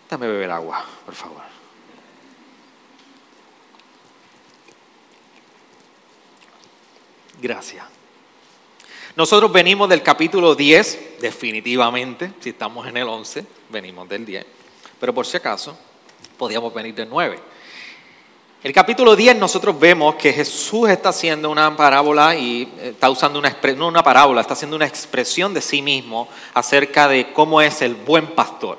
Dame 0.09 0.27
beber 0.27 0.51
agua, 0.51 0.85
por 1.05 1.15
favor. 1.15 1.43
Gracias. 7.41 8.02
Nosotros 9.15 9.53
venimos 9.53 9.91
del 9.91 10.03
capítulo 10.03 10.55
10, 10.55 11.21
definitivamente, 11.21 12.33
si 12.41 12.49
estamos 12.49 12.87
en 12.87 12.97
el 12.97 13.07
11, 13.07 13.45
venimos 13.69 14.09
del 14.09 14.25
10, 14.25 14.47
pero 14.99 15.13
por 15.13 15.27
si 15.27 15.37
acaso, 15.37 15.77
podíamos 16.39 16.73
venir 16.73 16.95
del 16.95 17.11
9. 17.11 17.39
El 18.63 18.73
capítulo 18.73 19.15
10 19.15 19.37
nosotros 19.37 19.79
vemos 19.79 20.15
que 20.15 20.33
Jesús 20.33 20.89
está 20.89 21.11
haciendo 21.11 21.51
una 21.51 21.77
parábola 21.77 22.35
y 22.35 22.63
eh, 22.63 22.91
está 22.93 23.11
usando 23.11 23.39
una, 23.39 23.55
no 23.77 23.89
una 23.89 24.03
parábola, 24.03 24.41
está 24.41 24.55
haciendo 24.55 24.77
una 24.77 24.87
expresión 24.87 25.53
de 25.53 25.61
sí 25.61 25.83
mismo 25.83 26.29
acerca 26.55 27.07
de 27.07 27.35
cómo 27.35 27.61
es 27.61 27.83
el 27.83 27.95
buen 27.95 28.29
pastor. 28.29 28.79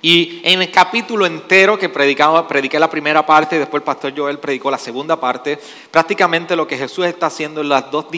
Y 0.00 0.40
en 0.44 0.62
el 0.62 0.70
capítulo 0.70 1.26
entero 1.26 1.76
que 1.76 1.88
predicaba, 1.88 2.46
prediqué 2.46 2.78
la 2.78 2.90
primera 2.90 3.26
parte 3.26 3.58
después 3.58 3.80
el 3.80 3.84
pastor 3.84 4.12
Joel 4.16 4.38
predicó 4.38 4.70
la 4.70 4.78
segunda 4.78 5.18
parte, 5.18 5.58
prácticamente 5.90 6.54
lo 6.54 6.68
que 6.68 6.78
Jesús 6.78 7.06
está 7.06 7.26
haciendo 7.26 7.62
en 7.62 7.70
las 7.70 7.90
dos 7.90 8.08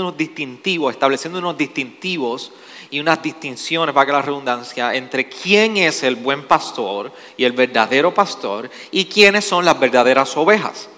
unos 0.00 0.16
distintivos, 0.16 0.92
estableciendo 0.92 1.38
unos 1.38 1.56
distintivos 1.56 2.52
y 2.90 3.00
unas 3.00 3.22
distinciones, 3.22 3.94
para 3.94 4.06
que 4.06 4.12
la 4.12 4.22
redundancia, 4.22 4.94
entre 4.94 5.28
quién 5.28 5.76
es 5.76 6.02
el 6.02 6.16
buen 6.16 6.46
pastor 6.46 7.10
y 7.36 7.44
el 7.44 7.52
verdadero 7.52 8.12
pastor 8.12 8.70
y 8.90 9.06
quiénes 9.06 9.44
son 9.44 9.64
las 9.64 9.78
verdaderas 9.80 10.36
ovejas. 10.36 10.88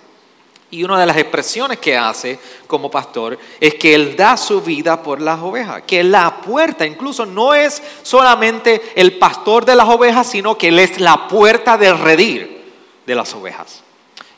Y 0.70 0.82
una 0.82 0.98
de 0.98 1.06
las 1.06 1.16
expresiones 1.16 1.78
que 1.78 1.96
hace 1.96 2.36
como 2.66 2.90
pastor 2.90 3.38
es 3.60 3.76
que 3.76 3.94
Él 3.94 4.16
da 4.16 4.36
su 4.36 4.60
vida 4.60 5.00
por 5.00 5.20
las 5.20 5.38
ovejas, 5.38 5.82
que 5.82 6.02
la 6.02 6.40
puerta 6.40 6.84
incluso 6.84 7.24
no 7.24 7.54
es 7.54 7.80
solamente 8.02 8.82
el 8.96 9.16
pastor 9.18 9.64
de 9.64 9.76
las 9.76 9.88
ovejas, 9.88 10.28
sino 10.28 10.58
que 10.58 10.68
Él 10.68 10.80
es 10.80 10.98
la 10.98 11.28
puerta 11.28 11.78
del 11.78 11.96
redir 11.96 12.72
de 13.06 13.14
las 13.14 13.32
ovejas. 13.34 13.83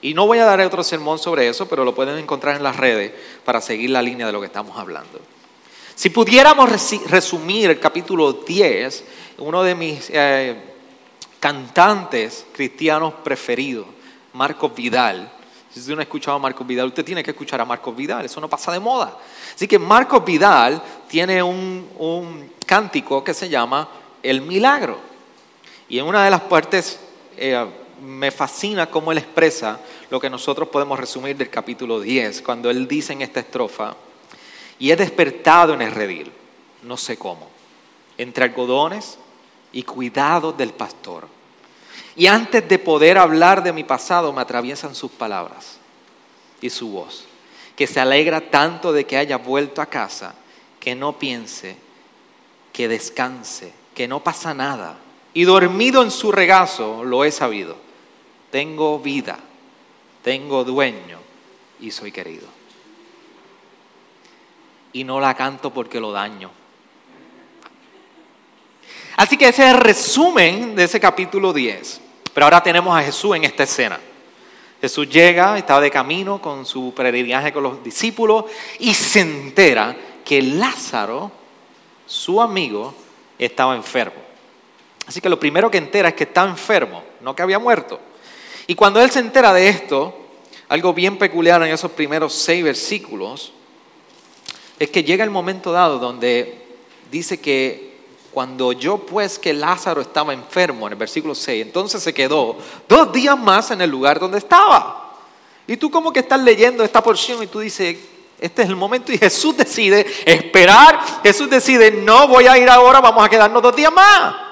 Y 0.07 0.15
no 0.15 0.25
voy 0.25 0.39
a 0.39 0.45
dar 0.45 0.61
otro 0.61 0.85
sermón 0.85 1.19
sobre 1.19 1.49
eso, 1.49 1.67
pero 1.67 1.85
lo 1.85 1.93
pueden 1.93 2.17
encontrar 2.17 2.55
en 2.55 2.63
las 2.63 2.77
redes 2.77 3.11
para 3.45 3.61
seguir 3.61 3.91
la 3.91 4.01
línea 4.01 4.25
de 4.25 4.33
lo 4.33 4.39
que 4.39 4.47
estamos 4.47 4.79
hablando. 4.79 5.19
Si 5.97 6.11
pudiéramos 6.11 6.71
resumir 7.09 7.71
el 7.71 7.81
capítulo 7.81 8.35
10, 8.35 9.05
uno 9.39 9.65
de 9.65 9.75
mis 9.75 10.09
eh, 10.11 10.55
cantantes 11.41 12.47
cristianos 12.53 13.15
preferidos, 13.25 13.85
Marcos 14.35 14.73
Vidal, 14.77 15.29
si 15.73 15.81
usted 15.81 15.95
no 15.95 15.99
ha 15.99 16.05
escuchado 16.05 16.37
a 16.37 16.41
Marcos 16.41 16.65
Vidal, 16.65 16.87
usted 16.87 17.05
tiene 17.05 17.25
que 17.25 17.33
escuchar 17.33 17.61
a 17.61 17.65
Marcos 17.65 17.97
Vidal, 17.97 18.27
eso 18.27 18.41
no 18.41 18.49
pasa 18.49 18.71
de 18.71 18.79
moda. 18.79 19.19
Así 19.57 19.67
que 19.67 19.81
Marcos 19.81 20.25
Vidal 20.25 20.81
tiene 21.09 21.43
un, 21.43 22.53
cántico 22.65 23.25
que 23.25 23.35
se 23.35 23.49
llama 23.49 23.89
El 24.23 24.41
Milagro. 24.43 25.01
Y 25.89 25.99
en 25.99 26.05
una 26.05 26.25
de 26.25 26.31
las 26.31 26.43
partes 26.43 27.01
eh, 27.37 27.67
me 28.03 28.31
fascina 28.31 28.87
cómo 28.87 29.13
él 29.13 29.19
expresa 29.19 29.81
lo 30.11 30.21
que 30.21 30.31
nosotros 30.31 30.69
podemos 30.69 30.99
resumir 30.99 31.37
del 31.37 31.51
capítulo 31.51 32.01
10, 32.01 32.43
cuando 32.43 32.71
él 32.71 32.87
dice 32.87 33.13
en 33.13 33.23
esta 33.23 33.41
estrofa, 33.41 33.97
y 34.79 34.91
he 34.91 34.97
despertado 34.97 35.75
en 35.75 35.83
el 35.83 35.93
redil, 35.93 36.33
no 36.83 36.97
sé 36.97 37.17
cómo, 37.17 37.49
entre 38.19 38.45
algodones 38.45 39.19
y 39.73 39.83
cuidados 39.83 40.57
del 40.57 40.73
pastor. 40.73 41.29
Y 42.15 42.27
antes 42.27 42.69
de 42.69 42.79
poder 42.79 43.19
hablar 43.19 43.63
de 43.63 43.73
mi 43.73 43.85
pasado, 43.85 44.33
me 44.33 44.43
atraviesan 44.43 44.95
sus 44.95 45.11
palabras 45.11 45.79
y 46.61 46.71
su 46.71 46.91
voz, 46.91 47.25
que 47.75 47.87
se 47.87 48.01
alegra 48.01 48.41
tanto 48.51 48.93
de 48.93 49.05
que 49.05 49.17
haya 49.17 49.39
vuelto 49.39 49.83
a 49.83 49.87
casa, 49.87 50.35
que 50.81 50.95
no 50.95 51.19
piense, 51.19 51.77
que 52.73 52.89
descanse, 52.89 53.73
que 53.95 54.09
no 54.09 54.23
pasa 54.23 54.55
nada. 54.55 54.99
Y 55.35 55.45
dormido 55.45 56.03
en 56.03 56.11
su 56.11 56.33
regazo 56.33 57.05
lo 57.05 57.25
he 57.25 57.31
sabido 57.31 57.87
tengo 58.51 58.99
vida, 58.99 59.39
tengo 60.27 60.65
dueño 60.65 61.21
y 61.79 61.93
soy 61.93 62.11
querido. 62.11 62.49
Y 64.93 65.05
no 65.05 65.21
la 65.21 65.35
canto 65.35 65.73
porque 65.73 66.01
lo 66.01 66.11
daño. 66.11 66.51
Así 69.17 69.37
que 69.37 69.47
ese 69.47 69.63
es 69.69 69.73
el 69.73 69.79
resumen 69.79 70.75
de 70.75 70.83
ese 70.83 70.99
capítulo 70.99 71.53
10. 71.53 72.01
Pero 72.35 72.45
ahora 72.45 72.61
tenemos 72.61 72.99
a 72.99 73.05
Jesús 73.05 73.37
en 73.37 73.45
esta 73.45 73.63
escena. 73.63 74.01
Jesús 74.81 75.09
llega, 75.09 75.57
estaba 75.57 75.81
de 75.81 75.93
camino 75.93 76.43
con 76.43 76.67
su 76.67 76.93
peregrinaje 76.93 77.53
con 77.53 77.63
los 77.63 77.85
discípulos 77.85 78.47
y 78.81 78.95
se 78.95 79.21
entera 79.21 79.97
que 80.25 80.43
Lázaro, 80.43 81.31
su 82.05 82.43
amigo, 82.43 82.93
estaba 83.39 83.77
enfermo. 83.77 84.21
Así 85.07 85.21
que 85.21 85.29
lo 85.29 85.39
primero 85.39 85.71
que 85.71 85.79
entera 85.79 86.09
es 86.09 86.17
que 86.17 86.25
está 86.25 86.43
enfermo, 86.43 87.05
no 87.21 87.37
que 87.37 87.43
había 87.43 87.61
muerto. 87.61 88.01
Y 88.67 88.75
cuando 88.75 89.01
él 89.01 89.11
se 89.11 89.21
entera 89.21 89.53
de 89.53 89.69
esto, 89.69 90.15
algo 90.69 90.93
bien 90.93 91.19
peculiar 91.19 91.63
en 91.63 91.73
esos 91.73 91.91
primeros 91.93 92.33
seis 92.33 92.65
versículos, 92.65 93.53
es 94.79 94.91
que 94.91 95.05
llega 95.05 95.25
el 95.25 95.31
momento 95.31 95.73
dado 95.73 95.99
donde 95.99 96.67
dice 97.11 97.41
que 97.41 97.97
cuando 98.33 98.73
yo 98.73 98.99
pues 98.99 99.39
que 99.39 99.55
Lázaro 99.55 100.03
estaba 100.03 100.35
enfermo, 100.35 100.87
en 100.87 100.93
el 100.93 100.99
versículo 100.99 101.35
6, 101.35 101.65
entonces 101.65 102.03
se 102.03 102.13
quedó 102.13 102.59
dos 102.87 103.11
días 103.11 103.39
más 103.39 103.71
en 103.71 103.81
el 103.81 103.89
lugar 103.89 104.21
donde 104.21 104.39
estaba. 104.39 105.15
Y 105.67 105.79
tú 105.79 105.91
como 105.91 106.13
que 106.13 106.21
estás 106.21 106.41
leyendo 106.43 106.85
esta 106.85 107.03
porción 107.03 107.43
y 107.43 107.47
tú 107.47 107.61
dices, 107.61 107.97
este 108.39 108.63
es 108.63 108.69
el 108.69 108.77
momento 108.77 109.11
y 109.11 109.19
Jesús 109.19 109.57
decide 109.57 110.07
esperar, 110.27 111.01
Jesús 111.23 111.49
decide, 111.49 111.91
no 111.91 112.29
voy 112.29 112.47
a 112.47 112.59
ir 112.59 112.69
ahora, 112.69 113.01
vamos 113.01 113.25
a 113.25 113.29
quedarnos 113.31 113.63
dos 113.63 113.75
días 113.75 113.93
más. 113.93 114.46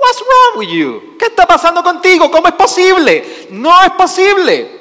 What's 0.00 0.20
wrong 0.20 0.58
with 0.58 0.68
you? 0.70 1.16
¿Qué 1.18 1.26
está 1.26 1.46
pasando 1.46 1.82
contigo? 1.82 2.30
¿Cómo 2.30 2.48
es 2.48 2.54
posible? 2.54 3.48
No 3.50 3.82
es 3.82 3.90
posible. 3.90 4.80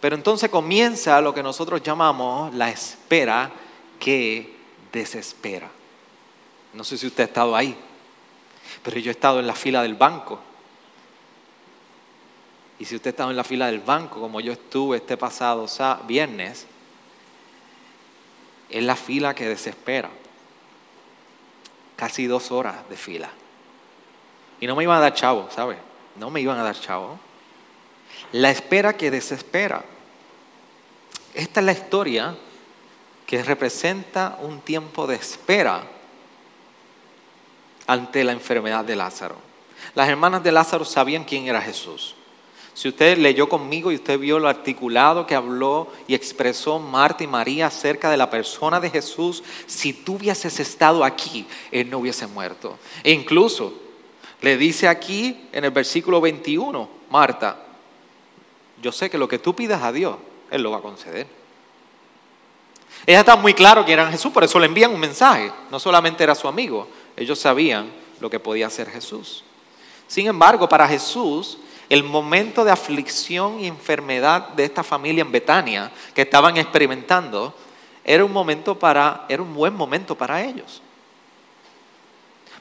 Pero 0.00 0.14
entonces 0.14 0.48
comienza 0.48 1.20
lo 1.20 1.34
que 1.34 1.42
nosotros 1.42 1.82
llamamos 1.82 2.54
la 2.54 2.70
espera 2.70 3.50
que 3.98 4.56
desespera. 4.92 5.68
No 6.72 6.84
sé 6.84 6.96
si 6.96 7.06
usted 7.06 7.24
ha 7.24 7.26
estado 7.26 7.56
ahí, 7.56 7.76
pero 8.82 8.98
yo 8.98 9.10
he 9.10 9.12
estado 9.12 9.40
en 9.40 9.46
la 9.46 9.54
fila 9.54 9.82
del 9.82 9.94
banco. 9.94 10.38
Y 12.78 12.84
si 12.84 12.96
usted 12.96 13.08
ha 13.08 13.10
estado 13.10 13.30
en 13.30 13.36
la 13.36 13.44
fila 13.44 13.66
del 13.66 13.80
banco, 13.80 14.20
como 14.20 14.40
yo 14.40 14.52
estuve 14.52 14.98
este 14.98 15.16
pasado 15.16 15.66
viernes, 16.06 16.66
es 18.70 18.82
la 18.82 18.96
fila 18.96 19.34
que 19.34 19.48
desespera. 19.48 20.10
Casi 21.96 22.26
dos 22.26 22.50
horas 22.50 22.88
de 22.88 22.96
fila. 22.96 23.30
Y 24.62 24.66
no 24.68 24.76
me 24.76 24.84
iban 24.84 24.98
a 24.98 25.00
dar 25.00 25.14
chavo, 25.14 25.48
¿sabe? 25.50 25.76
No 26.14 26.30
me 26.30 26.40
iban 26.40 26.56
a 26.56 26.62
dar 26.62 26.78
chavo. 26.78 27.18
La 28.30 28.48
espera 28.48 28.96
que 28.96 29.10
desespera. 29.10 29.84
Esta 31.34 31.58
es 31.58 31.66
la 31.66 31.72
historia 31.72 32.36
que 33.26 33.42
representa 33.42 34.38
un 34.40 34.60
tiempo 34.60 35.08
de 35.08 35.16
espera 35.16 35.82
ante 37.88 38.22
la 38.22 38.30
enfermedad 38.30 38.84
de 38.84 38.94
Lázaro. 38.94 39.34
Las 39.96 40.08
hermanas 40.08 40.44
de 40.44 40.52
Lázaro 40.52 40.84
sabían 40.84 41.24
quién 41.24 41.48
era 41.48 41.60
Jesús. 41.60 42.14
Si 42.72 42.86
usted 42.86 43.18
leyó 43.18 43.48
conmigo 43.48 43.90
y 43.90 43.96
usted 43.96 44.16
vio 44.16 44.38
lo 44.38 44.48
articulado 44.48 45.26
que 45.26 45.34
habló 45.34 45.88
y 46.06 46.14
expresó 46.14 46.78
Marta 46.78 47.24
y 47.24 47.26
María 47.26 47.66
acerca 47.66 48.12
de 48.12 48.16
la 48.16 48.30
persona 48.30 48.78
de 48.78 48.90
Jesús, 48.90 49.42
si 49.66 49.92
tú 49.92 50.14
hubieses 50.14 50.60
estado 50.60 51.02
aquí, 51.02 51.48
él 51.72 51.90
no 51.90 51.98
hubiese 51.98 52.28
muerto. 52.28 52.78
E 53.02 53.10
incluso 53.10 53.82
le 54.42 54.56
dice 54.56 54.88
aquí 54.88 55.48
en 55.52 55.64
el 55.64 55.70
versículo 55.70 56.20
21, 56.20 56.88
Marta, 57.10 57.56
yo 58.82 58.90
sé 58.92 59.08
que 59.08 59.16
lo 59.16 59.28
que 59.28 59.38
tú 59.38 59.54
pidas 59.54 59.82
a 59.82 59.92
Dios, 59.92 60.16
Él 60.50 60.62
lo 60.62 60.72
va 60.72 60.78
a 60.78 60.82
conceder. 60.82 61.26
Ella 63.06 63.20
está 63.20 63.36
muy 63.36 63.54
claro 63.54 63.84
que 63.84 63.92
era 63.92 64.10
Jesús, 64.10 64.32
por 64.32 64.44
eso 64.44 64.58
le 64.58 64.66
envían 64.66 64.92
un 64.92 65.00
mensaje. 65.00 65.50
No 65.70 65.78
solamente 65.78 66.24
era 66.24 66.34
su 66.34 66.48
amigo, 66.48 66.88
ellos 67.16 67.38
sabían 67.38 67.90
lo 68.20 68.28
que 68.28 68.40
podía 68.40 68.66
hacer 68.66 68.90
Jesús. 68.90 69.44
Sin 70.08 70.26
embargo, 70.26 70.68
para 70.68 70.88
Jesús, 70.88 71.58
el 71.88 72.02
momento 72.02 72.64
de 72.64 72.72
aflicción 72.72 73.60
y 73.60 73.66
enfermedad 73.66 74.48
de 74.48 74.64
esta 74.64 74.82
familia 74.82 75.22
en 75.22 75.32
Betania 75.32 75.92
que 76.14 76.22
estaban 76.22 76.56
experimentando, 76.56 77.54
era 78.04 78.24
un 78.24 78.32
momento 78.32 78.78
para, 78.78 79.24
era 79.28 79.42
un 79.42 79.54
buen 79.54 79.74
momento 79.74 80.16
para 80.16 80.42
ellos. 80.42 80.82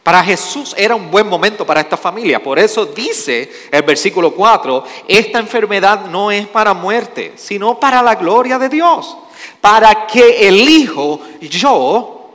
Para 0.04 0.24
Jesús 0.24 0.74
era 0.78 0.96
un 0.96 1.12
buen 1.12 1.28
momento 1.28 1.66
para 1.66 1.82
esta 1.82 1.96
familia. 1.96 2.42
Por 2.42 2.58
eso 2.58 2.88
dice 2.88 3.52
el 3.70 3.84
versículo 3.84 4.32
4, 4.34 4.84
esta 5.08 5.38
enfermedad 5.38 6.06
no 6.08 6.32
es 6.32 6.48
para 6.48 6.74
muerte, 6.74 7.34
sino 7.36 7.80
para 7.80 8.02
la 8.02 8.16
gloria 8.16 8.58
de 8.58 8.68
Dios. 8.68 9.16
Para 9.60 10.08
que 10.08 10.48
el 10.48 10.68
Hijo, 10.68 11.22
yo, 11.42 12.32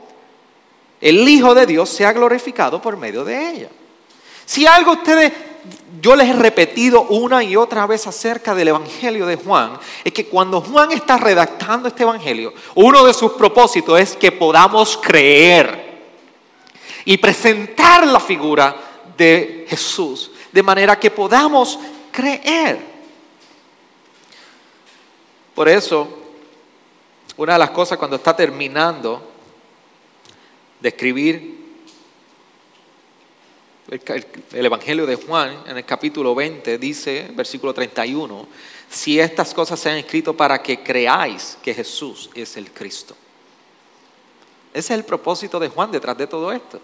el 1.01 1.27
Hijo 1.27 1.53
de 1.53 1.65
Dios, 1.65 1.89
sea 1.89 2.13
glorificado 2.13 2.81
por 2.81 2.95
medio 2.95 3.25
de 3.25 3.49
ella. 3.49 3.69
Si 4.45 4.65
algo 4.65 4.93
ustedes, 4.93 5.33
yo 6.01 6.15
les 6.15 6.29
he 6.29 6.33
repetido 6.33 7.01
una 7.01 7.43
y 7.43 7.57
otra 7.57 7.85
vez 7.85 8.07
acerca 8.07 8.55
del 8.55 8.69
Evangelio 8.69 9.25
de 9.25 9.35
Juan, 9.35 9.77
es 10.05 10.13
que 10.13 10.27
cuando 10.27 10.61
Juan 10.61 10.93
está 10.93 11.17
redactando 11.17 11.89
este 11.89 12.03
Evangelio, 12.03 12.53
uno 12.75 13.05
de 13.05 13.13
sus 13.13 13.33
propósitos 13.33 13.99
es 13.99 14.15
que 14.15 14.31
podamos 14.31 14.95
creer 14.95 15.86
y 17.07 17.15
presentar 17.15 18.05
la 18.05 18.19
figura 18.19 18.75
de 19.15 19.65
Jesús 19.69 20.29
de 20.51 20.61
manera 20.61 20.99
que 20.99 21.09
podamos 21.09 21.79
creer. 22.11 22.77
Por 25.55 25.69
eso, 25.69 26.05
una 27.37 27.53
de 27.53 27.59
las 27.59 27.69
cosas 27.69 27.97
cuando 27.97 28.17
está 28.17 28.35
terminando 28.35 29.25
de 30.81 30.89
escribir 30.89 31.57
el, 33.87 34.65
Evangelio 34.65 35.05
de 35.05 35.15
Juan, 35.15 35.63
en 35.65 35.77
el 35.77 35.85
capítulo 35.85 36.35
20, 36.35 36.77
dice, 36.77 37.31
versículo 37.33 37.73
31, 37.73 38.47
si 38.89 39.17
estas 39.17 39.53
cosas 39.53 39.79
se 39.79 39.89
han 39.89 39.97
escrito 39.97 40.35
para 40.35 40.61
que 40.61 40.83
creáis 40.83 41.57
que 41.63 41.73
Jesús 41.73 42.29
es 42.35 42.57
el 42.57 42.69
Cristo. 42.73 43.15
Ese 44.73 44.93
es 44.93 44.99
el 44.99 45.05
propósito 45.05 45.57
de 45.57 45.69
Juan 45.69 45.89
detrás 45.89 46.17
de 46.17 46.27
todo 46.27 46.51
esto. 46.51 46.81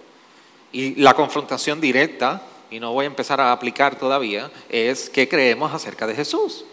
Y 0.74 0.96
la 0.96 1.14
confrontación 1.14 1.80
directa, 1.80 2.42
y 2.70 2.80
no 2.80 2.92
voy 2.92 3.06
a 3.06 3.08
empezar 3.08 3.40
a 3.40 3.52
aplicar 3.52 3.96
todavía, 3.98 4.52
es 4.68 5.10
qué 5.10 5.30
creemos 5.30 5.72
acerca 5.72 6.06
de 6.06 6.16
Jesús. 6.16 6.66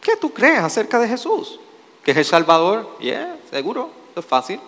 ¿Qué 0.00 0.16
tú 0.16 0.32
crees 0.32 0.60
acerca 0.60 0.98
de 0.98 1.06
Jesús? 1.06 1.60
¿Que 2.02 2.12
es 2.12 2.16
el 2.16 2.24
Salvador? 2.24 2.96
Yeah, 2.98 3.36
seguro, 3.50 3.90
es 4.16 4.24
fácil. 4.24 4.58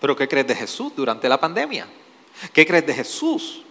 Pero 0.00 0.16
¿qué 0.16 0.28
crees 0.28 0.46
de 0.46 0.54
Jesús 0.54 0.92
durante 0.94 1.28
la 1.28 1.38
pandemia? 1.40 1.88
¿Qué 2.52 2.64
crees 2.64 2.86
de 2.86 2.94
Jesús 2.94 3.62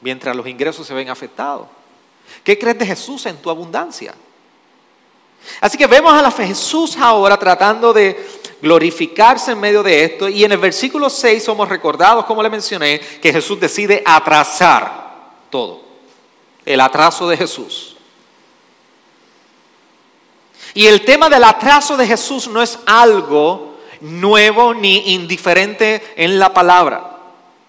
mientras 0.00 0.34
los 0.34 0.46
ingresos 0.46 0.86
se 0.86 0.94
ven 0.94 1.10
afectados? 1.10 1.68
¿Qué 2.42 2.58
crees 2.58 2.78
de 2.78 2.86
Jesús 2.86 3.26
en 3.26 3.36
tu 3.36 3.50
abundancia? 3.50 4.14
Así 5.60 5.76
que 5.76 5.86
vemos 5.86 6.12
a 6.12 6.22
la 6.22 6.30
Jesús 6.30 6.96
ahora 6.96 7.38
tratando 7.38 7.92
de 7.92 8.26
glorificarse 8.60 9.52
en 9.52 9.60
medio 9.60 9.82
de 9.82 10.04
esto. 10.04 10.28
Y 10.28 10.44
en 10.44 10.52
el 10.52 10.58
versículo 10.58 11.10
6 11.10 11.44
somos 11.44 11.68
recordados, 11.68 12.24
como 12.24 12.42
le 12.42 12.50
mencioné, 12.50 13.00
que 13.00 13.32
Jesús 13.32 13.58
decide 13.60 14.02
atrasar 14.04 15.16
todo. 15.50 15.82
El 16.64 16.80
atraso 16.80 17.28
de 17.28 17.36
Jesús. 17.36 17.96
Y 20.74 20.86
el 20.86 21.04
tema 21.04 21.28
del 21.28 21.44
atraso 21.44 21.96
de 21.96 22.06
Jesús 22.06 22.48
no 22.48 22.62
es 22.62 22.78
algo 22.86 23.78
nuevo 24.00 24.74
ni 24.74 25.14
indiferente 25.14 26.14
en 26.16 26.38
la 26.38 26.52
palabra. 26.52 27.16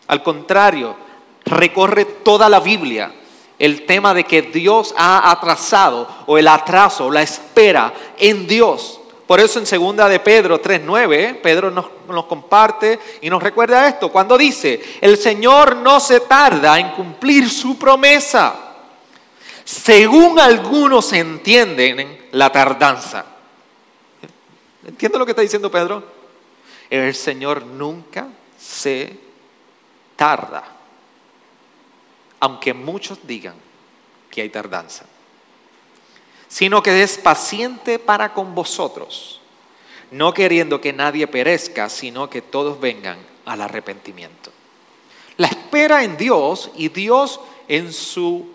Al 0.07 0.21
contrario, 0.21 0.95
recorre 1.45 2.05
toda 2.05 2.49
la 2.49 2.59
Biblia 2.59 3.13
el 3.57 3.85
tema 3.85 4.13
de 4.13 4.23
que 4.23 4.41
Dios 4.41 4.93
ha 4.97 5.31
atrasado 5.31 6.07
o 6.25 6.37
el 6.37 6.47
atraso, 6.47 7.11
la 7.11 7.21
espera 7.21 7.93
en 8.17 8.47
Dios 8.47 8.98
por 9.29 9.39
eso 9.39 9.59
en 9.59 9.67
segunda 9.67 10.09
de 10.09 10.19
Pedro 10.19 10.59
3.9, 10.59 11.39
Pedro 11.39 11.69
nos, 11.69 11.85
nos, 12.07 12.25
comparte 12.25 12.99
y 13.21 13.29
nos 13.29 13.43
recuerda 13.43 13.87
esto, 13.87 14.11
cuando 14.11 14.35
dice, 14.35 14.81
el 15.01 15.19
Señor 15.19 15.75
no 15.75 15.99
se 15.99 16.21
tarda 16.21 16.79
en 16.79 16.93
cumplir 16.93 17.47
su 17.47 17.77
promesa, 17.77 18.55
según 19.63 20.39
algunos 20.39 21.13
entienden 21.13 22.25
la 22.31 22.51
tardanza. 22.51 23.23
¿Entiende 24.87 25.19
lo 25.19 25.25
que 25.27 25.33
está 25.33 25.43
diciendo 25.43 25.69
Pedro? 25.69 26.03
El 26.89 27.13
Señor 27.13 27.63
nunca 27.67 28.29
se 28.59 29.15
tarda, 30.15 30.63
aunque 32.39 32.73
muchos 32.73 33.19
digan 33.27 33.53
que 34.31 34.41
hay 34.41 34.49
tardanza 34.49 35.05
sino 36.49 36.83
que 36.83 37.01
es 37.01 37.17
paciente 37.17 37.99
para 37.99 38.33
con 38.33 38.53
vosotros, 38.55 39.39
no 40.11 40.33
queriendo 40.33 40.81
que 40.81 40.91
nadie 40.91 41.27
perezca, 41.27 41.87
sino 41.87 42.29
que 42.29 42.41
todos 42.41 42.79
vengan 42.81 43.19
al 43.45 43.61
arrepentimiento. 43.61 44.51
La 45.37 45.47
espera 45.47 46.03
en 46.03 46.17
Dios 46.17 46.71
y 46.75 46.89
Dios 46.89 47.39
en 47.67 47.93
su 47.93 48.51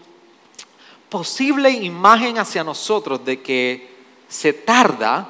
posible 1.09 1.71
imagen 1.71 2.39
hacia 2.39 2.65
nosotros 2.65 3.25
de 3.25 3.41
que 3.41 3.95
se 4.29 4.53
tarda, 4.53 5.29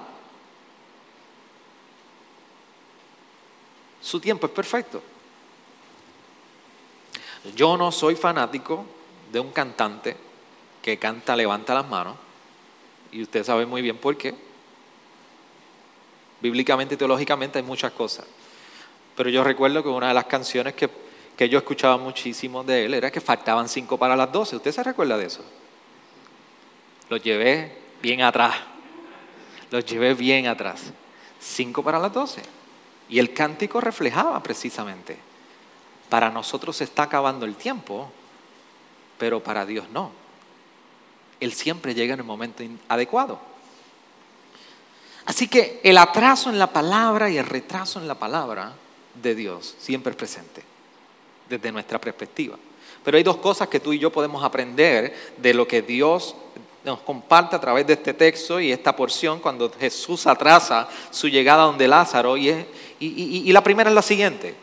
su 4.00 4.18
tiempo 4.18 4.46
es 4.46 4.52
perfecto. 4.52 5.02
Yo 7.54 7.76
no 7.76 7.92
soy 7.92 8.16
fanático 8.16 8.86
de 9.30 9.40
un 9.40 9.50
cantante 9.50 10.16
que 10.80 10.98
canta 10.98 11.36
levanta 11.36 11.74
las 11.74 11.86
manos, 11.86 12.16
y 13.14 13.22
usted 13.22 13.44
sabe 13.44 13.64
muy 13.64 13.80
bien 13.80 13.96
por 13.96 14.16
qué. 14.16 14.34
Bíblicamente 16.40 16.96
y 16.96 16.98
teológicamente 16.98 17.60
hay 17.60 17.64
muchas 17.64 17.92
cosas. 17.92 18.26
Pero 19.16 19.30
yo 19.30 19.44
recuerdo 19.44 19.84
que 19.84 19.88
una 19.88 20.08
de 20.08 20.14
las 20.14 20.24
canciones 20.24 20.74
que, 20.74 20.90
que 21.36 21.48
yo 21.48 21.58
escuchaba 21.58 21.96
muchísimo 21.96 22.64
de 22.64 22.86
él 22.86 22.94
era 22.94 23.12
que 23.12 23.20
faltaban 23.20 23.68
cinco 23.68 23.96
para 23.96 24.16
las 24.16 24.32
doce. 24.32 24.56
¿Usted 24.56 24.72
se 24.72 24.82
recuerda 24.82 25.16
de 25.16 25.26
eso? 25.26 25.44
Lo 27.08 27.16
llevé 27.16 27.78
bien 28.02 28.22
atrás. 28.22 28.56
Lo 29.70 29.78
llevé 29.78 30.14
bien 30.14 30.48
atrás. 30.48 30.92
Cinco 31.38 31.84
para 31.84 32.00
las 32.00 32.12
doce. 32.12 32.42
Y 33.08 33.20
el 33.20 33.32
cántico 33.32 33.80
reflejaba 33.80 34.42
precisamente. 34.42 35.16
Para 36.08 36.30
nosotros 36.30 36.76
se 36.76 36.84
está 36.84 37.04
acabando 37.04 37.46
el 37.46 37.54
tiempo, 37.54 38.10
pero 39.18 39.40
para 39.40 39.64
Dios 39.64 39.88
no. 39.90 40.23
Él 41.44 41.52
siempre 41.52 41.94
llega 41.94 42.14
en 42.14 42.20
el 42.20 42.26
momento 42.26 42.64
adecuado. 42.88 43.38
Así 45.26 45.46
que 45.46 45.78
el 45.82 45.98
atraso 45.98 46.48
en 46.48 46.58
la 46.58 46.72
palabra 46.72 47.28
y 47.28 47.36
el 47.36 47.44
retraso 47.44 48.00
en 48.00 48.08
la 48.08 48.14
palabra 48.14 48.72
de 49.22 49.34
Dios 49.34 49.74
siempre 49.78 50.12
es 50.12 50.16
presente, 50.16 50.62
desde 51.46 51.70
nuestra 51.70 52.00
perspectiva. 52.00 52.56
Pero 53.04 53.18
hay 53.18 53.22
dos 53.22 53.36
cosas 53.36 53.68
que 53.68 53.78
tú 53.78 53.92
y 53.92 53.98
yo 53.98 54.10
podemos 54.10 54.42
aprender 54.42 55.34
de 55.36 55.52
lo 55.52 55.68
que 55.68 55.82
Dios 55.82 56.34
nos 56.82 57.00
comparte 57.00 57.56
a 57.56 57.60
través 57.60 57.86
de 57.86 57.92
este 57.92 58.14
texto 58.14 58.58
y 58.58 58.72
esta 58.72 58.96
porción 58.96 59.38
cuando 59.40 59.70
Jesús 59.70 60.26
atrasa 60.26 60.88
su 61.10 61.28
llegada 61.28 61.64
donde 61.64 61.86
Lázaro. 61.86 62.38
Y, 62.38 62.66
y 63.00 63.52
la 63.52 63.62
primera 63.62 63.90
es 63.90 63.94
la 63.94 64.02
siguiente, 64.02 64.54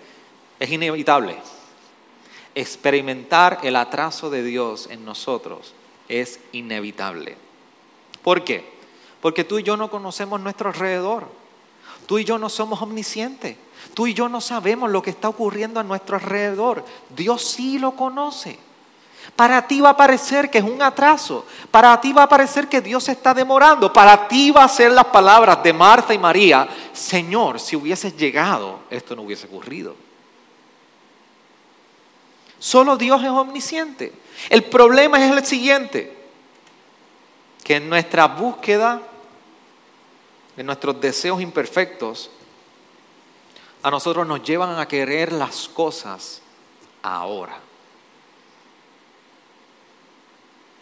es 0.59 0.69
inevitable 0.71 1.37
experimentar 2.55 3.59
el 3.61 3.75
atraso 3.75 4.31
de 4.31 4.43
Dios 4.43 4.87
en 4.91 5.05
nosotros 5.05 5.75
es 6.11 6.39
inevitable. 6.51 7.37
¿Por 8.21 8.43
qué? 8.43 8.69
Porque 9.21 9.43
tú 9.43 9.59
y 9.59 9.63
yo 9.63 9.77
no 9.77 9.89
conocemos 9.89 10.39
nuestro 10.41 10.69
alrededor. 10.69 11.27
Tú 12.05 12.19
y 12.19 12.25
yo 12.25 12.37
no 12.37 12.49
somos 12.49 12.81
omniscientes. 12.81 13.55
Tú 13.93 14.07
y 14.07 14.13
yo 14.13 14.27
no 14.27 14.41
sabemos 14.41 14.91
lo 14.91 15.01
que 15.01 15.09
está 15.09 15.29
ocurriendo 15.29 15.79
a 15.79 15.83
nuestro 15.83 16.17
alrededor. 16.17 16.83
Dios 17.09 17.43
sí 17.43 17.79
lo 17.79 17.95
conoce. 17.95 18.59
Para 19.35 19.65
ti 19.67 19.79
va 19.79 19.91
a 19.91 19.97
parecer 19.97 20.49
que 20.49 20.57
es 20.57 20.63
un 20.63 20.81
atraso. 20.81 21.45
Para 21.69 21.99
ti 22.01 22.11
va 22.11 22.23
a 22.23 22.29
parecer 22.29 22.67
que 22.67 22.81
Dios 22.81 23.07
está 23.07 23.33
demorando. 23.33 23.93
Para 23.93 24.27
ti 24.27 24.51
va 24.51 24.65
a 24.65 24.69
ser 24.69 24.91
las 24.91 25.05
palabras 25.05 25.63
de 25.63 25.71
Marta 25.71 26.13
y 26.13 26.17
María. 26.17 26.67
Señor, 26.91 27.59
si 27.59 27.75
hubieses 27.75 28.17
llegado, 28.17 28.79
esto 28.89 29.15
no 29.15 29.21
hubiese 29.21 29.47
ocurrido. 29.47 29.95
Solo 32.59 32.97
Dios 32.97 33.23
es 33.23 33.29
omnisciente. 33.29 34.20
El 34.49 34.63
problema 34.63 35.23
es 35.23 35.31
el 35.31 35.45
siguiente, 35.45 36.17
que 37.63 37.75
en 37.75 37.89
nuestra 37.89 38.27
búsqueda, 38.27 39.01
en 40.57 40.65
nuestros 40.65 40.99
deseos 40.99 41.41
imperfectos, 41.41 42.29
a 43.83 43.89
nosotros 43.89 44.27
nos 44.27 44.43
llevan 44.43 44.79
a 44.79 44.87
querer 44.87 45.31
las 45.31 45.67
cosas 45.67 46.41
ahora. 47.01 47.59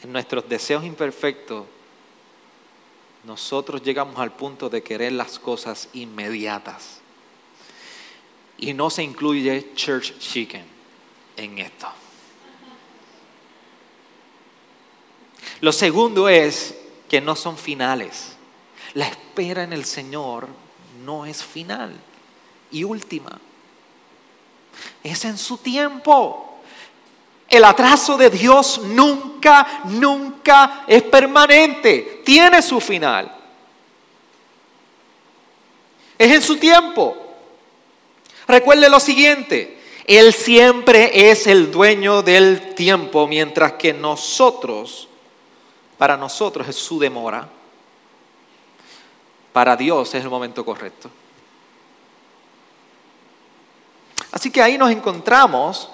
En 0.04 0.12
nuestros 0.12 0.48
deseos 0.48 0.84
imperfectos, 0.84 1.66
nosotros 3.24 3.82
llegamos 3.84 4.18
al 4.18 4.32
punto 4.32 4.70
de 4.70 4.82
querer 4.82 5.12
las 5.12 5.40
cosas 5.40 5.90
inmediatas. 5.94 7.02
Y 8.58 8.74
no 8.74 8.90
se 8.90 9.04
incluye 9.04 9.74
church 9.76 10.18
chicken 10.20 10.66
en 11.38 11.60
esto. 11.60 11.88
Lo 15.62 15.72
segundo 15.72 16.30
es 16.30 16.76
que 17.10 17.22
no 17.22 17.36
son 17.36 17.58
finales. 17.58 18.36
La 18.94 19.08
espera 19.08 19.64
en 19.64 19.74
el 19.74 19.86
Señor 19.86 20.48
no 21.04 21.26
es 21.26 21.44
final 21.44 21.94
y 22.72 22.84
última. 22.84 23.40
es 25.04 25.26
en 25.26 25.38
su 25.38 25.58
tiempo. 25.58 26.46
El 27.50 27.66
atraso 27.66 28.16
de 28.16 28.30
Dios 28.30 28.82
nunca, 28.84 29.82
nunca 29.86 30.86
es 30.88 31.02
permanente. 31.04 32.22
Tiene 32.24 32.62
su 32.62 32.80
final. 32.80 33.36
Es 36.18 36.32
en 36.32 36.42
su 36.42 36.58
tiempo. 36.58 37.18
Recuerde 38.48 38.90
lo 38.90 39.00
siguiente. 39.00 39.80
Él 40.06 40.34
siempre 40.34 41.30
es 41.32 41.48
el 41.48 41.72
dueño 41.72 42.22
del 42.22 42.76
tiempo, 42.76 43.28
mientras 43.28 43.74
que 43.74 43.94
nosotros, 43.94 45.09
para 46.00 46.16
nosotros 46.16 46.66
es 46.70 46.78
su 46.78 46.98
demora. 46.98 47.48
Para 49.52 49.76
Dios 49.76 50.16
es 50.16 50.24
el 50.24 50.30
momento 50.30 50.64
correcto. 50.64 51.12
Así 54.32 54.50
que 54.50 54.62
ahí 54.62 54.78
nos 54.78 54.92
encontramos 54.92 55.90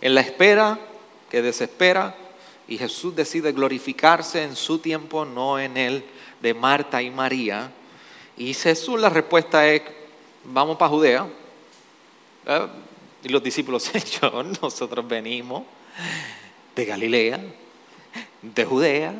en 0.00 0.14
la 0.14 0.20
espera 0.20 0.78
que 1.28 1.42
desespera 1.42 2.14
y 2.68 2.78
Jesús 2.78 3.16
decide 3.16 3.50
glorificarse 3.50 4.44
en 4.44 4.54
su 4.54 4.78
tiempo, 4.78 5.24
no 5.24 5.58
en 5.58 5.76
el 5.76 6.04
de 6.40 6.54
Marta 6.54 7.02
y 7.02 7.10
María. 7.10 7.72
Y 8.36 8.54
Jesús 8.54 9.00
la 9.00 9.08
respuesta 9.08 9.66
es, 9.66 9.82
vamos 10.44 10.76
para 10.76 10.88
Judea. 10.88 11.26
¿Eh? 12.46 12.66
Y 13.24 13.28
los 13.28 13.42
discípulos, 13.42 13.82
Señor, 13.92 14.46
nosotros 14.62 15.08
venimos 15.08 15.64
de 16.76 16.84
Galilea, 16.84 17.40
de 18.40 18.64
Judea, 18.64 19.12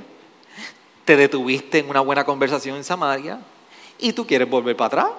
te 1.05 1.17
detuviste 1.17 1.79
en 1.79 1.91
una 1.91 2.01
buena 2.01 2.25
conversación 2.25 2.77
en 2.77 2.85
Samaria 2.85 3.41
y 3.99 4.13
tú 4.13 4.27
quieres 4.27 4.49
volver 4.49 4.77
para 4.77 4.87
atrás. 4.87 5.11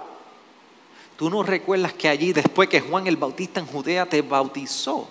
Tú 1.18 1.30
no 1.30 1.44
recuerdas 1.44 1.94
que 1.94 2.10
allí, 2.10 2.34
después 2.34 2.70
que 2.70 2.82
Juan 2.82 3.08
el 3.08 3.18
Bautista 3.18 3.60
en 3.60 3.68
Judea 3.68 4.06
te 4.06 4.22
bautizó, 4.22 5.08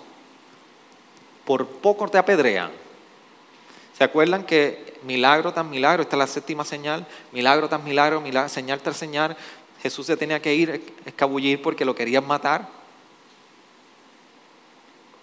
por 1.45 1.67
poco 1.67 2.07
te 2.07 2.17
apedrean. 2.17 2.71
¿Se 3.97 4.03
acuerdan 4.03 4.45
que 4.45 4.99
milagro 5.03 5.53
tras 5.53 5.65
milagro, 5.65 6.03
esta 6.03 6.15
es 6.15 6.19
la 6.19 6.27
séptima 6.27 6.65
señal, 6.65 7.05
milagro 7.31 7.69
tras 7.69 7.83
milagro, 7.83 8.23
señal 8.49 8.81
tras 8.81 8.97
señal, 8.97 9.37
Jesús 9.81 10.05
se 10.05 10.17
tenía 10.17 10.41
que 10.41 10.53
ir, 10.53 10.95
escabullir 11.05 11.61
porque 11.61 11.85
lo 11.85 11.95
querían 11.95 12.25
matar? 12.25 12.61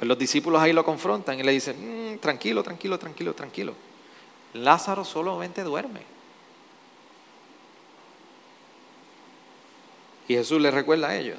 Pero 0.00 0.08
pues 0.08 0.08
los 0.08 0.18
discípulos 0.18 0.62
ahí 0.62 0.72
lo 0.72 0.82
confrontan 0.82 1.38
y 1.38 1.42
le 1.42 1.52
dicen, 1.52 2.14
mm, 2.14 2.18
tranquilo, 2.18 2.62
tranquilo, 2.62 2.98
tranquilo, 2.98 3.34
tranquilo. 3.34 3.74
Lázaro 4.54 5.04
solamente 5.04 5.62
duerme. 5.62 6.00
Y 10.28 10.34
Jesús 10.34 10.60
les 10.60 10.72
recuerda 10.72 11.08
a 11.08 11.16
ellos. 11.16 11.38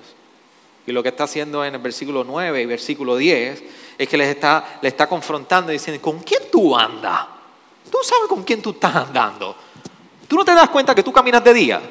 Y 0.85 0.91
lo 0.91 1.03
que 1.03 1.09
está 1.09 1.25
haciendo 1.25 1.63
en 1.63 1.75
el 1.75 1.81
versículo 1.81 2.23
9 2.23 2.61
y 2.61 2.65
versículo 2.65 3.15
10 3.15 3.63
es 3.97 4.09
que 4.09 4.17
les 4.17 4.29
está, 4.29 4.79
les 4.81 4.93
está 4.93 5.07
confrontando 5.07 5.71
y 5.71 5.75
diciendo, 5.75 6.01
¿con 6.01 6.19
quién 6.19 6.43
tú 6.51 6.75
andas? 6.75 7.21
Tú 7.89 7.97
sabes 8.03 8.27
con 8.27 8.43
quién 8.43 8.61
tú 8.61 8.71
estás 8.71 8.95
andando. 8.95 9.55
Tú 10.27 10.35
no 10.35 10.45
te 10.45 10.53
das 10.53 10.69
cuenta 10.69 10.95
que 10.95 11.03
tú 11.03 11.11
caminas 11.11 11.43
de 11.43 11.53
día. 11.53 11.81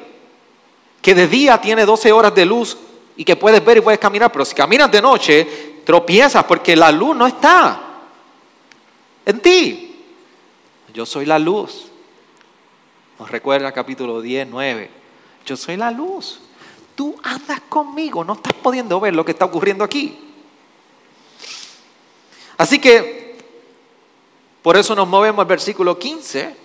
Que 1.01 1.15
de 1.15 1.27
día 1.27 1.59
tiene 1.59 1.85
12 1.85 2.11
horas 2.11 2.35
de 2.35 2.45
luz 2.45 2.77
y 3.15 3.23
que 3.23 3.35
puedes 3.35 3.63
ver 3.63 3.77
y 3.77 3.81
puedes 3.81 3.99
caminar. 3.99 4.31
Pero 4.31 4.45
si 4.45 4.53
caminas 4.53 4.91
de 4.91 5.01
noche, 5.01 5.81
tropiezas 5.85 6.43
porque 6.43 6.75
la 6.75 6.91
luz 6.91 7.15
no 7.15 7.27
está 7.27 7.81
en 9.25 9.39
ti. 9.39 9.90
Yo 10.93 11.05
soy 11.05 11.25
la 11.25 11.39
luz. 11.39 11.87
Nos 13.19 13.29
recuerda 13.29 13.71
capítulo 13.71 14.21
10, 14.21 14.47
9. 14.49 14.89
Yo 15.45 15.57
soy 15.57 15.77
la 15.77 15.91
luz 15.91 16.39
tú 17.01 17.17
andas 17.23 17.61
conmigo, 17.61 18.23
no 18.23 18.33
estás 18.33 18.53
pudiendo 18.53 18.99
ver 18.99 19.15
lo 19.15 19.25
que 19.25 19.31
está 19.31 19.45
ocurriendo 19.45 19.83
aquí. 19.83 20.19
Así 22.57 22.79
que, 22.79 23.37
por 24.61 24.77
eso 24.77 24.95
nos 24.95 25.07
movemos 25.07 25.39
al 25.39 25.47
versículo 25.47 25.97
15. 25.97 26.55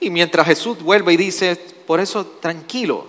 Y 0.00 0.10
mientras 0.10 0.46
Jesús 0.46 0.82
vuelve 0.82 1.14
y 1.14 1.16
dice, 1.16 1.56
por 1.86 2.00
eso 2.00 2.26
tranquilo, 2.26 3.06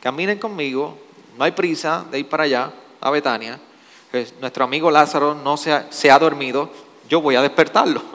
caminen 0.00 0.38
conmigo, 0.38 0.96
no 1.36 1.42
hay 1.42 1.50
prisa 1.50 2.04
de 2.10 2.20
ir 2.20 2.28
para 2.28 2.44
allá, 2.44 2.72
a 3.00 3.10
Betania. 3.10 3.58
Nuestro 4.40 4.62
amigo 4.62 4.92
Lázaro 4.92 5.34
no 5.34 5.56
se 5.56 5.86
se 5.90 6.08
ha 6.08 6.20
dormido, 6.20 6.70
yo 7.12 7.20
voy 7.20 7.36
a 7.36 7.42
despertarlo. 7.42 8.02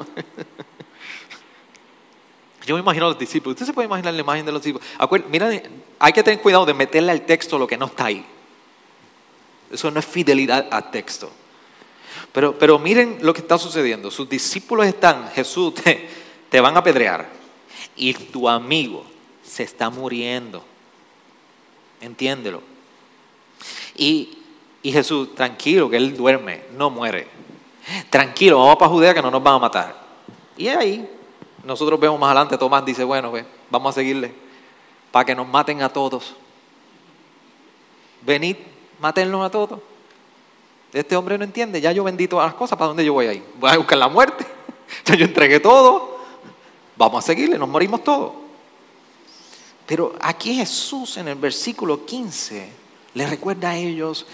Yo 2.66 2.74
me 2.74 2.82
imagino 2.82 3.06
a 3.06 3.10
los 3.10 3.20
discípulos. 3.20 3.54
Usted 3.54 3.68
se 3.68 3.74
puede 3.74 3.86
imaginar 3.86 4.12
la 4.14 4.20
imagen 4.20 4.44
de 4.44 4.52
los 4.52 4.62
discípulos. 4.62 4.86
Mira, 5.30 5.50
hay 6.00 6.12
que 6.12 6.24
tener 6.24 6.42
cuidado 6.42 6.66
de 6.66 6.74
meterle 6.74 7.12
al 7.12 7.22
texto 7.22 7.60
lo 7.60 7.68
que 7.68 7.78
no 7.78 7.86
está 7.86 8.06
ahí. 8.06 8.26
Eso 9.72 9.92
no 9.92 10.00
es 10.00 10.06
fidelidad 10.06 10.68
al 10.72 10.90
texto. 10.90 11.32
Pero, 12.34 12.58
pero 12.58 12.80
miren 12.80 13.20
lo 13.22 13.34
que 13.34 13.42
está 13.42 13.60
sucediendo. 13.60 14.10
Sus 14.10 14.28
discípulos 14.28 14.88
están, 14.88 15.30
Jesús, 15.30 15.76
te, 15.76 16.10
te 16.50 16.60
van 16.60 16.76
a 16.76 16.80
apedrear. 16.80 17.30
Y 17.96 18.16
tu 18.16 18.50
amigo 18.50 19.06
se 19.44 19.62
está 19.62 19.92
muriendo. 19.92 20.66
Entiéndelo. 22.02 22.64
Y, 23.96 24.40
y 24.82 24.92
Jesús, 24.92 25.36
tranquilo, 25.36 25.88
que 25.88 25.98
él 25.98 26.18
duerme, 26.18 26.64
no 26.76 26.90
muere. 26.90 27.38
Tranquilo, 28.10 28.60
vamos 28.60 28.76
para 28.78 28.90
Judea 28.90 29.14
que 29.14 29.22
no 29.22 29.32
nos 29.32 29.42
van 29.42 29.56
a 29.56 29.60
matar. 29.60 29.96
Y 30.58 30.68
ahí 30.68 31.10
nosotros 31.64 32.00
vemos 32.00 32.20
más 32.20 32.28
adelante, 32.28 32.58
Tomás 32.58 32.84
dice, 32.86 33.04
bueno, 33.04 33.32
vamos 33.70 33.92
a 33.92 34.00
seguirle, 34.00 34.34
para 35.12 35.26
que 35.26 35.36
nos 35.36 35.48
maten 35.48 35.82
a 35.82 35.90
todos. 35.90 36.36
Venid, 38.22 38.56
matenlos 39.00 39.46
a 39.46 39.50
todos. 39.50 39.80
Este 40.94 41.16
hombre 41.16 41.38
no 41.38 41.44
entiende, 41.44 41.82
ya 41.82 41.92
yo 41.92 42.04
vendí 42.04 42.28
todas 42.28 42.48
las 42.48 42.56
cosas, 42.56 42.78
¿para 42.78 42.88
dónde 42.88 43.06
yo 43.06 43.14
voy 43.14 43.28
ahí? 43.28 43.44
Voy 43.60 43.70
a 43.70 43.78
buscar 43.78 43.98
la 43.98 44.08
muerte. 44.08 44.46
Ya 45.04 45.16
yo 45.16 45.26
entregué 45.26 45.60
todo, 45.60 46.18
vamos 46.96 47.22
a 47.22 47.28
seguirle, 47.28 47.58
nos 47.58 47.68
morimos 47.68 48.06
todos. 48.06 48.32
Pero 49.86 50.16
aquí 50.22 50.56
Jesús 50.56 51.18
en 51.18 51.28
el 51.28 51.36
versículo 51.36 52.06
15 52.06 52.70
le 53.14 53.28
recuerda 53.28 53.72
a 53.72 53.76
ellos, 53.76 54.26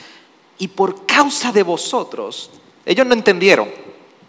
y 0.59 0.67
por 0.67 1.07
causa 1.07 1.51
de 1.51 1.63
vosotros, 1.63 2.51
ellos 2.85 3.05
no 3.05 3.13
entendieron, 3.13 3.69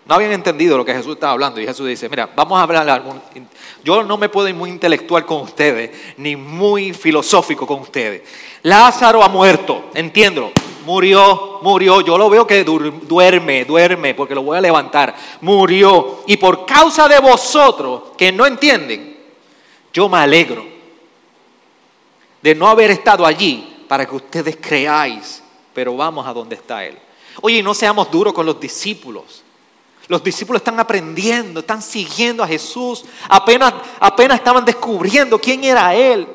no 0.06 0.14
habían 0.14 0.32
entendido 0.32 0.76
lo 0.76 0.84
que 0.84 0.92
Jesús 0.92 1.14
estaba 1.14 1.32
hablando. 1.32 1.60
Y 1.60 1.66
Jesús 1.66 1.88
dice, 1.88 2.08
mira, 2.08 2.28
vamos 2.36 2.58
a 2.58 2.62
hablar. 2.62 3.02
Yo 3.82 4.02
no 4.02 4.18
me 4.18 4.28
puedo 4.28 4.48
ir 4.48 4.54
muy 4.54 4.68
intelectual 4.68 5.24
con 5.24 5.40
ustedes, 5.40 5.90
ni 6.18 6.36
muy 6.36 6.92
filosófico 6.92 7.66
con 7.66 7.80
ustedes. 7.80 8.22
Lázaro 8.62 9.22
ha 9.22 9.28
muerto, 9.28 9.86
entiendo. 9.94 10.52
Murió, 10.84 11.60
murió. 11.62 12.02
Yo 12.02 12.18
lo 12.18 12.28
veo 12.28 12.46
que 12.46 12.64
duerme, 12.64 13.64
duerme, 13.64 14.14
porque 14.14 14.34
lo 14.34 14.42
voy 14.42 14.58
a 14.58 14.60
levantar. 14.60 15.14
Murió. 15.40 16.22
Y 16.26 16.36
por 16.36 16.66
causa 16.66 17.08
de 17.08 17.18
vosotros 17.20 18.02
que 18.18 18.30
no 18.30 18.44
entienden, 18.44 19.16
yo 19.92 20.08
me 20.10 20.18
alegro 20.18 20.66
de 22.42 22.54
no 22.54 22.68
haber 22.68 22.90
estado 22.90 23.24
allí 23.24 23.86
para 23.88 24.04
que 24.04 24.14
ustedes 24.14 24.58
creáis. 24.60 25.42
Pero 25.72 25.96
vamos 25.96 26.26
a 26.26 26.34
donde 26.34 26.56
está 26.56 26.84
Él. 26.84 26.98
Oye, 27.40 27.62
no 27.62 27.74
seamos 27.74 28.10
duros 28.10 28.32
con 28.32 28.46
los 28.46 28.58
discípulos. 28.60 29.42
Los 30.08 30.22
discípulos 30.22 30.60
están 30.60 30.78
aprendiendo, 30.78 31.60
están 31.60 31.80
siguiendo 31.80 32.42
a 32.42 32.46
Jesús, 32.46 33.04
apenas, 33.28 33.72
apenas 33.98 34.38
estaban 34.38 34.64
descubriendo 34.64 35.38
quién 35.38 35.64
era 35.64 35.94
Él. 35.94 36.28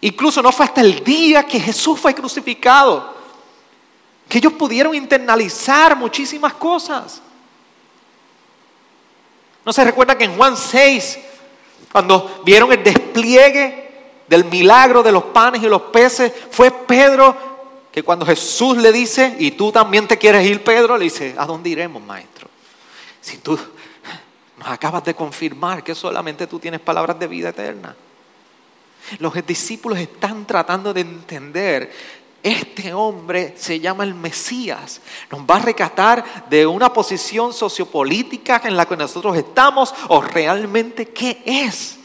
Incluso 0.00 0.42
no 0.42 0.52
fue 0.52 0.66
hasta 0.66 0.80
el 0.80 1.02
día 1.02 1.44
que 1.44 1.58
Jesús 1.58 1.98
fue 1.98 2.14
crucificado 2.14 3.14
que 4.28 4.38
ellos 4.38 4.52
pudieron 4.54 4.94
internalizar 4.94 5.96
muchísimas 5.96 6.54
cosas. 6.54 7.20
¿No 9.64 9.72
se 9.72 9.84
recuerda 9.84 10.16
que 10.16 10.24
en 10.24 10.36
Juan 10.36 10.56
6, 10.56 11.18
cuando 11.92 12.42
vieron 12.44 12.72
el 12.72 12.82
despliegue 12.82 13.92
del 14.26 14.44
milagro 14.44 15.02
de 15.02 15.12
los 15.12 15.24
panes 15.24 15.62
y 15.62 15.68
los 15.68 15.82
peces, 15.82 16.32
fue 16.50 16.70
Pedro 16.70 17.53
que 17.94 18.02
cuando 18.02 18.26
Jesús 18.26 18.76
le 18.78 18.90
dice, 18.90 19.36
y 19.38 19.52
tú 19.52 19.70
también 19.70 20.08
te 20.08 20.18
quieres 20.18 20.44
ir, 20.44 20.64
Pedro, 20.64 20.98
le 20.98 21.04
dice, 21.04 21.32
¿a 21.38 21.46
dónde 21.46 21.70
iremos, 21.70 22.02
maestro? 22.02 22.48
Si 23.20 23.36
tú 23.36 23.56
nos 24.58 24.66
acabas 24.66 25.04
de 25.04 25.14
confirmar 25.14 25.84
que 25.84 25.94
solamente 25.94 26.48
tú 26.48 26.58
tienes 26.58 26.80
palabras 26.80 27.16
de 27.20 27.28
vida 27.28 27.50
eterna. 27.50 27.94
Los 29.20 29.32
discípulos 29.46 29.96
están 30.00 30.44
tratando 30.44 30.92
de 30.92 31.02
entender, 31.02 31.92
este 32.42 32.92
hombre 32.92 33.54
se 33.56 33.78
llama 33.78 34.02
el 34.02 34.14
Mesías, 34.14 35.00
nos 35.30 35.42
va 35.42 35.58
a 35.58 35.60
rescatar 35.60 36.48
de 36.50 36.66
una 36.66 36.92
posición 36.92 37.52
sociopolítica 37.52 38.60
en 38.64 38.76
la 38.76 38.86
que 38.86 38.96
nosotros 38.96 39.36
estamos 39.36 39.94
o 40.08 40.20
realmente 40.20 41.10
qué 41.10 41.44
es. 41.46 42.00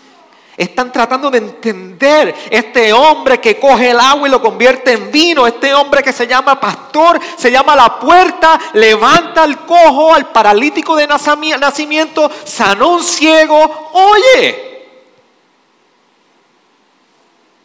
Están 0.59 0.91
tratando 0.91 1.31
de 1.31 1.37
entender 1.37 2.35
este 2.51 2.91
hombre 2.91 3.39
que 3.39 3.57
coge 3.57 3.91
el 3.91 3.99
agua 3.99 4.27
y 4.27 4.31
lo 4.31 4.41
convierte 4.41 4.91
en 4.91 5.09
vino, 5.09 5.47
este 5.47 5.73
hombre 5.73 6.03
que 6.03 6.11
se 6.11 6.27
llama 6.27 6.59
pastor, 6.59 7.17
se 7.37 7.49
llama 7.49 7.77
la 7.77 7.97
puerta, 7.97 8.59
levanta 8.73 9.43
al 9.43 9.65
cojo, 9.65 10.13
al 10.13 10.33
paralítico 10.33 10.97
de 10.97 11.07
nacimiento, 11.07 12.29
sanó 12.43 12.95
un 12.95 13.03
ciego. 13.03 13.89
Oye, 13.93 14.69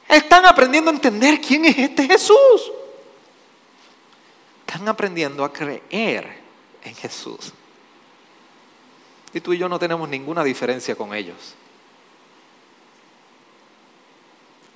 Están 0.09 0.47
aprendiendo 0.47 0.92
a 0.92 0.95
entender 0.95 1.40
quién 1.40 1.64
es 1.64 1.76
este 1.76 2.07
Jesús. 2.07 2.72
Están 4.64 4.86
aprendiendo 4.88 5.42
a 5.42 5.53
creer 5.53 6.38
en 6.84 6.95
Jesús. 6.95 7.53
Y 9.32 9.40
tú 9.40 9.53
y 9.53 9.59
yo 9.59 9.68
no 9.68 9.80
tenemos 9.80 10.09
ninguna 10.09 10.45
diferencia 10.45 10.95
con 10.95 11.12
ellos. 11.14 11.57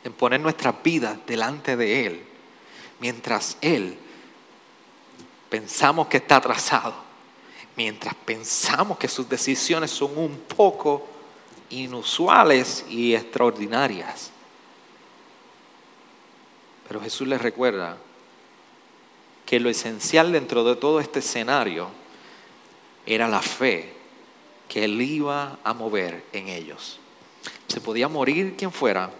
En 0.04 0.12
poner 0.12 0.40
nuestras 0.40 0.82
vidas 0.82 1.18
delante 1.26 1.76
de 1.76 2.06
Él, 2.06 2.24
mientras 3.00 3.58
Él 3.60 3.98
pensamos 5.48 6.08
que 6.08 6.18
está 6.18 6.36
atrasado, 6.36 6.94
mientras 7.76 8.14
pensamos 8.14 8.98
que 8.98 9.08
sus 9.08 9.28
decisiones 9.28 9.90
son 9.90 10.16
un 10.16 10.36
poco 10.38 11.06
inusuales 11.70 12.84
y 12.88 13.14
extraordinarias. 13.14 14.30
Pero 16.86 17.00
Jesús 17.00 17.28
les 17.28 17.40
recuerda 17.40 17.98
que 19.44 19.60
lo 19.60 19.68
esencial 19.68 20.32
dentro 20.32 20.64
de 20.64 20.76
todo 20.76 21.00
este 21.00 21.20
escenario 21.20 21.88
era 23.06 23.28
la 23.28 23.40
fe 23.40 23.94
que 24.68 24.84
Él 24.84 25.00
iba 25.00 25.58
a 25.64 25.72
mover 25.72 26.24
en 26.32 26.48
ellos. 26.48 26.98
Se 27.66 27.80
podía 27.80 28.08
morir 28.08 28.56
quien 28.56 28.72
fuera, 28.72 29.10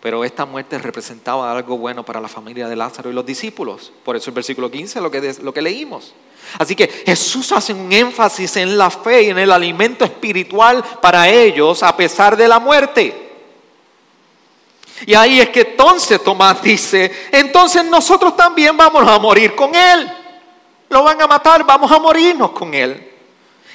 pero 0.00 0.24
esta 0.24 0.46
muerte 0.46 0.78
representaba 0.78 1.52
algo 1.52 1.76
bueno 1.76 2.04
para 2.04 2.20
la 2.20 2.28
familia 2.28 2.68
de 2.68 2.76
Lázaro 2.76 3.10
y 3.10 3.12
los 3.12 3.26
discípulos. 3.26 3.92
Por 4.02 4.16
eso 4.16 4.30
el 4.30 4.34
versículo 4.34 4.70
15 4.70 5.00
lo 5.00 5.10
que, 5.10 5.34
lo 5.42 5.52
que 5.52 5.60
leímos. 5.60 6.14
Así 6.58 6.74
que 6.74 6.88
Jesús 6.88 7.52
hace 7.52 7.74
un 7.74 7.92
énfasis 7.92 8.56
en 8.56 8.78
la 8.78 8.90
fe 8.90 9.24
y 9.24 9.30
en 9.30 9.38
el 9.38 9.52
alimento 9.52 10.04
espiritual 10.04 10.82
para 11.02 11.28
ellos 11.28 11.82
a 11.82 11.94
pesar 11.96 12.36
de 12.36 12.48
la 12.48 12.58
muerte. 12.58 13.30
Y 15.06 15.14
ahí 15.14 15.40
es 15.40 15.50
que 15.50 15.60
entonces 15.60 16.22
Tomás 16.22 16.62
dice, 16.62 17.28
entonces 17.32 17.84
nosotros 17.84 18.36
también 18.36 18.76
vamos 18.76 19.06
a 19.06 19.18
morir 19.18 19.54
con 19.54 19.74
Él. 19.74 20.10
Lo 20.88 21.04
van 21.04 21.20
a 21.20 21.26
matar, 21.26 21.64
vamos 21.64 21.90
a 21.92 21.98
morirnos 21.98 22.50
con 22.50 22.74
Él. 22.74 23.08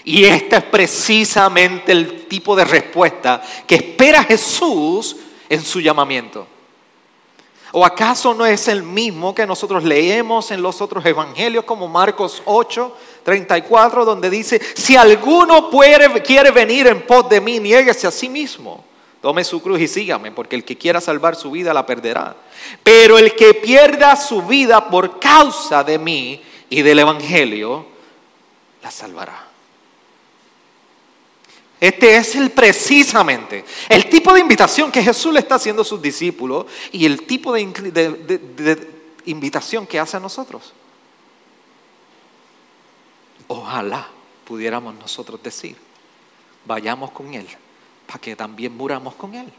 Y 0.04 0.26
este 0.26 0.58
es 0.58 0.64
precisamente 0.64 1.92
el 1.92 2.28
tipo 2.28 2.56
de 2.56 2.66
respuesta 2.66 3.42
que 3.66 3.76
espera 3.76 4.24
Jesús 4.24 5.16
en 5.50 5.62
su 5.64 5.80
llamamiento. 5.80 6.48
¿O 7.72 7.86
acaso 7.86 8.34
no 8.34 8.46
es 8.46 8.70
el 8.70 8.84
mismo 8.84 9.36
que 9.36 9.46
nosotros 9.46 9.84
leemos 9.84 10.50
en 10.52 10.62
los 10.62 10.82
otros 10.82 11.06
evangelios 11.06 11.66
como 11.66 11.90
Marcos 11.90 12.42
8, 12.46 12.96
34, 13.24 14.06
donde 14.06 14.30
dice, 14.30 14.62
si 14.76 14.96
alguno 14.96 15.70
quiere 16.24 16.52
venir 16.52 16.88
en 16.88 17.06
pos 17.06 17.28
de 17.28 17.42
mí, 17.42 17.60
niéguese 17.60 18.08
a 18.08 18.12
sí 18.12 18.30
mismo. 18.30 18.86
Tome 19.22 19.44
su 19.44 19.62
cruz 19.62 19.82
y 19.82 19.88
sígame, 19.88 20.32
porque 20.32 20.56
el 20.56 20.64
que 20.64 20.78
quiera 20.78 21.02
salvar 21.02 21.36
su 21.36 21.52
vida 21.52 21.74
la 21.74 21.86
perderá. 21.86 22.36
Pero 22.84 23.18
el 23.18 23.36
que 23.36 23.56
pierda 23.56 24.16
su 24.16 24.44
vida 24.44 24.90
por 24.90 25.20
causa 25.20 25.84
de 25.84 26.00
mí 26.00 26.42
y 26.70 26.82
del 26.82 27.00
Evangelio, 27.00 27.88
la 28.82 28.92
salvará. 28.92 29.45
Este 31.86 32.18
es 32.18 32.34
el 32.34 32.50
precisamente 32.50 33.64
el 33.88 34.10
tipo 34.10 34.34
de 34.34 34.40
invitación 34.40 34.92
que 34.92 35.04
Jesús 35.04 35.32
le 35.32 35.40
está 35.40 35.54
haciendo 35.54 35.84
a 35.84 35.86
sus 35.86 36.02
discípulos 36.02 36.66
y 36.92 37.06
el 37.06 37.28
tipo 37.28 37.54
de, 37.54 37.64
de 37.64 38.90
invitación 39.26 39.86
que 39.86 40.00
hace 40.00 40.18
a 40.18 40.20
nosotros. 40.20 40.74
Ojalá 43.48 44.10
pudiéramos 44.46 44.96
nosotros 44.96 45.44
decir, 45.44 45.78
vayamos 46.66 47.12
con 47.12 47.36
Él 47.36 47.48
para 48.08 48.18
que 48.18 48.36
también 48.36 48.76
muramos 48.76 49.14
con 49.14 49.36
Él. 49.36 49.54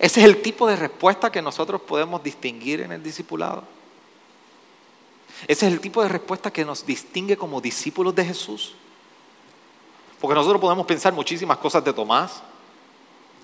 Ese 0.00 0.18
es 0.18 0.26
el 0.26 0.42
tipo 0.42 0.66
de 0.66 0.74
respuesta 0.74 1.30
que 1.30 1.40
nosotros 1.40 1.80
podemos 1.82 2.24
distinguir 2.24 2.80
en 2.80 2.90
el 2.90 3.04
discipulado. 3.04 3.62
Ese 5.46 5.68
es 5.68 5.72
el 5.72 5.78
tipo 5.78 6.02
de 6.02 6.08
respuesta 6.08 6.52
que 6.52 6.64
nos 6.64 6.84
distingue 6.84 7.36
como 7.36 7.60
discípulos 7.60 8.16
de 8.16 8.24
Jesús. 8.24 8.74
Porque 10.20 10.34
nosotros 10.34 10.60
podemos 10.60 10.86
pensar 10.86 11.12
muchísimas 11.12 11.58
cosas 11.58 11.84
de 11.84 11.92
Tomás. 11.92 12.42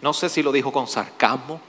No 0.02 0.12
sé 0.12 0.28
si 0.28 0.42
lo 0.42 0.52
dijo 0.52 0.72
con 0.72 0.86
sarcasmo. 0.86 1.60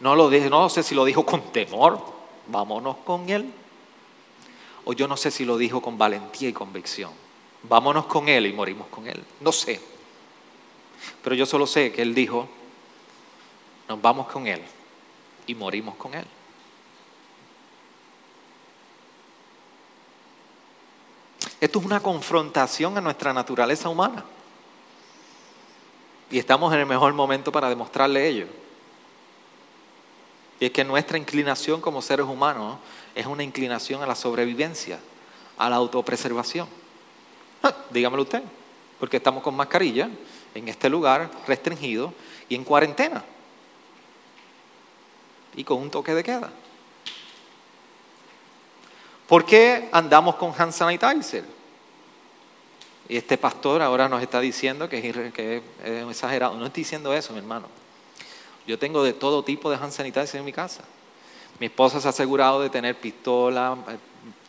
No, 0.00 0.14
lo 0.14 0.30
no 0.30 0.68
sé 0.68 0.82
si 0.82 0.94
lo 0.94 1.04
dijo 1.04 1.24
con 1.24 1.52
temor. 1.52 1.98
Vámonos 2.46 2.96
con 3.04 3.28
él. 3.28 3.52
O 4.84 4.92
yo 4.92 5.08
no 5.08 5.16
sé 5.16 5.30
si 5.30 5.44
lo 5.44 5.56
dijo 5.56 5.80
con 5.80 5.96
valentía 5.96 6.48
y 6.48 6.52
convicción. 6.52 7.10
Vámonos 7.62 8.06
con 8.06 8.28
él 8.28 8.46
y 8.46 8.52
morimos 8.52 8.88
con 8.88 9.06
él. 9.06 9.22
No 9.40 9.52
sé. 9.52 9.80
Pero 11.22 11.34
yo 11.34 11.46
solo 11.46 11.66
sé 11.66 11.92
que 11.92 12.02
él 12.02 12.14
dijo, 12.14 12.48
nos 13.88 14.00
vamos 14.00 14.26
con 14.28 14.46
él 14.46 14.60
y 15.46 15.54
morimos 15.54 15.94
con 15.96 16.14
él. 16.14 16.26
Esto 21.64 21.78
es 21.78 21.86
una 21.86 22.00
confrontación 22.00 22.98
a 22.98 23.00
nuestra 23.00 23.32
naturaleza 23.32 23.88
humana. 23.88 24.22
Y 26.30 26.38
estamos 26.38 26.70
en 26.74 26.80
el 26.80 26.84
mejor 26.84 27.14
momento 27.14 27.50
para 27.50 27.70
demostrarle 27.70 28.28
ello. 28.28 28.46
Y 30.60 30.66
es 30.66 30.72
que 30.72 30.84
nuestra 30.84 31.16
inclinación 31.16 31.80
como 31.80 32.02
seres 32.02 32.26
humanos 32.26 32.76
es 33.14 33.24
una 33.24 33.42
inclinación 33.42 34.02
a 34.02 34.06
la 34.06 34.14
sobrevivencia, 34.14 34.98
a 35.56 35.70
la 35.70 35.76
autopreservación. 35.76 36.68
Ah, 37.62 37.74
dígamelo 37.88 38.24
usted, 38.24 38.42
porque 39.00 39.16
estamos 39.16 39.42
con 39.42 39.56
mascarilla 39.56 40.10
en 40.54 40.68
este 40.68 40.90
lugar 40.90 41.30
restringido 41.46 42.12
y 42.46 42.56
en 42.56 42.64
cuarentena. 42.64 43.24
Y 45.56 45.64
con 45.64 45.80
un 45.80 45.90
toque 45.90 46.12
de 46.12 46.24
queda. 46.24 46.50
¿Por 49.28 49.46
qué 49.46 49.88
andamos 49.92 50.36
con 50.36 50.52
hand 50.56 50.72
sanitizer? 50.72 51.44
Y 53.08 53.16
este 53.16 53.38
pastor 53.38 53.82
ahora 53.82 54.08
nos 54.08 54.22
está 54.22 54.40
diciendo 54.40 54.88
que 54.88 54.98
es, 54.98 55.62
exagerado. 56.08 56.56
No 56.56 56.66
estoy 56.66 56.82
diciendo 56.82 57.12
eso, 57.12 57.32
mi 57.32 57.38
hermano. 57.38 57.66
Yo 58.66 58.78
tengo 58.78 59.02
de 59.02 59.12
todo 59.12 59.42
tipo 59.42 59.70
de 59.70 59.76
hand 59.76 59.92
sanitizer 59.92 60.40
en 60.40 60.44
mi 60.44 60.52
casa. 60.52 60.84
Mi 61.58 61.66
esposa 61.66 62.00
se 62.00 62.08
ha 62.08 62.10
asegurado 62.10 62.60
de 62.60 62.70
tener 62.70 62.98
pistola, 62.98 63.76
eh, 63.88 63.96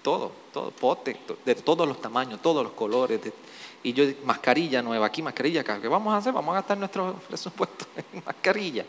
todo, 0.02 0.32
todo, 0.52 0.72
pote, 0.72 1.18
de 1.46 1.56
todos 1.56 1.88
los 1.88 2.02
tamaños, 2.02 2.42
todos 2.42 2.64
los 2.64 2.74
colores. 2.74 3.20
y 3.84 3.94
yo, 3.94 4.06
mascarilla 4.24 4.82
nueva 4.82 5.06
aquí, 5.06 5.22
mascarilla 5.22 5.62
acá. 5.62 5.80
¿Qué 5.80 5.88
vamos 5.88 6.14
a 6.14 6.18
hacer? 6.18 6.34
Vamos 6.34 6.54
a 6.54 6.56
gastar 6.56 6.78
nuestro 6.78 7.14
presupuesto 7.28 7.86
en 7.96 8.24
mascarilla. 8.26 8.86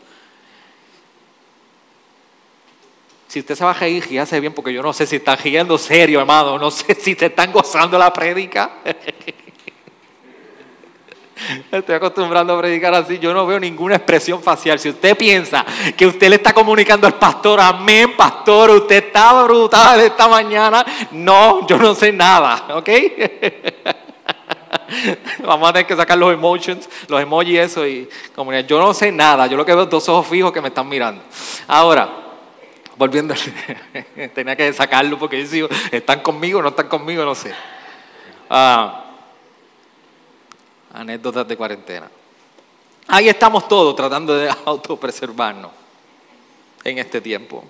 Si 3.27 3.39
usted 3.39 3.55
se 3.55 3.63
va 3.63 3.71
a 3.71 3.73
reír, 3.73 4.19
hace 4.19 4.39
bien, 4.39 4.53
porque 4.53 4.71
yo 4.71 4.81
no 4.81 4.93
sé 4.93 5.05
si 5.05 5.17
están 5.17 5.37
riendo 5.37 5.77
serio, 5.77 6.19
hermano. 6.19 6.57
No 6.57 6.71
sé 6.71 6.95
si 6.95 7.13
se 7.13 7.25
están 7.25 7.51
gozando 7.51 7.97
la 7.97 8.11
prédica. 8.13 8.71
Estoy 11.71 11.95
acostumbrando 11.95 12.53
a 12.55 12.59
predicar 12.59 12.93
así, 12.93 13.19
yo 13.19 13.33
no 13.33 13.45
veo 13.45 13.59
ninguna 13.59 13.95
expresión 13.95 14.41
facial. 14.41 14.79
Si 14.79 14.89
usted 14.89 15.15
piensa 15.15 15.65
que 15.95 16.07
usted 16.07 16.29
le 16.29 16.37
está 16.37 16.53
comunicando 16.53 17.05
al 17.05 17.13
pastor, 17.13 17.59
amén, 17.59 18.15
pastor, 18.17 18.71
usted 18.71 19.05
está 19.05 19.43
brutal 19.43 19.99
esta 20.01 20.27
mañana, 20.27 20.85
no, 21.11 21.67
yo 21.67 21.77
no 21.77 21.93
sé 21.93 22.11
nada, 22.11 22.65
¿ok? 22.75 22.89
Vamos 25.45 25.69
a 25.69 25.73
tener 25.73 25.85
que 25.85 25.95
sacar 25.95 26.17
los 26.17 26.33
emotions, 26.33 26.89
los 27.07 27.21
emojis, 27.21 27.59
eso 27.59 27.85
y 27.85 28.09
comunidad. 28.35 28.65
Yo 28.65 28.79
no 28.79 28.93
sé 28.93 29.11
nada, 29.11 29.45
yo 29.47 29.57
lo 29.57 29.65
que 29.65 29.73
veo 29.73 29.83
es 29.83 29.89
dos 29.89 30.09
ojos 30.09 30.27
fijos 30.27 30.51
que 30.51 30.61
me 30.61 30.69
están 30.69 30.89
mirando. 30.89 31.21
Ahora, 31.67 32.26
volviendo, 32.97 33.33
tenía 34.33 34.55
que 34.55 34.73
sacarlo 34.73 35.17
porque 35.19 35.43
yo 35.43 35.49
digo, 35.49 35.67
¿están 35.91 36.21
conmigo 36.21 36.59
o 36.59 36.61
no 36.61 36.69
están 36.69 36.87
conmigo? 36.87 37.23
No 37.23 37.35
sé. 37.35 37.53
Ah, 38.49 39.05
anécdotas 40.93 41.47
de 41.47 41.55
cuarentena. 41.55 42.09
Ahí 43.07 43.29
estamos 43.29 43.67
todos 43.67 43.95
tratando 43.95 44.35
de 44.35 44.49
autopreservarnos 44.65 45.71
en 46.83 46.97
este 46.97 47.21
tiempo. 47.21 47.63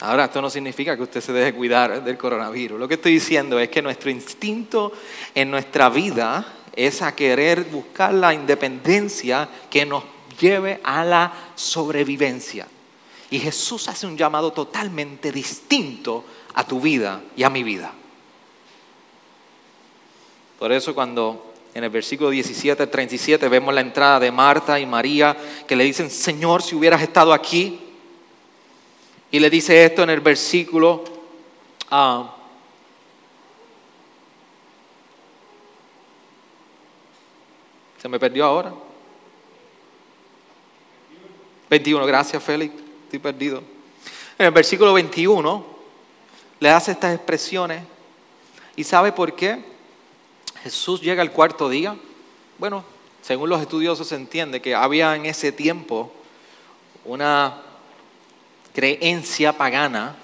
Ahora, 0.00 0.24
esto 0.24 0.42
no 0.42 0.50
significa 0.50 0.96
que 0.96 1.02
usted 1.02 1.20
se 1.20 1.32
deje 1.32 1.54
cuidar 1.54 2.02
del 2.02 2.18
coronavirus. 2.18 2.78
Lo 2.80 2.88
que 2.88 2.94
estoy 2.94 3.12
diciendo 3.12 3.58
es 3.60 3.68
que 3.68 3.82
nuestro 3.82 4.10
instinto 4.10 4.92
en 5.34 5.50
nuestra 5.50 5.90
vida 5.90 6.44
es 6.74 7.02
a 7.02 7.14
querer 7.14 7.64
buscar 7.64 8.12
la 8.12 8.34
independencia 8.34 9.48
que 9.70 9.86
nos 9.86 10.02
lleve 10.42 10.80
a 10.82 11.04
la 11.04 11.32
sobrevivencia. 11.54 12.66
Y 13.30 13.38
Jesús 13.38 13.88
hace 13.88 14.06
un 14.06 14.16
llamado 14.18 14.52
totalmente 14.52 15.30
distinto 15.32 16.24
a 16.54 16.64
tu 16.64 16.80
vida 16.80 17.22
y 17.36 17.44
a 17.44 17.50
mi 17.50 17.62
vida. 17.62 17.92
Por 20.58 20.72
eso 20.72 20.94
cuando 20.94 21.54
en 21.72 21.84
el 21.84 21.90
versículo 21.90 22.30
17 22.30 22.86
37 22.86 23.48
vemos 23.48 23.72
la 23.72 23.80
entrada 23.80 24.20
de 24.20 24.30
Marta 24.30 24.78
y 24.78 24.84
María 24.84 25.36
que 25.66 25.76
le 25.76 25.84
dicen, 25.84 26.10
Señor, 26.10 26.62
si 26.62 26.74
hubieras 26.74 27.00
estado 27.00 27.32
aquí. 27.32 27.80
Y 29.30 29.40
le 29.40 29.48
dice 29.48 29.84
esto 29.84 30.02
en 30.02 30.10
el 30.10 30.20
versículo... 30.20 31.04
Ah, 31.90 32.36
se 38.00 38.08
me 38.08 38.18
perdió 38.18 38.44
ahora. 38.44 38.74
21, 41.72 42.04
gracias 42.04 42.42
Félix, 42.42 42.74
estoy 43.04 43.18
perdido. 43.18 43.62
En 44.36 44.44
el 44.44 44.52
versículo 44.52 44.92
21 44.92 45.64
le 46.60 46.68
hace 46.68 46.92
estas 46.92 47.14
expresiones. 47.14 47.82
¿Y 48.76 48.84
sabe 48.84 49.10
por 49.10 49.34
qué? 49.34 49.64
Jesús 50.62 51.00
llega 51.00 51.22
al 51.22 51.32
cuarto 51.32 51.70
día. 51.70 51.96
Bueno, 52.58 52.84
según 53.22 53.48
los 53.48 53.62
estudiosos 53.62 54.06
se 54.06 54.16
entiende 54.16 54.60
que 54.60 54.74
había 54.74 55.16
en 55.16 55.24
ese 55.24 55.50
tiempo 55.50 56.12
una 57.06 57.62
creencia 58.74 59.56
pagana 59.56 60.16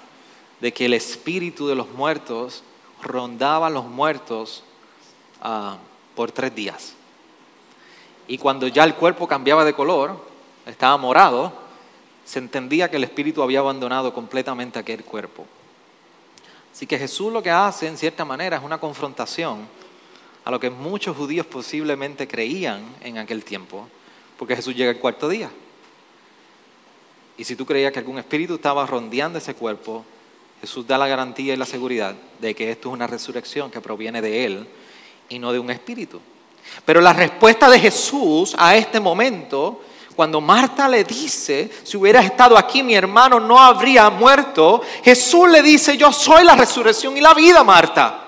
de 0.59 0.71
que 0.71 0.85
el 0.85 0.93
espíritu 0.93 1.67
de 1.67 1.73
los 1.73 1.89
muertos 1.89 2.61
rondaba 3.01 3.65
a 3.65 3.71
los 3.71 3.85
muertos 3.85 4.63
ah, 5.41 5.79
por 6.13 6.31
tres 6.31 6.53
días. 6.53 6.93
Y 8.27 8.37
cuando 8.37 8.67
ya 8.67 8.83
el 8.83 8.93
cuerpo 8.93 9.27
cambiaba 9.27 9.65
de 9.65 9.73
color, 9.73 10.28
estaba 10.71 10.97
morado, 10.97 11.53
se 12.25 12.39
entendía 12.39 12.89
que 12.89 12.97
el 12.97 13.03
espíritu 13.03 13.41
había 13.41 13.59
abandonado 13.59 14.13
completamente 14.13 14.79
aquel 14.79 15.03
cuerpo. 15.03 15.45
Así 16.71 16.85
que 16.85 16.99
Jesús 16.99 17.33
lo 17.33 17.41
que 17.41 17.51
hace, 17.51 17.87
en 17.87 17.97
cierta 17.97 18.23
manera, 18.23 18.57
es 18.57 18.63
una 18.63 18.77
confrontación 18.77 19.67
a 20.45 20.51
lo 20.51 20.59
que 20.59 20.69
muchos 20.69 21.17
judíos 21.17 21.45
posiblemente 21.45 22.27
creían 22.27 22.83
en 23.01 23.17
aquel 23.17 23.43
tiempo, 23.43 23.87
porque 24.37 24.55
Jesús 24.55 24.75
llega 24.75 24.91
el 24.91 24.99
cuarto 24.99 25.27
día. 25.27 25.49
Y 27.37 27.43
si 27.43 27.55
tú 27.55 27.65
creías 27.65 27.91
que 27.91 27.99
algún 27.99 28.19
espíritu 28.19 28.55
estaba 28.55 28.85
rondeando 28.85 29.37
ese 29.39 29.55
cuerpo, 29.55 30.05
Jesús 30.61 30.85
da 30.85 30.97
la 30.97 31.07
garantía 31.07 31.53
y 31.53 31.57
la 31.57 31.65
seguridad 31.65 32.15
de 32.39 32.53
que 32.53 32.71
esto 32.71 32.89
es 32.89 32.93
una 32.93 33.07
resurrección 33.07 33.71
que 33.71 33.79
proviene 33.81 34.21
de 34.21 34.45
Él 34.45 34.67
y 35.29 35.39
no 35.39 35.51
de 35.51 35.59
un 35.59 35.69
espíritu. 35.69 36.19
Pero 36.85 37.01
la 37.01 37.13
respuesta 37.13 37.69
de 37.69 37.79
Jesús 37.79 38.55
a 38.57 38.75
este 38.75 38.99
momento, 38.99 39.81
cuando 40.19 40.41
Marta 40.41 40.89
le 40.89 41.05
dice, 41.05 41.71
si 41.81 41.95
hubieras 41.95 42.25
estado 42.25 42.57
aquí 42.57 42.83
mi 42.83 42.93
hermano 42.93 43.39
no 43.39 43.57
habría 43.57 44.09
muerto, 44.09 44.81
Jesús 45.01 45.49
le 45.49 45.61
dice, 45.61 45.95
yo 45.95 46.11
soy 46.11 46.43
la 46.43 46.57
resurrección 46.57 47.15
y 47.15 47.21
la 47.21 47.33
vida, 47.33 47.63
Marta. 47.63 48.19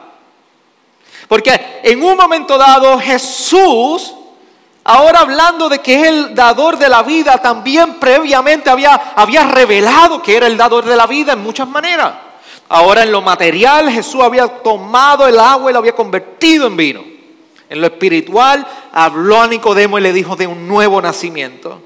Porque 1.28 1.82
en 1.84 2.02
un 2.02 2.16
momento 2.16 2.58
dado 2.58 2.98
Jesús 2.98 4.14
Ahora 4.86 5.20
hablando 5.20 5.68
de 5.68 5.80
que 5.80 5.96
es 5.96 6.08
el 6.08 6.34
dador 6.34 6.78
de 6.78 6.88
la 6.88 7.04
vida, 7.04 7.39
también 7.39 7.96
previamente 7.96 8.70
había, 8.70 9.12
había 9.14 9.44
revelado 9.44 10.22
que 10.22 10.38
era 10.38 10.48
el 10.48 10.56
dador 10.56 10.86
de 10.86 10.96
la 10.96 11.08
vida 11.08 11.34
en 11.34 11.44
muchas 11.44 11.68
maneras. 11.68 12.14
Ahora 12.70 13.04
en 13.04 13.12
lo 13.12 13.22
material 13.22 13.92
Jesús 13.92 14.22
había 14.24 14.48
tomado 14.48 15.28
el 15.28 15.38
agua 15.38 15.70
y 15.70 15.74
lo 15.74 15.80
había 15.80 15.94
convertido 15.94 16.68
en 16.68 16.78
vino. 16.78 17.04
En 17.72 17.80
lo 17.80 17.88
espiritual 17.88 18.67
habló 18.91 19.39
a 19.39 19.47
Nicodemo 19.47 19.97
y 19.97 20.01
le 20.01 20.11
dijo 20.11 20.36
de 20.36 20.45
un 20.45 20.67
nuevo 20.67 21.01
nacimiento. 21.01 21.82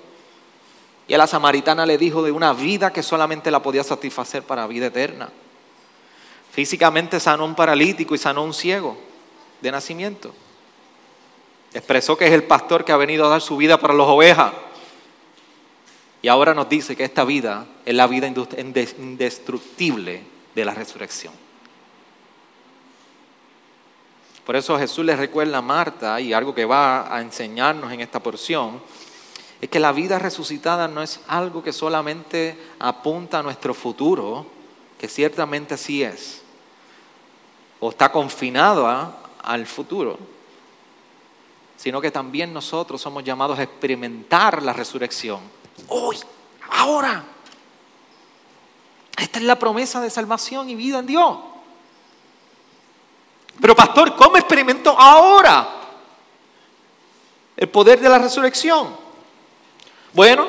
Y 1.07 1.13
a 1.13 1.17
la 1.19 1.27
samaritana 1.27 1.85
le 1.85 1.99
dijo 1.99 2.23
de 2.23 2.31
una 2.31 2.53
vida 2.53 2.91
que 2.91 3.03
solamente 3.03 3.51
la 3.51 3.61
podía 3.61 3.83
satisfacer 3.83 4.41
para 4.41 4.65
vida 4.65 4.87
eterna. 4.87 5.29
Físicamente 6.51 7.19
sanó 7.19 7.45
un 7.45 7.53
paralítico 7.53 8.15
y 8.15 8.17
sanó 8.17 8.43
un 8.43 8.55
ciego 8.55 8.97
de 9.61 9.71
nacimiento. 9.71 10.33
Expresó 11.71 12.17
que 12.17 12.25
es 12.25 12.33
el 12.33 12.45
pastor 12.45 12.83
que 12.83 12.91
ha 12.91 12.97
venido 12.97 13.23
a 13.27 13.29
dar 13.29 13.41
su 13.41 13.55
vida 13.55 13.79
para 13.79 13.93
las 13.93 14.07
ovejas. 14.07 14.53
Y 16.23 16.29
ahora 16.29 16.55
nos 16.55 16.67
dice 16.67 16.95
que 16.95 17.03
esta 17.03 17.25
vida 17.25 17.67
es 17.85 17.93
la 17.93 18.07
vida 18.07 18.25
indestructible 18.25 20.23
de 20.55 20.65
la 20.65 20.73
resurrección. 20.73 21.44
Por 24.45 24.55
eso 24.55 24.77
Jesús 24.77 25.03
le 25.03 25.15
recuerda 25.15 25.57
a 25.57 25.61
Marta, 25.61 26.21
y 26.21 26.31
algo 26.31 26.53
que 26.53 26.65
va 26.65 27.13
a 27.13 27.19
enseñarnos 27.21 27.91
en 27.91 28.01
esta 28.01 28.19
porción, 28.21 28.79
es 29.59 29.69
que 29.69 29.79
la 29.79 29.91
vida 29.91 30.19
resucitada 30.19 30.87
no 30.87 31.01
es 31.01 31.19
algo 31.27 31.63
que 31.63 31.73
solamente 31.73 32.57
apunta 32.77 33.39
a 33.39 33.43
nuestro 33.43 33.73
futuro, 33.73 34.45
que 34.99 35.07
ciertamente 35.07 35.77
sí 35.77 36.03
es, 36.03 36.43
o 37.79 37.89
está 37.89 38.11
confinado 38.11 39.15
al 39.41 39.65
futuro, 39.65 40.19
sino 41.75 41.99
que 41.99 42.11
también 42.11 42.53
nosotros 42.53 43.01
somos 43.01 43.23
llamados 43.23 43.57
a 43.57 43.63
experimentar 43.63 44.61
la 44.61 44.73
resurrección. 44.73 45.39
Hoy, 45.87 46.17
ahora. 46.69 47.23
Esta 49.17 49.39
es 49.39 49.45
la 49.45 49.57
promesa 49.57 50.01
de 50.01 50.09
salvación 50.09 50.69
y 50.69 50.75
vida 50.75 50.99
en 50.99 51.07
Dios. 51.07 51.37
Pero 53.61 53.75
pastor, 53.75 54.15
¿cómo 54.15 54.37
experimento 54.37 54.91
ahora 54.99 55.67
el 57.55 57.69
poder 57.69 57.99
de 57.99 58.09
la 58.09 58.19
resurrección? 58.19 58.95
Bueno, 60.13 60.47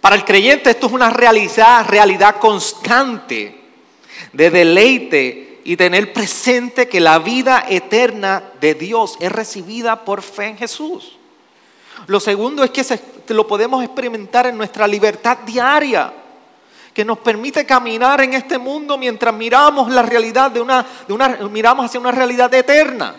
para 0.00 0.16
el 0.16 0.24
creyente 0.24 0.70
esto 0.70 0.86
es 0.86 0.92
una 0.92 1.10
realidad, 1.10 1.86
realidad 1.88 2.36
constante 2.36 3.60
de 4.32 4.50
deleite 4.50 5.60
y 5.64 5.76
tener 5.76 6.12
presente 6.12 6.88
que 6.88 7.00
la 7.00 7.18
vida 7.18 7.66
eterna 7.68 8.42
de 8.60 8.74
Dios 8.74 9.16
es 9.20 9.30
recibida 9.30 10.04
por 10.04 10.22
fe 10.22 10.46
en 10.46 10.58
Jesús. 10.58 11.18
Lo 12.06 12.18
segundo 12.18 12.64
es 12.64 12.70
que 12.70 13.34
lo 13.34 13.46
podemos 13.46 13.84
experimentar 13.84 14.46
en 14.46 14.56
nuestra 14.56 14.88
libertad 14.88 15.38
diaria, 15.46 16.12
que 16.92 17.04
nos 17.04 17.18
permite 17.18 17.64
caminar 17.64 18.20
en 18.20 18.34
este 18.34 18.58
mundo 18.58 18.98
mientras 18.98 19.34
miramos 19.34 19.90
la 19.90 20.02
realidad 20.02 20.50
de 20.50 20.60
una, 20.60 20.86
de 21.06 21.12
una 21.12 21.28
miramos 21.50 21.86
hacia 21.86 22.00
una 22.00 22.12
realidad 22.12 22.52
eterna. 22.52 23.14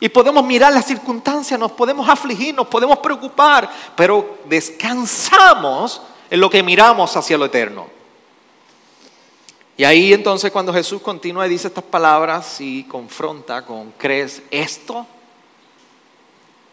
Y 0.00 0.08
podemos 0.08 0.44
mirar 0.44 0.72
las 0.72 0.86
circunstancias, 0.86 1.58
nos 1.58 1.72
podemos 1.72 2.08
afligir, 2.08 2.54
nos 2.54 2.68
podemos 2.68 2.98
preocupar, 2.98 3.68
pero 3.96 4.38
descansamos 4.44 6.00
en 6.30 6.40
lo 6.40 6.48
que 6.48 6.62
miramos 6.62 7.16
hacia 7.16 7.36
lo 7.36 7.46
eterno. 7.46 7.88
Y 9.76 9.84
ahí 9.84 10.12
entonces 10.12 10.50
cuando 10.50 10.72
Jesús 10.72 11.02
continúa 11.02 11.46
y 11.46 11.50
dice 11.50 11.68
estas 11.68 11.84
palabras 11.84 12.60
y 12.60 12.84
confronta 12.84 13.64
con, 13.64 13.92
¿crees 13.92 14.42
esto? 14.50 15.06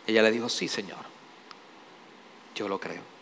Ella 0.07 0.21
le 0.21 0.31
dijo, 0.31 0.49
sí, 0.49 0.67
Señor, 0.67 0.99
yo 2.55 2.67
lo 2.67 2.79
creo. 2.79 3.14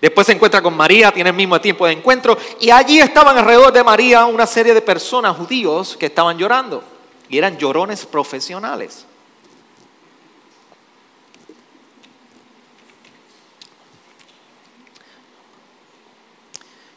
Después 0.00 0.26
se 0.26 0.34
encuentra 0.34 0.62
con 0.62 0.76
María, 0.76 1.10
tiene 1.10 1.30
el 1.30 1.36
mismo 1.36 1.60
tiempo 1.60 1.86
de 1.86 1.92
encuentro, 1.92 2.36
y 2.60 2.70
allí 2.70 3.00
estaban 3.00 3.36
alrededor 3.36 3.72
de 3.72 3.82
María 3.82 4.26
una 4.26 4.46
serie 4.46 4.74
de 4.74 4.82
personas 4.82 5.36
judíos 5.36 5.96
que 5.96 6.06
estaban 6.06 6.36
llorando, 6.36 6.82
y 7.28 7.38
eran 7.38 7.56
llorones 7.56 8.04
profesionales. 8.06 9.06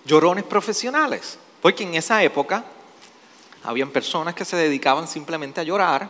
Llorones 0.05 0.43
profesionales. 0.43 1.37
Porque 1.61 1.83
en 1.83 1.93
esa 1.93 2.23
época 2.23 2.63
habían 3.63 3.91
personas 3.91 4.33
que 4.33 4.45
se 4.45 4.55
dedicaban 4.55 5.07
simplemente 5.07 5.59
a 5.59 5.63
llorar 5.63 6.09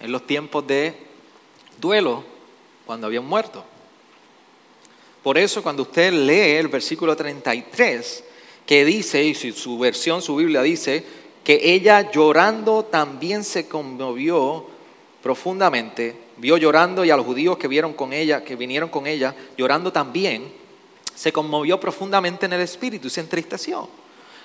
en 0.00 0.12
los 0.12 0.26
tiempos 0.26 0.66
de 0.66 1.06
duelo 1.78 2.24
cuando 2.86 3.06
habían 3.06 3.24
muerto. 3.24 3.64
Por 5.24 5.38
eso 5.38 5.62
cuando 5.62 5.84
usted 5.84 6.12
lee 6.12 6.58
el 6.58 6.68
versículo 6.68 7.16
33, 7.16 8.24
que 8.66 8.84
dice, 8.84 9.24
y 9.24 9.34
su 9.34 9.78
versión, 9.78 10.20
su 10.20 10.36
Biblia 10.36 10.60
dice, 10.60 11.02
que 11.42 11.58
ella 11.62 12.10
llorando 12.12 12.84
también 12.84 13.42
se 13.42 13.66
conmovió 13.66 14.66
profundamente, 15.22 16.14
vio 16.36 16.58
llorando 16.58 17.06
y 17.06 17.10
a 17.10 17.16
los 17.16 17.24
judíos 17.24 17.56
que 17.56 17.68
vieron 17.68 17.94
con 17.94 18.12
ella, 18.12 18.44
que 18.44 18.54
vinieron 18.54 18.90
con 18.90 19.06
ella, 19.06 19.34
llorando 19.56 19.90
también, 19.90 20.52
se 21.14 21.32
conmovió 21.32 21.80
profundamente 21.80 22.44
en 22.44 22.52
el 22.52 22.60
espíritu 22.60 23.06
y 23.06 23.10
se 23.10 23.22
entristeció. 23.22 23.88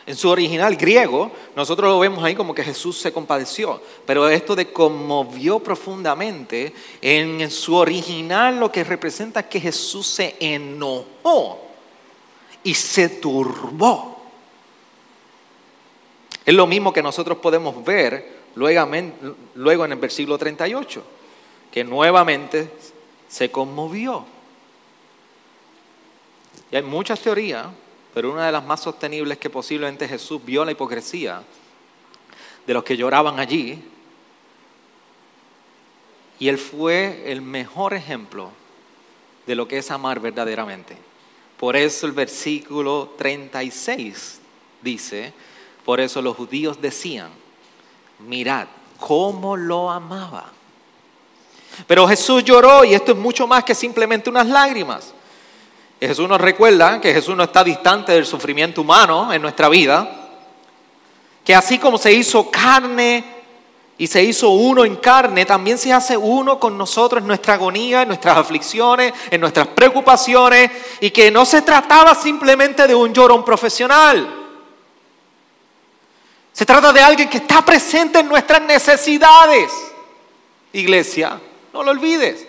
En 0.10 0.16
su 0.16 0.28
original 0.28 0.76
griego, 0.76 1.32
nosotros 1.56 1.88
lo 1.88 2.00
vemos 2.00 2.24
ahí 2.24 2.34
como 2.34 2.56
que 2.56 2.64
Jesús 2.64 2.98
se 2.98 3.14
compadeció, 3.14 3.80
pero 4.08 4.28
esto 4.28 4.56
de 4.56 4.74
conmovió 4.74 5.60
profundamente, 5.60 6.74
en 7.00 7.52
su 7.52 7.76
original 7.76 8.60
lo 8.60 8.72
que 8.72 8.84
representa 8.84 9.42
es 9.42 9.46
que 9.46 9.62
Jesús 9.62 10.08
se 10.08 10.36
enojó 10.40 11.60
y 12.64 12.74
se 12.74 13.08
turbó. 13.08 14.20
Es 16.44 16.56
lo 16.56 16.66
mismo 16.66 16.92
que 16.92 17.04
nosotros 17.04 17.38
podemos 17.38 17.86
ver 17.86 18.40
luego 18.56 19.86
en 19.86 19.92
el 19.92 20.00
versículo 20.00 20.40
38, 20.40 21.04
que 21.72 21.84
nuevamente 21.84 22.72
se 23.28 23.52
conmovió. 23.52 24.26
Y 26.72 26.78
hay 26.78 26.82
muchas 26.82 27.20
teorías 27.20 27.68
pero 28.14 28.32
una 28.32 28.46
de 28.46 28.52
las 28.52 28.66
más 28.66 28.82
sostenibles 28.82 29.38
que 29.38 29.50
posiblemente 29.50 30.08
Jesús 30.08 30.44
vio 30.44 30.66
la 30.66 30.72
hipocresía 30.72 31.44
de 32.66 32.74
los 32.74 32.84
que 32.84 32.98
lloraban 32.98 33.40
allí. 33.40 33.84
Y 36.40 36.48
él 36.48 36.58
fue 36.58 37.32
el 37.32 37.42
mejor 37.42 37.94
ejemplo 37.94 38.52
de 39.46 39.56
lo 39.56 39.68
que 39.68 39.80
es 39.80 39.92
amar 39.92 40.20
verdaderamente. 40.20 40.98
Por 41.58 41.76
eso 41.76 42.06
el 42.06 42.14
versículo 42.14 43.14
36 43.18 44.40
dice, 44.82 45.34
por 45.84 46.00
eso 46.00 46.22
los 46.22 46.38
judíos 46.38 46.80
decían, 46.80 47.30
mirad 48.20 48.68
cómo 49.00 49.58
lo 49.58 49.90
amaba. 49.90 50.52
Pero 51.88 52.08
Jesús 52.08 52.44
lloró 52.44 52.84
y 52.84 52.94
esto 52.94 53.12
es 53.12 53.18
mucho 53.18 53.48
más 53.48 53.64
que 53.64 53.76
simplemente 53.76 54.30
unas 54.30 54.48
lágrimas. 54.48 55.14
Jesús 56.08 56.30
nos 56.30 56.40
recuerda 56.40 57.02
que 57.02 57.14
Jesús 57.14 57.36
no 57.36 57.44
está 57.44 57.64
distante 57.64 58.14
del 58.14 58.26
sufrimiento 58.26 58.82
humano 58.82 59.34
en 59.34 59.42
nuestra 59.42 59.68
vida, 59.68 60.10
que 61.44 61.54
así 61.54 61.78
como 61.78 61.98
se 61.98 62.14
hizo 62.14 62.50
carne 62.50 63.24
y 63.98 64.08
se 64.08 64.24
hizo 64.24 64.50
uno 64.52 64.86
en 64.86 64.96
carne, 64.96 65.46
también 65.46 65.78
se 65.78 65.92
hace 65.92 66.16
uno 66.16 66.58
con 66.58 66.78
nosotros 66.78 67.22
en 67.22 67.28
nuestra 67.28 67.56
agonía, 67.56 68.04
en 68.04 68.08
nuestras 68.08 68.38
aflicciones, 68.38 69.14
en 69.30 69.42
nuestras 69.42 69.68
preocupaciones, 69.68 70.72
y 71.02 71.12
que 71.12 71.30
no 71.30 71.46
se 71.46 71.62
trataba 71.64 72.16
simplemente 72.16 72.88
de 72.88 72.96
un 72.96 73.14
llorón 73.14 73.44
profesional. 73.44 74.36
Se 76.54 76.66
trata 76.66 76.94
de 76.94 77.02
alguien 77.02 77.30
que 77.30 77.40
está 77.40 77.64
presente 77.64 78.20
en 78.20 78.30
nuestras 78.30 78.62
necesidades. 78.62 79.70
Iglesia, 80.72 81.40
no 81.74 81.84
lo 81.84 81.92
olvides. 81.92 82.49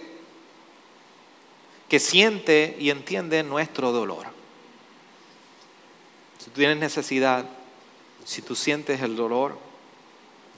Que 1.91 1.99
siente 1.99 2.77
y 2.81 2.89
entiende 2.89 3.43
nuestro 3.43 3.93
dolor. 3.93 4.27
Si 6.39 6.47
tú 6.47 6.53
tienes 6.53 6.79
necesidad, 6.79 7.45
si 8.25 8.41
tú 8.41 8.55
sientes 8.55 9.03
el 9.03 9.15
dolor, 9.15 9.59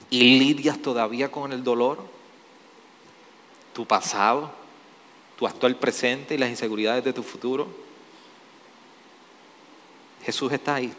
y 0.09 0.37
lidias 0.37 0.79
todavía 0.79 1.31
con 1.31 1.51
el 1.51 1.63
dolor, 1.63 1.97
tu 3.73 3.87
pasado, 3.87 4.51
tu 5.37 5.47
actual 5.47 5.75
presente 5.75 6.35
y 6.35 6.37
las 6.37 6.51
inseguridades 6.51 7.03
de 7.03 7.13
tu 7.13 7.23
futuro, 7.23 7.67
Jesús 10.23 10.51
está 10.51 10.75
ahí. 10.75 10.93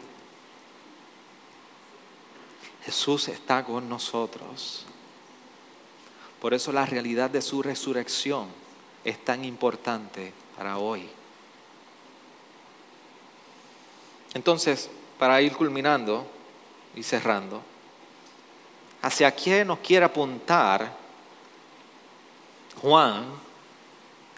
Jesús 2.83 3.29
está 3.29 3.63
con 3.63 3.87
nosotros. 3.87 4.85
Por 6.41 6.53
eso 6.53 6.73
la 6.73 6.85
realidad 6.85 7.29
de 7.29 7.41
su 7.41 7.63
resurrección 7.63 8.64
es 9.05 9.23
tan 9.23 9.45
importante 9.45 10.33
para 10.57 10.79
hoy. 10.79 11.07
Entonces, 14.33 14.89
para 15.17 15.41
ir 15.41 15.55
culminando 15.55 16.27
y 16.95 17.03
cerrando, 17.03 17.61
hacia 19.01 19.31
quién 19.31 19.67
nos 19.67 19.79
quiere 19.79 20.05
apuntar 20.05 20.91
Juan 22.81 23.25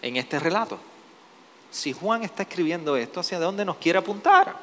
en 0.02 0.16
este 0.16 0.38
relato. 0.38 0.78
Si 1.70 1.92
Juan 1.92 2.22
está 2.22 2.42
escribiendo 2.42 2.96
esto, 2.96 3.20
¿hacia 3.20 3.40
dónde 3.40 3.64
nos 3.64 3.78
quiere 3.78 3.98
apuntar? 3.98 4.54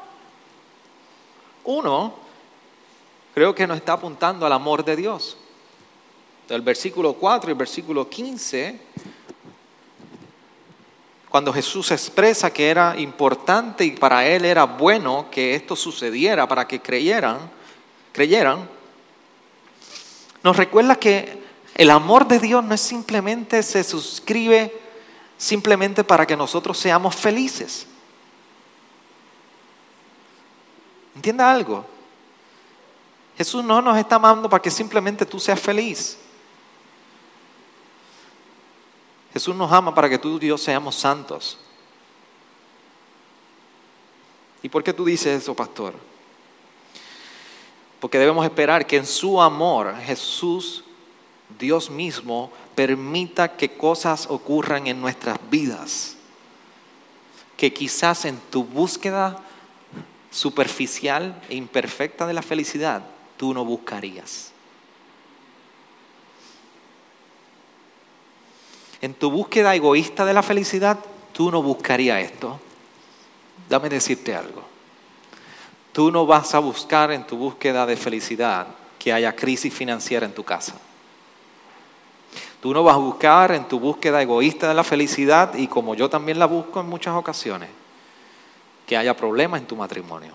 Uno, 1.65 2.13
creo 3.33 3.53
que 3.53 3.67
nos 3.67 3.77
está 3.77 3.93
apuntando 3.93 4.45
al 4.45 4.53
amor 4.53 4.85
de 4.85 4.95
Dios. 4.95 5.37
Del 6.47 6.61
versículo 6.61 7.13
4 7.13 7.49
y 7.49 7.53
el 7.53 7.57
versículo 7.57 8.07
15, 8.07 8.79
cuando 11.35 11.51
Jesús 11.51 11.91
expresa 11.91 12.49
que 12.49 12.69
era 12.69 12.97
importante 12.97 13.83
y 13.83 13.91
para 13.91 14.25
él 14.25 14.45
era 14.45 14.63
bueno 14.63 15.27
que 15.29 15.53
esto 15.53 15.75
sucediera 15.75 16.47
para 16.47 16.65
que 16.65 16.79
creyeran, 16.79 17.51
creyeran, 18.13 18.69
nos 20.41 20.55
recuerda 20.55 20.95
que 20.95 21.43
el 21.75 21.91
amor 21.91 22.25
de 22.25 22.39
Dios 22.39 22.63
no 22.63 22.73
es 22.73 22.79
simplemente 22.79 23.61
se 23.63 23.83
suscribe 23.83 24.79
simplemente 25.37 26.05
para 26.05 26.25
que 26.25 26.37
nosotros 26.37 26.77
seamos 26.77 27.13
felices. 27.13 27.85
¿Entienda 31.17 31.51
algo? 31.51 31.85
Jesús 33.37 33.61
no 33.61 33.81
nos 33.81 33.97
está 33.97 34.15
amando 34.15 34.49
para 34.49 34.61
que 34.61 34.71
simplemente 34.71 35.25
tú 35.25 35.37
seas 35.37 35.59
feliz. 35.59 36.17
Jesús 39.35 39.53
nos 39.53 39.69
ama 39.69 39.93
para 39.93 40.07
que 40.07 40.17
tú 40.17 40.39
y 40.41 40.47
yo 40.47 40.57
seamos 40.57 40.95
santos. 40.95 41.57
¿Y 44.63 44.69
por 44.69 44.81
qué 44.81 44.93
tú 44.93 45.03
dices 45.03 45.43
eso, 45.43 45.53
pastor? 45.53 45.93
Porque 47.99 48.17
debemos 48.17 48.45
esperar 48.45 48.87
que 48.87 48.95
en 48.95 49.05
su 49.05 49.41
amor 49.41 49.93
Jesús, 50.05 50.85
Dios 51.59 51.89
mismo, 51.89 52.49
permita 52.75 53.57
que 53.57 53.75
cosas 53.75 54.25
ocurran 54.29 54.87
en 54.87 55.01
nuestras 55.01 55.37
vidas. 55.49 56.15
Que 57.57 57.73
quizás 57.73 58.23
en 58.23 58.39
tu 58.49 58.63
búsqueda 58.63 59.43
superficial 60.31 61.41
e 61.49 61.55
imperfecta 61.55 62.25
de 62.25 62.33
la 62.33 62.41
felicidad, 62.41 63.03
tú 63.35 63.53
no 63.53 63.65
buscarías. 63.65 64.54
En 69.05 69.13
tu 69.13 69.29
búsqueda 69.29 69.75
egoísta 69.75 70.25
de 70.25 70.33
la 70.33 70.41
felicidad, 70.41 70.97
tú 71.31 71.51
no 71.51 71.61
buscarías 71.61 72.23
esto. 72.23 72.59
Dame 73.69 73.87
decirte 73.87 74.33
algo. 74.33 74.63
Tú 75.93 76.09
no 76.09 76.25
vas 76.25 76.55
a 76.55 76.59
buscar 76.59 77.11
en 77.11 77.27
tu 77.27 77.37
búsqueda 77.37 77.85
de 77.85 77.97
felicidad 77.97 78.65
que 78.97 79.13
haya 79.13 79.35
crisis 79.35 79.71
financiera 79.71 80.25
en 80.25 80.33
tu 80.33 80.43
casa. 80.43 80.73
Tú 82.59 82.73
no 82.73 82.83
vas 82.83 82.95
a 82.95 82.97
buscar 82.97 83.51
en 83.51 83.67
tu 83.67 83.79
búsqueda 83.79 84.23
egoísta 84.23 84.69
de 84.69 84.73
la 84.73 84.83
felicidad, 84.83 85.53
y 85.53 85.67
como 85.67 85.93
yo 85.93 86.09
también 86.09 86.39
la 86.39 86.47
busco 86.47 86.79
en 86.79 86.89
muchas 86.89 87.13
ocasiones, 87.13 87.69
que 88.87 88.97
haya 88.97 89.15
problemas 89.15 89.61
en 89.61 89.67
tu 89.67 89.75
matrimonio. 89.75 90.33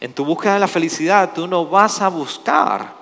En 0.00 0.12
tu 0.12 0.26
búsqueda 0.26 0.52
de 0.52 0.60
la 0.60 0.68
felicidad, 0.68 1.32
tú 1.34 1.46
no 1.46 1.64
vas 1.64 2.02
a 2.02 2.08
buscar 2.08 2.97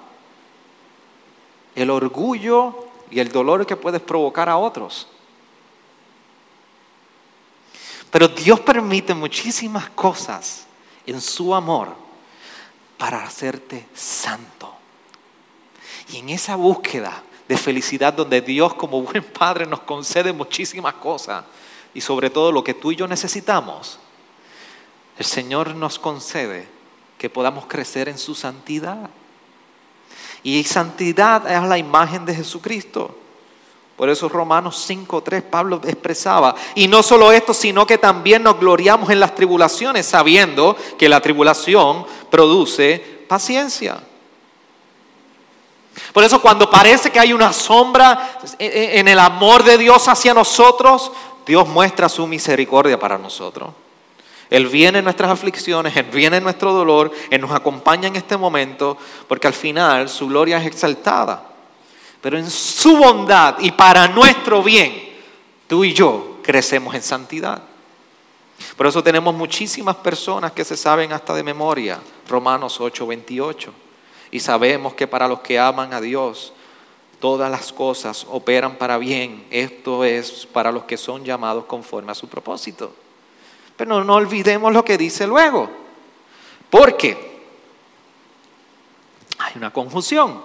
el 1.76 1.90
orgullo 1.90 2.88
y 3.10 3.20
el 3.20 3.30
dolor 3.30 3.64
que 3.66 3.76
puedes 3.76 4.00
provocar 4.00 4.48
a 4.48 4.56
otros. 4.56 5.06
Pero 8.10 8.28
Dios 8.28 8.58
permite 8.60 9.14
muchísimas 9.14 9.90
cosas 9.90 10.66
en 11.06 11.20
su 11.20 11.54
amor 11.54 11.88
para 12.98 13.22
hacerte 13.22 13.86
santo. 13.94 14.74
Y 16.08 16.18
en 16.18 16.30
esa 16.30 16.56
búsqueda 16.56 17.22
de 17.46 17.56
felicidad 17.56 18.12
donde 18.12 18.40
Dios 18.40 18.74
como 18.74 19.02
buen 19.02 19.22
Padre 19.22 19.66
nos 19.66 19.80
concede 19.80 20.32
muchísimas 20.32 20.94
cosas 20.94 21.44
y 21.94 22.00
sobre 22.00 22.30
todo 22.30 22.50
lo 22.50 22.64
que 22.64 22.74
tú 22.74 22.92
y 22.92 22.96
yo 22.96 23.06
necesitamos, 23.06 23.98
el 25.18 25.24
Señor 25.24 25.74
nos 25.74 25.98
concede 25.98 26.68
que 27.18 27.30
podamos 27.30 27.66
crecer 27.66 28.08
en 28.08 28.18
su 28.18 28.34
santidad. 28.34 29.10
Y 30.46 30.62
santidad 30.62 31.50
es 31.50 31.60
la 31.68 31.76
imagen 31.76 32.24
de 32.24 32.32
Jesucristo. 32.32 33.12
Por 33.96 34.08
eso 34.08 34.28
Romanos 34.28 34.88
5.3 34.88 35.42
Pablo 35.42 35.80
expresaba, 35.82 36.54
y 36.76 36.86
no 36.86 37.02
solo 37.02 37.32
esto, 37.32 37.52
sino 37.52 37.84
que 37.84 37.98
también 37.98 38.44
nos 38.44 38.60
gloriamos 38.60 39.10
en 39.10 39.18
las 39.18 39.34
tribulaciones, 39.34 40.06
sabiendo 40.06 40.76
que 40.96 41.08
la 41.08 41.20
tribulación 41.20 42.06
produce 42.30 43.24
paciencia. 43.28 44.00
Por 46.12 46.22
eso 46.22 46.40
cuando 46.40 46.70
parece 46.70 47.10
que 47.10 47.18
hay 47.18 47.32
una 47.32 47.52
sombra 47.52 48.38
en 48.60 49.08
el 49.08 49.18
amor 49.18 49.64
de 49.64 49.76
Dios 49.76 50.06
hacia 50.06 50.32
nosotros, 50.32 51.10
Dios 51.44 51.66
muestra 51.66 52.08
su 52.08 52.24
misericordia 52.24 53.00
para 53.00 53.18
nosotros. 53.18 53.70
Él 54.48 54.66
viene 54.68 54.98
en 54.98 55.04
nuestras 55.04 55.30
aflicciones, 55.30 55.96
Él 55.96 56.06
viene 56.12 56.36
en 56.36 56.44
nuestro 56.44 56.72
dolor, 56.72 57.10
Él 57.30 57.40
nos 57.40 57.50
acompaña 57.50 58.08
en 58.08 58.16
este 58.16 58.36
momento, 58.36 58.96
porque 59.26 59.46
al 59.46 59.54
final 59.54 60.08
su 60.08 60.28
gloria 60.28 60.58
es 60.58 60.66
exaltada. 60.66 61.50
Pero 62.20 62.38
en 62.38 62.50
su 62.50 62.96
bondad 62.96 63.56
y 63.58 63.72
para 63.72 64.08
nuestro 64.08 64.62
bien, 64.62 65.14
tú 65.66 65.84
y 65.84 65.92
yo 65.92 66.38
crecemos 66.42 66.94
en 66.94 67.02
santidad. 67.02 67.62
Por 68.76 68.86
eso 68.86 69.02
tenemos 69.02 69.34
muchísimas 69.34 69.96
personas 69.96 70.52
que 70.52 70.64
se 70.64 70.76
saben 70.76 71.12
hasta 71.12 71.34
de 71.34 71.42
memoria 71.42 72.00
Romanos 72.28 72.80
8:28. 72.80 73.70
Y 74.30 74.40
sabemos 74.40 74.94
que 74.94 75.06
para 75.06 75.28
los 75.28 75.40
que 75.40 75.58
aman 75.58 75.92
a 75.92 76.00
Dios, 76.00 76.52
todas 77.20 77.50
las 77.50 77.72
cosas 77.72 78.26
operan 78.30 78.76
para 78.76 78.98
bien. 78.98 79.46
Esto 79.50 80.04
es 80.04 80.46
para 80.52 80.72
los 80.72 80.84
que 80.84 80.96
son 80.96 81.24
llamados 81.24 81.64
conforme 81.64 82.12
a 82.12 82.14
su 82.14 82.28
propósito. 82.28 82.92
Pero 83.76 84.04
no 84.04 84.14
olvidemos 84.14 84.72
lo 84.72 84.84
que 84.84 84.96
dice 84.96 85.26
luego. 85.26 85.68
Porque 86.70 87.42
hay 89.38 89.52
una 89.56 89.72
confusión. 89.72 90.40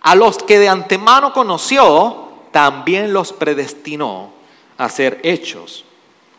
A 0.00 0.14
los 0.14 0.38
que 0.38 0.58
de 0.58 0.68
antemano 0.68 1.32
conoció, 1.32 2.30
también 2.50 3.12
los 3.12 3.32
predestinó 3.32 4.30
a 4.78 4.88
ser 4.88 5.20
hechos 5.22 5.84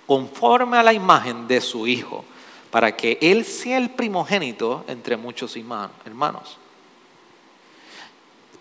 conforme 0.05 0.77
a 0.77 0.83
la 0.83 0.93
imagen 0.93 1.47
de 1.47 1.61
su 1.61 1.87
Hijo, 1.87 2.25
para 2.71 2.95
que 2.95 3.17
Él 3.21 3.45
sea 3.45 3.77
el 3.77 3.91
primogénito 3.91 4.83
entre 4.87 5.15
muchos 5.15 5.55
hermanos. 6.05 6.57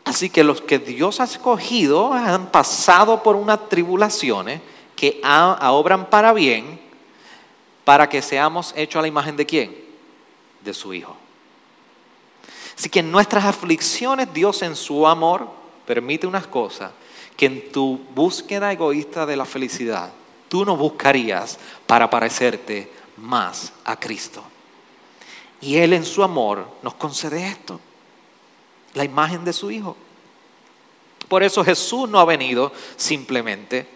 Así 0.05 0.31
que 0.31 0.45
los 0.45 0.61
que 0.61 0.79
Dios 0.79 1.21
ha 1.21 1.25
escogido 1.25 2.13
han 2.13 2.49
pasado 2.49 3.23
por 3.23 3.37
unas 3.37 3.69
tribulaciones 3.69 4.61
que 4.95 5.21
obran 5.25 6.11
para 6.11 6.33
bien, 6.33 6.81
para 7.85 8.09
que 8.09 8.23
seamos 8.23 8.73
hechos 8.77 8.99
a 8.99 9.03
la 9.03 9.09
imagen 9.09 9.37
de 9.37 9.47
quién? 9.47 9.77
De 10.61 10.73
su 10.73 10.95
Hijo. 10.95 11.17
Así 12.77 12.89
que 12.89 13.01
en 13.01 13.11
nuestras 13.11 13.45
aflicciones 13.45 14.33
Dios 14.33 14.63
en 14.63 14.77
su 14.77 15.07
amor 15.07 15.49
permite 15.87 16.27
unas 16.27 16.47
cosas 16.47 16.93
que 17.37 17.47
en 17.47 17.73
tu 17.73 17.99
búsqueda 18.15 18.73
egoísta 18.73 19.27
de 19.27 19.37
la 19.37 19.45
felicidad 19.45 20.13
tú 20.49 20.65
no 20.65 20.77
buscarías 20.77 21.59
para 21.87 22.11
parecerte 22.11 22.93
más 23.17 23.73
a 23.85 23.99
Cristo. 23.99 24.43
Y 25.61 25.77
Él 25.77 25.93
en 25.93 26.05
su 26.05 26.23
amor 26.23 26.67
nos 26.83 26.95
concede 26.95 27.47
esto, 27.47 27.81
la 28.95 29.05
imagen 29.05 29.45
de 29.45 29.53
su 29.53 29.71
Hijo. 29.71 29.97
Por 31.29 31.43
eso 31.43 31.65
Jesús 31.65 32.09
no 32.09 32.19
ha 32.19 32.25
venido 32.25 32.73
simplemente, 32.97 33.89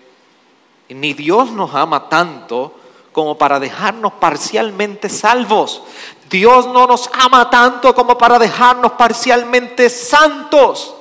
ni 0.89 1.12
Dios 1.12 1.51
nos 1.51 1.74
ama 1.74 2.09
tanto 2.09 2.74
como 3.16 3.38
para 3.38 3.58
dejarnos 3.58 4.12
parcialmente 4.12 5.08
salvos. 5.08 5.82
Dios 6.28 6.66
no 6.66 6.86
nos 6.86 7.08
ama 7.14 7.48
tanto 7.48 7.94
como 7.94 8.18
para 8.18 8.38
dejarnos 8.38 8.92
parcialmente 8.92 9.88
santos. 9.88 10.94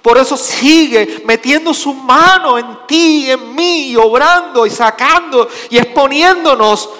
Por 0.00 0.18
eso 0.18 0.36
sigue 0.36 1.24
metiendo 1.26 1.74
su 1.74 1.92
mano 1.94 2.60
en 2.60 2.86
ti 2.86 3.24
y 3.24 3.30
en 3.32 3.56
mí, 3.56 3.88
y 3.88 3.96
obrando 3.96 4.66
y 4.66 4.70
sacando 4.70 5.48
y 5.68 5.78
exponiéndonos 5.78 6.90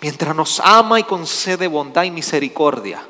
mientras 0.00 0.32
nos 0.36 0.60
ama 0.60 1.00
y 1.00 1.02
concede 1.02 1.66
bondad 1.66 2.04
y 2.04 2.12
misericordia 2.12 3.04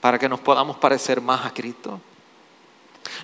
para 0.00 0.16
que 0.16 0.28
nos 0.28 0.38
podamos 0.38 0.76
parecer 0.76 1.20
más 1.20 1.44
a 1.44 1.52
Cristo. 1.52 2.00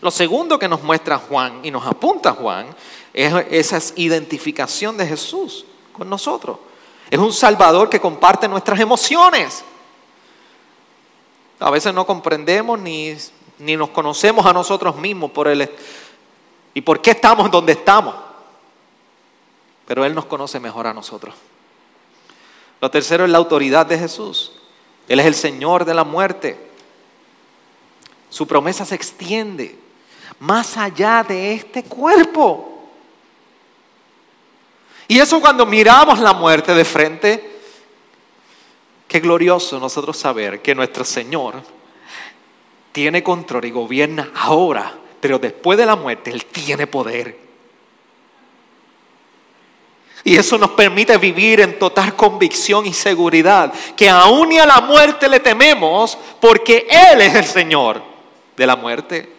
Lo 0.00 0.10
segundo 0.10 0.58
que 0.58 0.66
nos 0.66 0.82
muestra 0.82 1.18
Juan 1.18 1.60
y 1.62 1.70
nos 1.70 1.86
apunta 1.86 2.32
Juan 2.32 2.66
es 3.14 3.32
esa 3.72 3.94
identificación 3.96 4.96
de 4.96 5.06
Jesús 5.06 5.64
con 5.92 6.10
nosotros. 6.10 6.58
Es 7.10 7.18
un 7.18 7.32
Salvador 7.32 7.88
que 7.88 8.00
comparte 8.00 8.48
nuestras 8.48 8.78
emociones. 8.80 9.64
A 11.60 11.70
veces 11.70 11.94
no 11.94 12.04
comprendemos 12.04 12.78
ni, 12.78 13.16
ni 13.58 13.76
nos 13.76 13.90
conocemos 13.90 14.44
a 14.44 14.52
nosotros 14.52 14.96
mismos 14.96 15.30
por 15.30 15.48
el, 15.48 15.70
y 16.74 16.80
por 16.82 17.00
qué 17.00 17.12
estamos 17.12 17.50
donde 17.50 17.72
estamos 17.72 18.14
pero 19.86 20.04
Él 20.04 20.14
nos 20.14 20.26
conoce 20.26 20.60
mejor 20.60 20.86
a 20.86 20.94
nosotros. 20.94 21.34
Lo 22.80 22.90
tercero 22.90 23.24
es 23.24 23.30
la 23.30 23.38
autoridad 23.38 23.86
de 23.86 23.98
Jesús. 23.98 24.52
Él 25.08 25.20
es 25.20 25.26
el 25.26 25.34
Señor 25.34 25.84
de 25.84 25.94
la 25.94 26.04
muerte. 26.04 26.58
Su 28.30 28.46
promesa 28.46 28.84
se 28.84 28.94
extiende 28.94 29.78
más 30.40 30.76
allá 30.76 31.24
de 31.26 31.54
este 31.54 31.84
cuerpo. 31.84 32.73
Y 35.14 35.20
eso 35.20 35.40
cuando 35.40 35.64
miramos 35.64 36.18
la 36.18 36.32
muerte 36.32 36.74
de 36.74 36.84
frente, 36.84 37.58
qué 39.06 39.20
glorioso 39.20 39.78
nosotros 39.78 40.16
saber 40.16 40.60
que 40.60 40.74
nuestro 40.74 41.04
Señor 41.04 41.62
tiene 42.90 43.22
control 43.22 43.64
y 43.64 43.70
gobierna 43.70 44.32
ahora, 44.34 44.92
pero 45.20 45.38
después 45.38 45.78
de 45.78 45.86
la 45.86 45.94
muerte 45.94 46.32
Él 46.32 46.44
tiene 46.46 46.88
poder. 46.88 47.38
Y 50.24 50.34
eso 50.34 50.58
nos 50.58 50.70
permite 50.70 51.16
vivir 51.16 51.60
en 51.60 51.78
total 51.78 52.16
convicción 52.16 52.84
y 52.84 52.92
seguridad, 52.92 53.72
que 53.96 54.08
aún 54.08 54.50
y 54.50 54.58
a 54.58 54.66
la 54.66 54.80
muerte 54.80 55.28
le 55.28 55.38
tememos 55.38 56.18
porque 56.40 56.88
Él 56.90 57.20
es 57.20 57.36
el 57.36 57.44
Señor 57.44 58.02
de 58.56 58.66
la 58.66 58.74
muerte. 58.74 59.32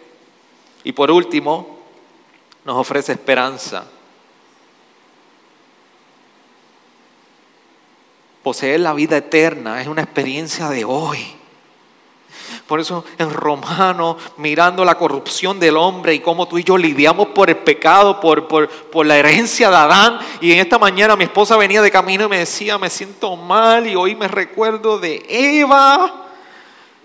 Y 0.84 0.92
por 0.92 1.10
último, 1.10 1.80
nos 2.64 2.78
ofrece 2.78 3.12
esperanza. 3.12 3.90
Poseer 8.46 8.78
la 8.78 8.92
vida 8.92 9.16
eterna 9.16 9.80
es 9.80 9.88
una 9.88 10.02
experiencia 10.02 10.68
de 10.68 10.84
hoy. 10.84 11.18
Por 12.68 12.78
eso 12.78 13.04
en 13.18 13.32
Romano, 13.32 14.16
mirando 14.36 14.84
la 14.84 14.96
corrupción 14.96 15.58
del 15.58 15.76
hombre 15.76 16.14
y 16.14 16.20
cómo 16.20 16.46
tú 16.46 16.56
y 16.56 16.62
yo 16.62 16.78
lidiamos 16.78 17.26
por 17.30 17.50
el 17.50 17.56
pecado, 17.56 18.20
por, 18.20 18.46
por, 18.46 19.04
la 19.04 19.18
herencia 19.18 19.68
de 19.68 19.74
Adán. 19.74 20.20
Y 20.40 20.52
en 20.52 20.60
esta 20.60 20.78
mañana 20.78 21.16
mi 21.16 21.24
esposa 21.24 21.56
venía 21.56 21.82
de 21.82 21.90
camino 21.90 22.26
y 22.26 22.28
me 22.28 22.38
decía, 22.38 22.78
me 22.78 22.88
siento 22.88 23.34
mal 23.34 23.84
y 23.88 23.96
hoy 23.96 24.14
me 24.14 24.28
recuerdo 24.28 25.00
de 25.00 25.26
Eva. 25.28 26.25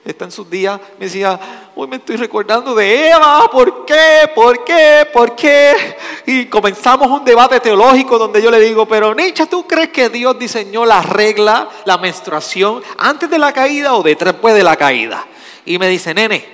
Está 0.03 0.25
en 0.25 0.31
sus 0.31 0.49
días, 0.49 0.79
me 0.97 1.05
decía, 1.05 1.39
hoy 1.75 1.87
me 1.87 1.97
estoy 1.97 2.15
recordando 2.15 2.73
de 2.73 3.09
Eva, 3.09 3.47
¿por 3.51 3.85
qué? 3.85 4.31
¿Por 4.33 4.63
qué? 4.63 5.07
¿Por 5.13 5.35
qué? 5.35 5.95
Y 6.25 6.45
comenzamos 6.45 7.07
un 7.07 7.23
debate 7.23 7.59
teológico 7.59 8.17
donde 8.17 8.41
yo 8.41 8.49
le 8.49 8.59
digo, 8.59 8.87
pero 8.87 9.13
Nietzsche, 9.13 9.45
¿tú 9.45 9.67
crees 9.67 9.89
que 9.89 10.09
Dios 10.09 10.39
diseñó 10.39 10.85
la 10.85 11.03
regla, 11.03 11.69
la 11.85 11.99
menstruación, 11.99 12.81
antes 12.97 13.29
de 13.29 13.37
la 13.37 13.53
caída 13.53 13.93
o 13.93 14.01
después 14.01 14.55
de 14.55 14.63
la 14.63 14.75
caída? 14.75 15.25
y 15.65 15.77
me 15.77 15.87
dice, 15.87 16.13
nene, 16.13 16.45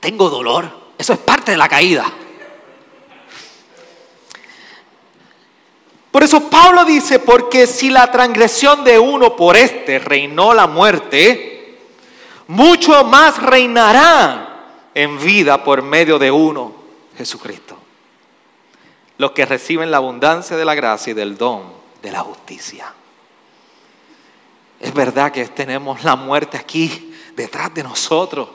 tengo 0.00 0.30
dolor. 0.30 0.80
Eso 0.96 1.12
es 1.12 1.18
parte 1.18 1.52
de 1.52 1.56
la 1.56 1.68
caída. 1.68 2.10
Por 6.10 6.22
eso 6.22 6.50
Pablo 6.50 6.84
dice, 6.84 7.20
porque 7.20 7.66
si 7.66 7.88
la 7.88 8.10
transgresión 8.10 8.82
de 8.84 8.98
uno 8.98 9.36
por 9.36 9.56
este 9.56 9.98
reinó 9.98 10.52
la 10.52 10.66
muerte, 10.66 11.49
mucho 12.50 13.04
más 13.04 13.40
reinará 13.40 14.88
en 14.92 15.20
vida 15.20 15.62
por 15.62 15.82
medio 15.82 16.18
de 16.18 16.32
uno, 16.32 16.74
Jesucristo. 17.16 17.78
Los 19.18 19.30
que 19.30 19.46
reciben 19.46 19.92
la 19.92 19.98
abundancia 19.98 20.56
de 20.56 20.64
la 20.64 20.74
gracia 20.74 21.12
y 21.12 21.14
del 21.14 21.38
don 21.38 21.62
de 22.02 22.10
la 22.10 22.20
justicia. 22.20 22.92
Es 24.80 24.92
verdad 24.92 25.30
que 25.30 25.46
tenemos 25.46 26.02
la 26.02 26.16
muerte 26.16 26.56
aquí, 26.56 27.14
detrás 27.36 27.72
de 27.72 27.84
nosotros. 27.84 28.48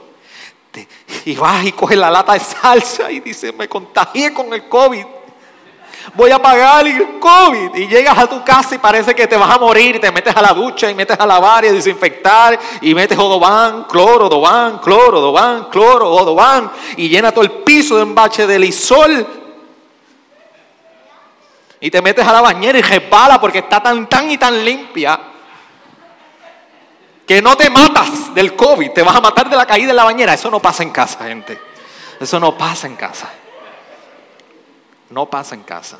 Y 1.24 1.34
vas 1.36 1.64
y 1.64 1.72
coges 1.72 1.96
la 1.96 2.10
lata 2.10 2.34
de 2.34 2.40
salsa 2.40 3.10
y 3.10 3.20
dices, 3.20 3.54
me 3.54 3.66
contagié 3.66 4.34
con 4.34 4.52
el 4.52 4.68
COVID. 4.68 5.06
Voy 6.14 6.30
a 6.30 6.38
pagar 6.40 6.86
el 6.86 7.18
COVID. 7.18 7.74
Y 7.74 7.88
llegas 7.88 8.16
a 8.16 8.26
tu 8.26 8.42
casa 8.44 8.74
y 8.74 8.78
parece 8.78 9.14
que 9.14 9.26
te 9.26 9.36
vas 9.36 9.54
a 9.54 9.58
morir. 9.58 9.96
Y 9.96 10.00
te 10.00 10.10
metes 10.10 10.34
a 10.34 10.42
la 10.42 10.52
ducha 10.52 10.90
y 10.90 10.94
metes 10.94 11.18
a 11.18 11.26
lavar 11.26 11.64
y 11.64 11.68
desinfectar. 11.68 12.58
Y 12.80 12.94
metes 12.94 13.18
odobán, 13.18 13.84
cloro, 13.84 14.26
odobán, 14.26 14.78
cloro, 14.78 15.18
odobán, 15.18 15.64
cloro, 15.70 16.10
odobán. 16.10 16.70
Y 16.96 17.08
llena 17.08 17.32
todo 17.32 17.44
el 17.44 17.50
piso 17.50 17.96
de 17.96 18.04
un 18.04 18.14
bache 18.14 18.46
de 18.46 18.58
lisol. 18.58 19.26
Y 21.80 21.90
te 21.90 22.00
metes 22.00 22.26
a 22.26 22.32
la 22.32 22.40
bañera 22.40 22.78
y 22.78 22.82
resbala 22.82 23.40
porque 23.40 23.58
está 23.58 23.82
tan, 23.82 24.08
tan 24.08 24.30
y 24.30 24.38
tan 24.38 24.64
limpia 24.64 25.20
que 27.26 27.42
no 27.42 27.56
te 27.56 27.68
matas 27.70 28.32
del 28.34 28.54
COVID, 28.54 28.92
te 28.92 29.02
vas 29.02 29.16
a 29.16 29.20
matar 29.20 29.50
de 29.50 29.56
la 29.56 29.66
caída 29.66 29.90
en 29.90 29.96
la 29.96 30.04
bañera. 30.04 30.34
Eso 30.34 30.50
no 30.50 30.60
pasa 30.60 30.84
en 30.84 30.90
casa, 30.90 31.24
gente. 31.24 31.60
Eso 32.20 32.38
no 32.38 32.56
pasa 32.56 32.86
en 32.86 32.94
casa. 32.94 33.28
No 35.10 35.30
pasa 35.30 35.54
en 35.54 35.62
casa. 35.62 35.98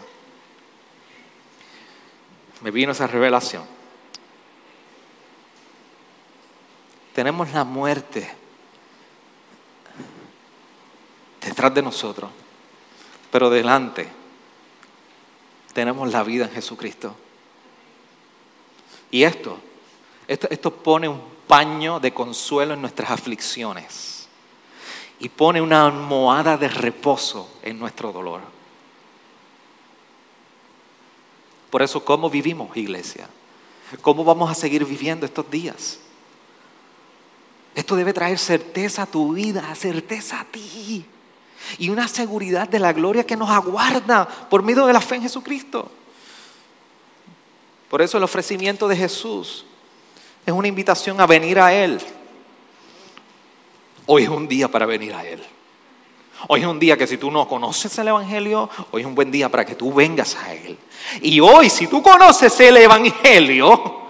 Me 2.60 2.70
vino 2.70 2.92
esa 2.92 3.06
revelación. 3.06 3.64
Tenemos 7.14 7.52
la 7.52 7.64
muerte 7.64 8.30
detrás 11.40 11.72
de 11.72 11.82
nosotros, 11.82 12.30
pero 13.30 13.48
delante 13.48 14.08
tenemos 15.72 16.12
la 16.12 16.22
vida 16.22 16.44
en 16.44 16.50
Jesucristo. 16.50 17.14
Y 19.10 19.22
esto 19.22 19.60
esto, 20.28 20.70
pone 20.70 21.08
un 21.08 21.20
paño 21.46 22.00
de 22.00 22.12
consuelo 22.12 22.74
en 22.74 22.80
nuestras 22.80 23.10
aflicciones 23.10 24.28
y 25.20 25.28
pone 25.28 25.60
una 25.60 25.86
almohada 25.86 26.56
de 26.56 26.68
reposo 26.68 27.58
en 27.62 27.78
nuestro 27.78 28.12
dolor. 28.12 28.40
Por 31.70 31.82
eso, 31.82 32.04
¿cómo 32.04 32.30
vivimos, 32.30 32.76
iglesia? 32.76 33.28
¿Cómo 34.02 34.24
vamos 34.24 34.50
a 34.50 34.54
seguir 34.54 34.84
viviendo 34.84 35.26
estos 35.26 35.50
días? 35.50 35.98
Esto 37.74 37.94
debe 37.94 38.12
traer 38.12 38.38
certeza 38.38 39.02
a 39.02 39.06
tu 39.06 39.34
vida, 39.34 39.74
certeza 39.74 40.40
a 40.40 40.44
ti 40.44 41.04
y 41.78 41.88
una 41.88 42.08
seguridad 42.08 42.68
de 42.68 42.78
la 42.78 42.92
gloria 42.92 43.24
que 43.24 43.36
nos 43.36 43.50
aguarda 43.50 44.26
por 44.48 44.62
medio 44.62 44.86
de 44.86 44.92
la 44.92 45.00
fe 45.00 45.16
en 45.16 45.22
Jesucristo. 45.22 45.90
Por 47.88 48.02
eso 48.02 48.18
el 48.18 48.24
ofrecimiento 48.24 48.88
de 48.88 48.96
Jesús 48.96 49.64
es 50.44 50.52
una 50.52 50.68
invitación 50.68 51.20
a 51.20 51.26
venir 51.26 51.58
a 51.58 51.72
Él. 51.72 52.00
Hoy 54.06 54.24
es 54.24 54.28
un 54.28 54.48
día 54.48 54.68
para 54.68 54.86
venir 54.86 55.12
a 55.12 55.24
Él. 55.26 55.42
Hoy 56.48 56.60
es 56.60 56.66
un 56.66 56.78
día 56.78 56.96
que 56.96 57.06
si 57.06 57.16
tú 57.16 57.30
no 57.30 57.48
conoces 57.48 57.96
el 57.98 58.08
Evangelio, 58.08 58.70
hoy 58.92 59.02
es 59.02 59.06
un 59.06 59.14
buen 59.14 59.30
día 59.30 59.48
para 59.48 59.64
que 59.64 59.74
tú 59.74 59.92
vengas 59.92 60.36
a 60.36 60.54
Él. 60.54 60.78
Y 61.22 61.40
hoy 61.40 61.68
si 61.68 61.86
tú 61.86 62.02
conoces 62.02 62.58
el 62.60 62.76
Evangelio 62.76 64.02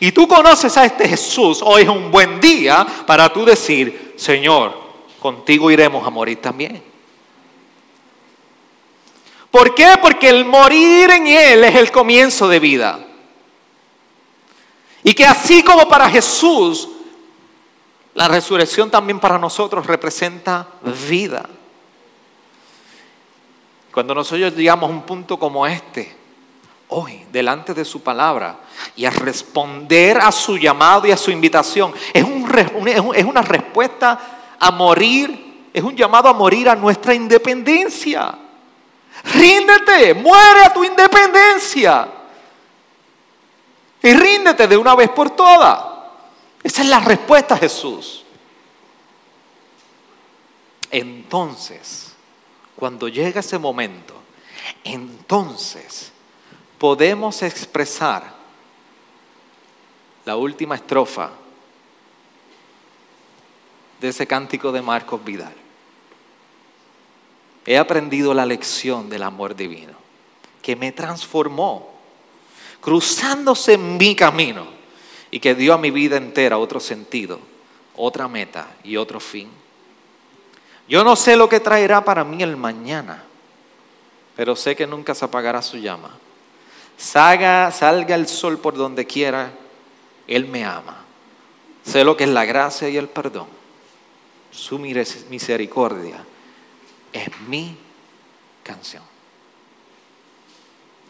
y 0.00 0.10
tú 0.12 0.26
conoces 0.26 0.76
a 0.76 0.84
este 0.84 1.08
Jesús, 1.08 1.60
hoy 1.62 1.82
es 1.82 1.88
un 1.88 2.10
buen 2.10 2.40
día 2.40 2.86
para 3.06 3.32
tú 3.32 3.44
decir, 3.44 4.14
Señor, 4.16 4.76
contigo 5.20 5.70
iremos 5.70 6.04
a 6.04 6.10
morir 6.10 6.40
también. 6.40 6.82
¿Por 9.50 9.74
qué? 9.74 9.94
Porque 10.00 10.28
el 10.28 10.44
morir 10.44 11.10
en 11.10 11.26
Él 11.26 11.64
es 11.64 11.74
el 11.74 11.90
comienzo 11.90 12.48
de 12.48 12.60
vida. 12.60 13.06
Y 15.02 15.14
que 15.14 15.26
así 15.26 15.62
como 15.62 15.88
para 15.88 16.10
Jesús 16.10 16.88
La 18.14 18.28
resurrección 18.28 18.90
también 18.90 19.20
para 19.20 19.38
nosotros 19.38 19.86
representa 19.86 20.66
vida. 21.08 21.48
Cuando 23.92 24.14
nosotros 24.14 24.54
llegamos 24.54 24.90
a 24.90 24.92
un 24.92 25.02
punto 25.02 25.38
como 25.38 25.66
este, 25.66 26.16
hoy, 26.88 27.24
delante 27.30 27.74
de 27.74 27.84
su 27.84 28.02
palabra, 28.02 28.60
y 28.96 29.04
a 29.04 29.10
responder 29.10 30.18
a 30.18 30.32
su 30.32 30.56
llamado 30.56 31.06
y 31.06 31.12
a 31.12 31.16
su 31.16 31.30
invitación, 31.30 31.92
es, 32.12 32.24
es 33.14 33.24
una 33.24 33.42
respuesta 33.42 34.18
a 34.58 34.70
morir, 34.70 35.68
es 35.72 35.82
un 35.82 35.96
llamado 35.96 36.28
a 36.28 36.32
morir 36.32 36.68
a 36.68 36.74
nuestra 36.74 37.14
independencia. 37.14 38.36
Ríndete, 39.34 40.14
muere 40.14 40.64
a 40.64 40.72
tu 40.72 40.84
independencia. 40.84 42.08
Y 44.02 44.14
ríndete 44.14 44.66
de 44.66 44.76
una 44.76 44.94
vez 44.94 45.10
por 45.10 45.30
todas. 45.30 45.89
Esa 46.62 46.82
es 46.82 46.88
la 46.88 47.00
respuesta, 47.00 47.56
Jesús. 47.56 48.24
Entonces, 50.90 52.12
cuando 52.76 53.08
llega 53.08 53.40
ese 53.40 53.58
momento, 53.58 54.14
entonces 54.84 56.12
podemos 56.78 57.42
expresar 57.42 58.34
la 60.24 60.36
última 60.36 60.74
estrofa 60.74 61.30
de 64.00 64.08
ese 64.08 64.26
cántico 64.26 64.72
de 64.72 64.82
Marcos 64.82 65.22
Vidal. 65.24 65.54
He 67.66 67.78
aprendido 67.78 68.34
la 68.34 68.46
lección 68.46 69.08
del 69.08 69.22
amor 69.22 69.54
divino, 69.54 69.92
que 70.62 70.74
me 70.76 70.92
transformó, 70.92 71.90
cruzándose 72.80 73.74
en 73.74 73.96
mi 73.96 74.16
camino 74.16 74.79
y 75.30 75.40
que 75.40 75.54
dio 75.54 75.74
a 75.74 75.78
mi 75.78 75.90
vida 75.90 76.16
entera 76.16 76.58
otro 76.58 76.80
sentido, 76.80 77.38
otra 77.96 78.28
meta 78.28 78.68
y 78.82 78.96
otro 78.96 79.20
fin. 79.20 79.48
Yo 80.88 81.04
no 81.04 81.14
sé 81.14 81.36
lo 81.36 81.48
que 81.48 81.60
traerá 81.60 82.04
para 82.04 82.24
mí 82.24 82.42
el 82.42 82.56
mañana, 82.56 83.22
pero 84.34 84.56
sé 84.56 84.74
que 84.74 84.86
nunca 84.86 85.14
se 85.14 85.24
apagará 85.24 85.62
su 85.62 85.76
llama. 85.76 86.10
Salga, 86.96 87.70
salga 87.70 88.14
el 88.14 88.26
sol 88.26 88.58
por 88.58 88.74
donde 88.74 89.06
quiera, 89.06 89.52
Él 90.26 90.46
me 90.46 90.64
ama. 90.64 91.04
Sé 91.84 92.04
lo 92.04 92.16
que 92.16 92.24
es 92.24 92.30
la 92.30 92.44
gracia 92.44 92.88
y 92.88 92.96
el 92.96 93.08
perdón. 93.08 93.46
Su 94.50 94.78
misericordia 94.78 96.24
es 97.12 97.28
mi 97.48 97.76
canción. 98.62 99.02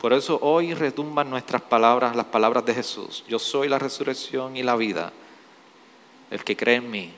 Por 0.01 0.15
eso 0.15 0.39
hoy 0.41 0.73
retumban 0.73 1.29
nuestras 1.29 1.61
palabras, 1.61 2.17
las 2.17 2.25
palabras 2.25 2.65
de 2.65 2.75
Jesús. 2.75 3.23
Yo 3.29 3.39
soy 3.39 3.69
la 3.69 3.79
resurrección 3.79 4.57
y 4.57 4.63
la 4.63 4.75
vida. 4.75 5.13
El 6.31 6.43
que 6.43 6.57
cree 6.57 6.77
en 6.77 6.91
mí, 6.91 7.13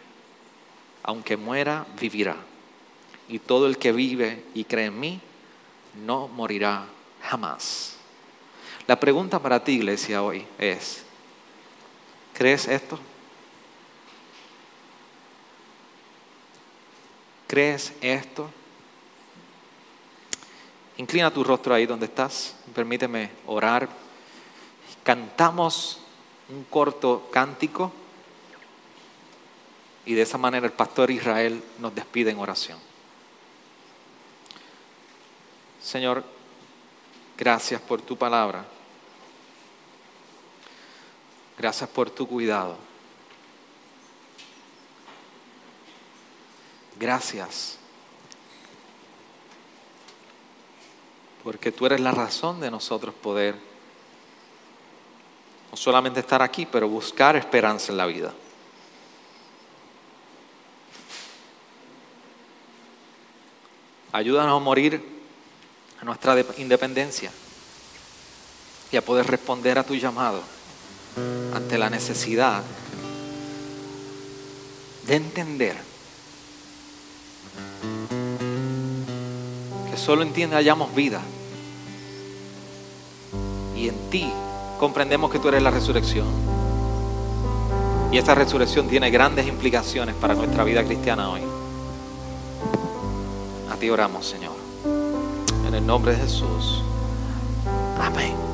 aunque 1.04 1.36
muera, 1.36 1.86
vivirá. 2.00 2.36
Y 3.28 3.38
todo 3.38 3.68
el 3.68 3.78
que 3.78 3.92
vive 3.92 4.42
y 4.52 4.64
cree 4.64 4.86
en 4.86 4.98
mí, 4.98 5.20
no 6.04 6.26
morirá 6.26 6.86
jamás. 7.22 7.98
La 8.88 8.98
pregunta 8.98 9.38
para 9.38 9.62
ti, 9.62 9.74
iglesia, 9.74 10.20
hoy 10.20 10.44
es, 10.58 11.04
¿crees 12.34 12.66
esto? 12.66 12.98
¿Crees 17.46 17.92
esto? 18.00 18.50
Inclina 20.98 21.30
tu 21.30 21.42
rostro 21.42 21.74
ahí 21.74 21.86
donde 21.86 22.06
estás. 22.06 22.54
Permíteme 22.74 23.30
orar. 23.46 23.88
Cantamos 25.02 26.00
un 26.48 26.64
corto 26.64 27.28
cántico 27.32 27.92
y 30.04 30.14
de 30.14 30.22
esa 30.22 30.38
manera 30.38 30.66
el 30.66 30.72
pastor 30.72 31.10
Israel 31.10 31.62
nos 31.78 31.94
despide 31.94 32.30
en 32.30 32.38
oración. 32.38 32.78
Señor, 35.80 36.24
gracias 37.36 37.80
por 37.80 38.02
tu 38.02 38.16
palabra. 38.16 38.64
Gracias 41.58 41.88
por 41.88 42.10
tu 42.10 42.26
cuidado. 42.26 42.76
Gracias 46.98 47.78
porque 51.42 51.72
tú 51.72 51.86
eres 51.86 52.00
la 52.00 52.12
razón 52.12 52.60
de 52.60 52.70
nosotros 52.70 53.14
poder 53.14 53.56
no 55.70 55.76
solamente 55.76 56.20
estar 56.20 56.42
aquí, 56.42 56.66
pero 56.66 56.88
buscar 56.88 57.34
esperanza 57.34 57.92
en 57.92 57.98
la 57.98 58.06
vida. 58.06 58.32
Ayúdanos 64.12 64.60
a 64.60 64.62
morir 64.62 65.02
a 66.00 66.04
nuestra 66.04 66.38
independencia 66.58 67.32
y 68.90 68.96
a 68.96 69.02
poder 69.02 69.26
responder 69.26 69.78
a 69.78 69.84
tu 69.84 69.94
llamado 69.94 70.42
ante 71.54 71.78
la 71.78 71.88
necesidad 71.88 72.62
de 75.06 75.16
entender 75.16 75.76
solo 79.96 80.22
en 80.22 80.32
ti 80.32 80.42
hallamos 80.44 80.94
vida. 80.94 81.20
Y 83.76 83.88
en 83.88 84.10
ti 84.10 84.30
comprendemos 84.78 85.30
que 85.30 85.38
tú 85.38 85.48
eres 85.48 85.62
la 85.62 85.70
resurrección. 85.70 86.26
Y 88.10 88.18
esta 88.18 88.34
resurrección 88.34 88.88
tiene 88.88 89.10
grandes 89.10 89.46
implicaciones 89.46 90.14
para 90.14 90.34
nuestra 90.34 90.64
vida 90.64 90.84
cristiana 90.84 91.30
hoy. 91.30 91.40
A 93.70 93.76
ti 93.76 93.88
oramos, 93.88 94.26
Señor. 94.26 94.52
En 95.66 95.74
el 95.74 95.86
nombre 95.86 96.12
de 96.12 96.18
Jesús. 96.18 96.82
Amén. 97.98 98.51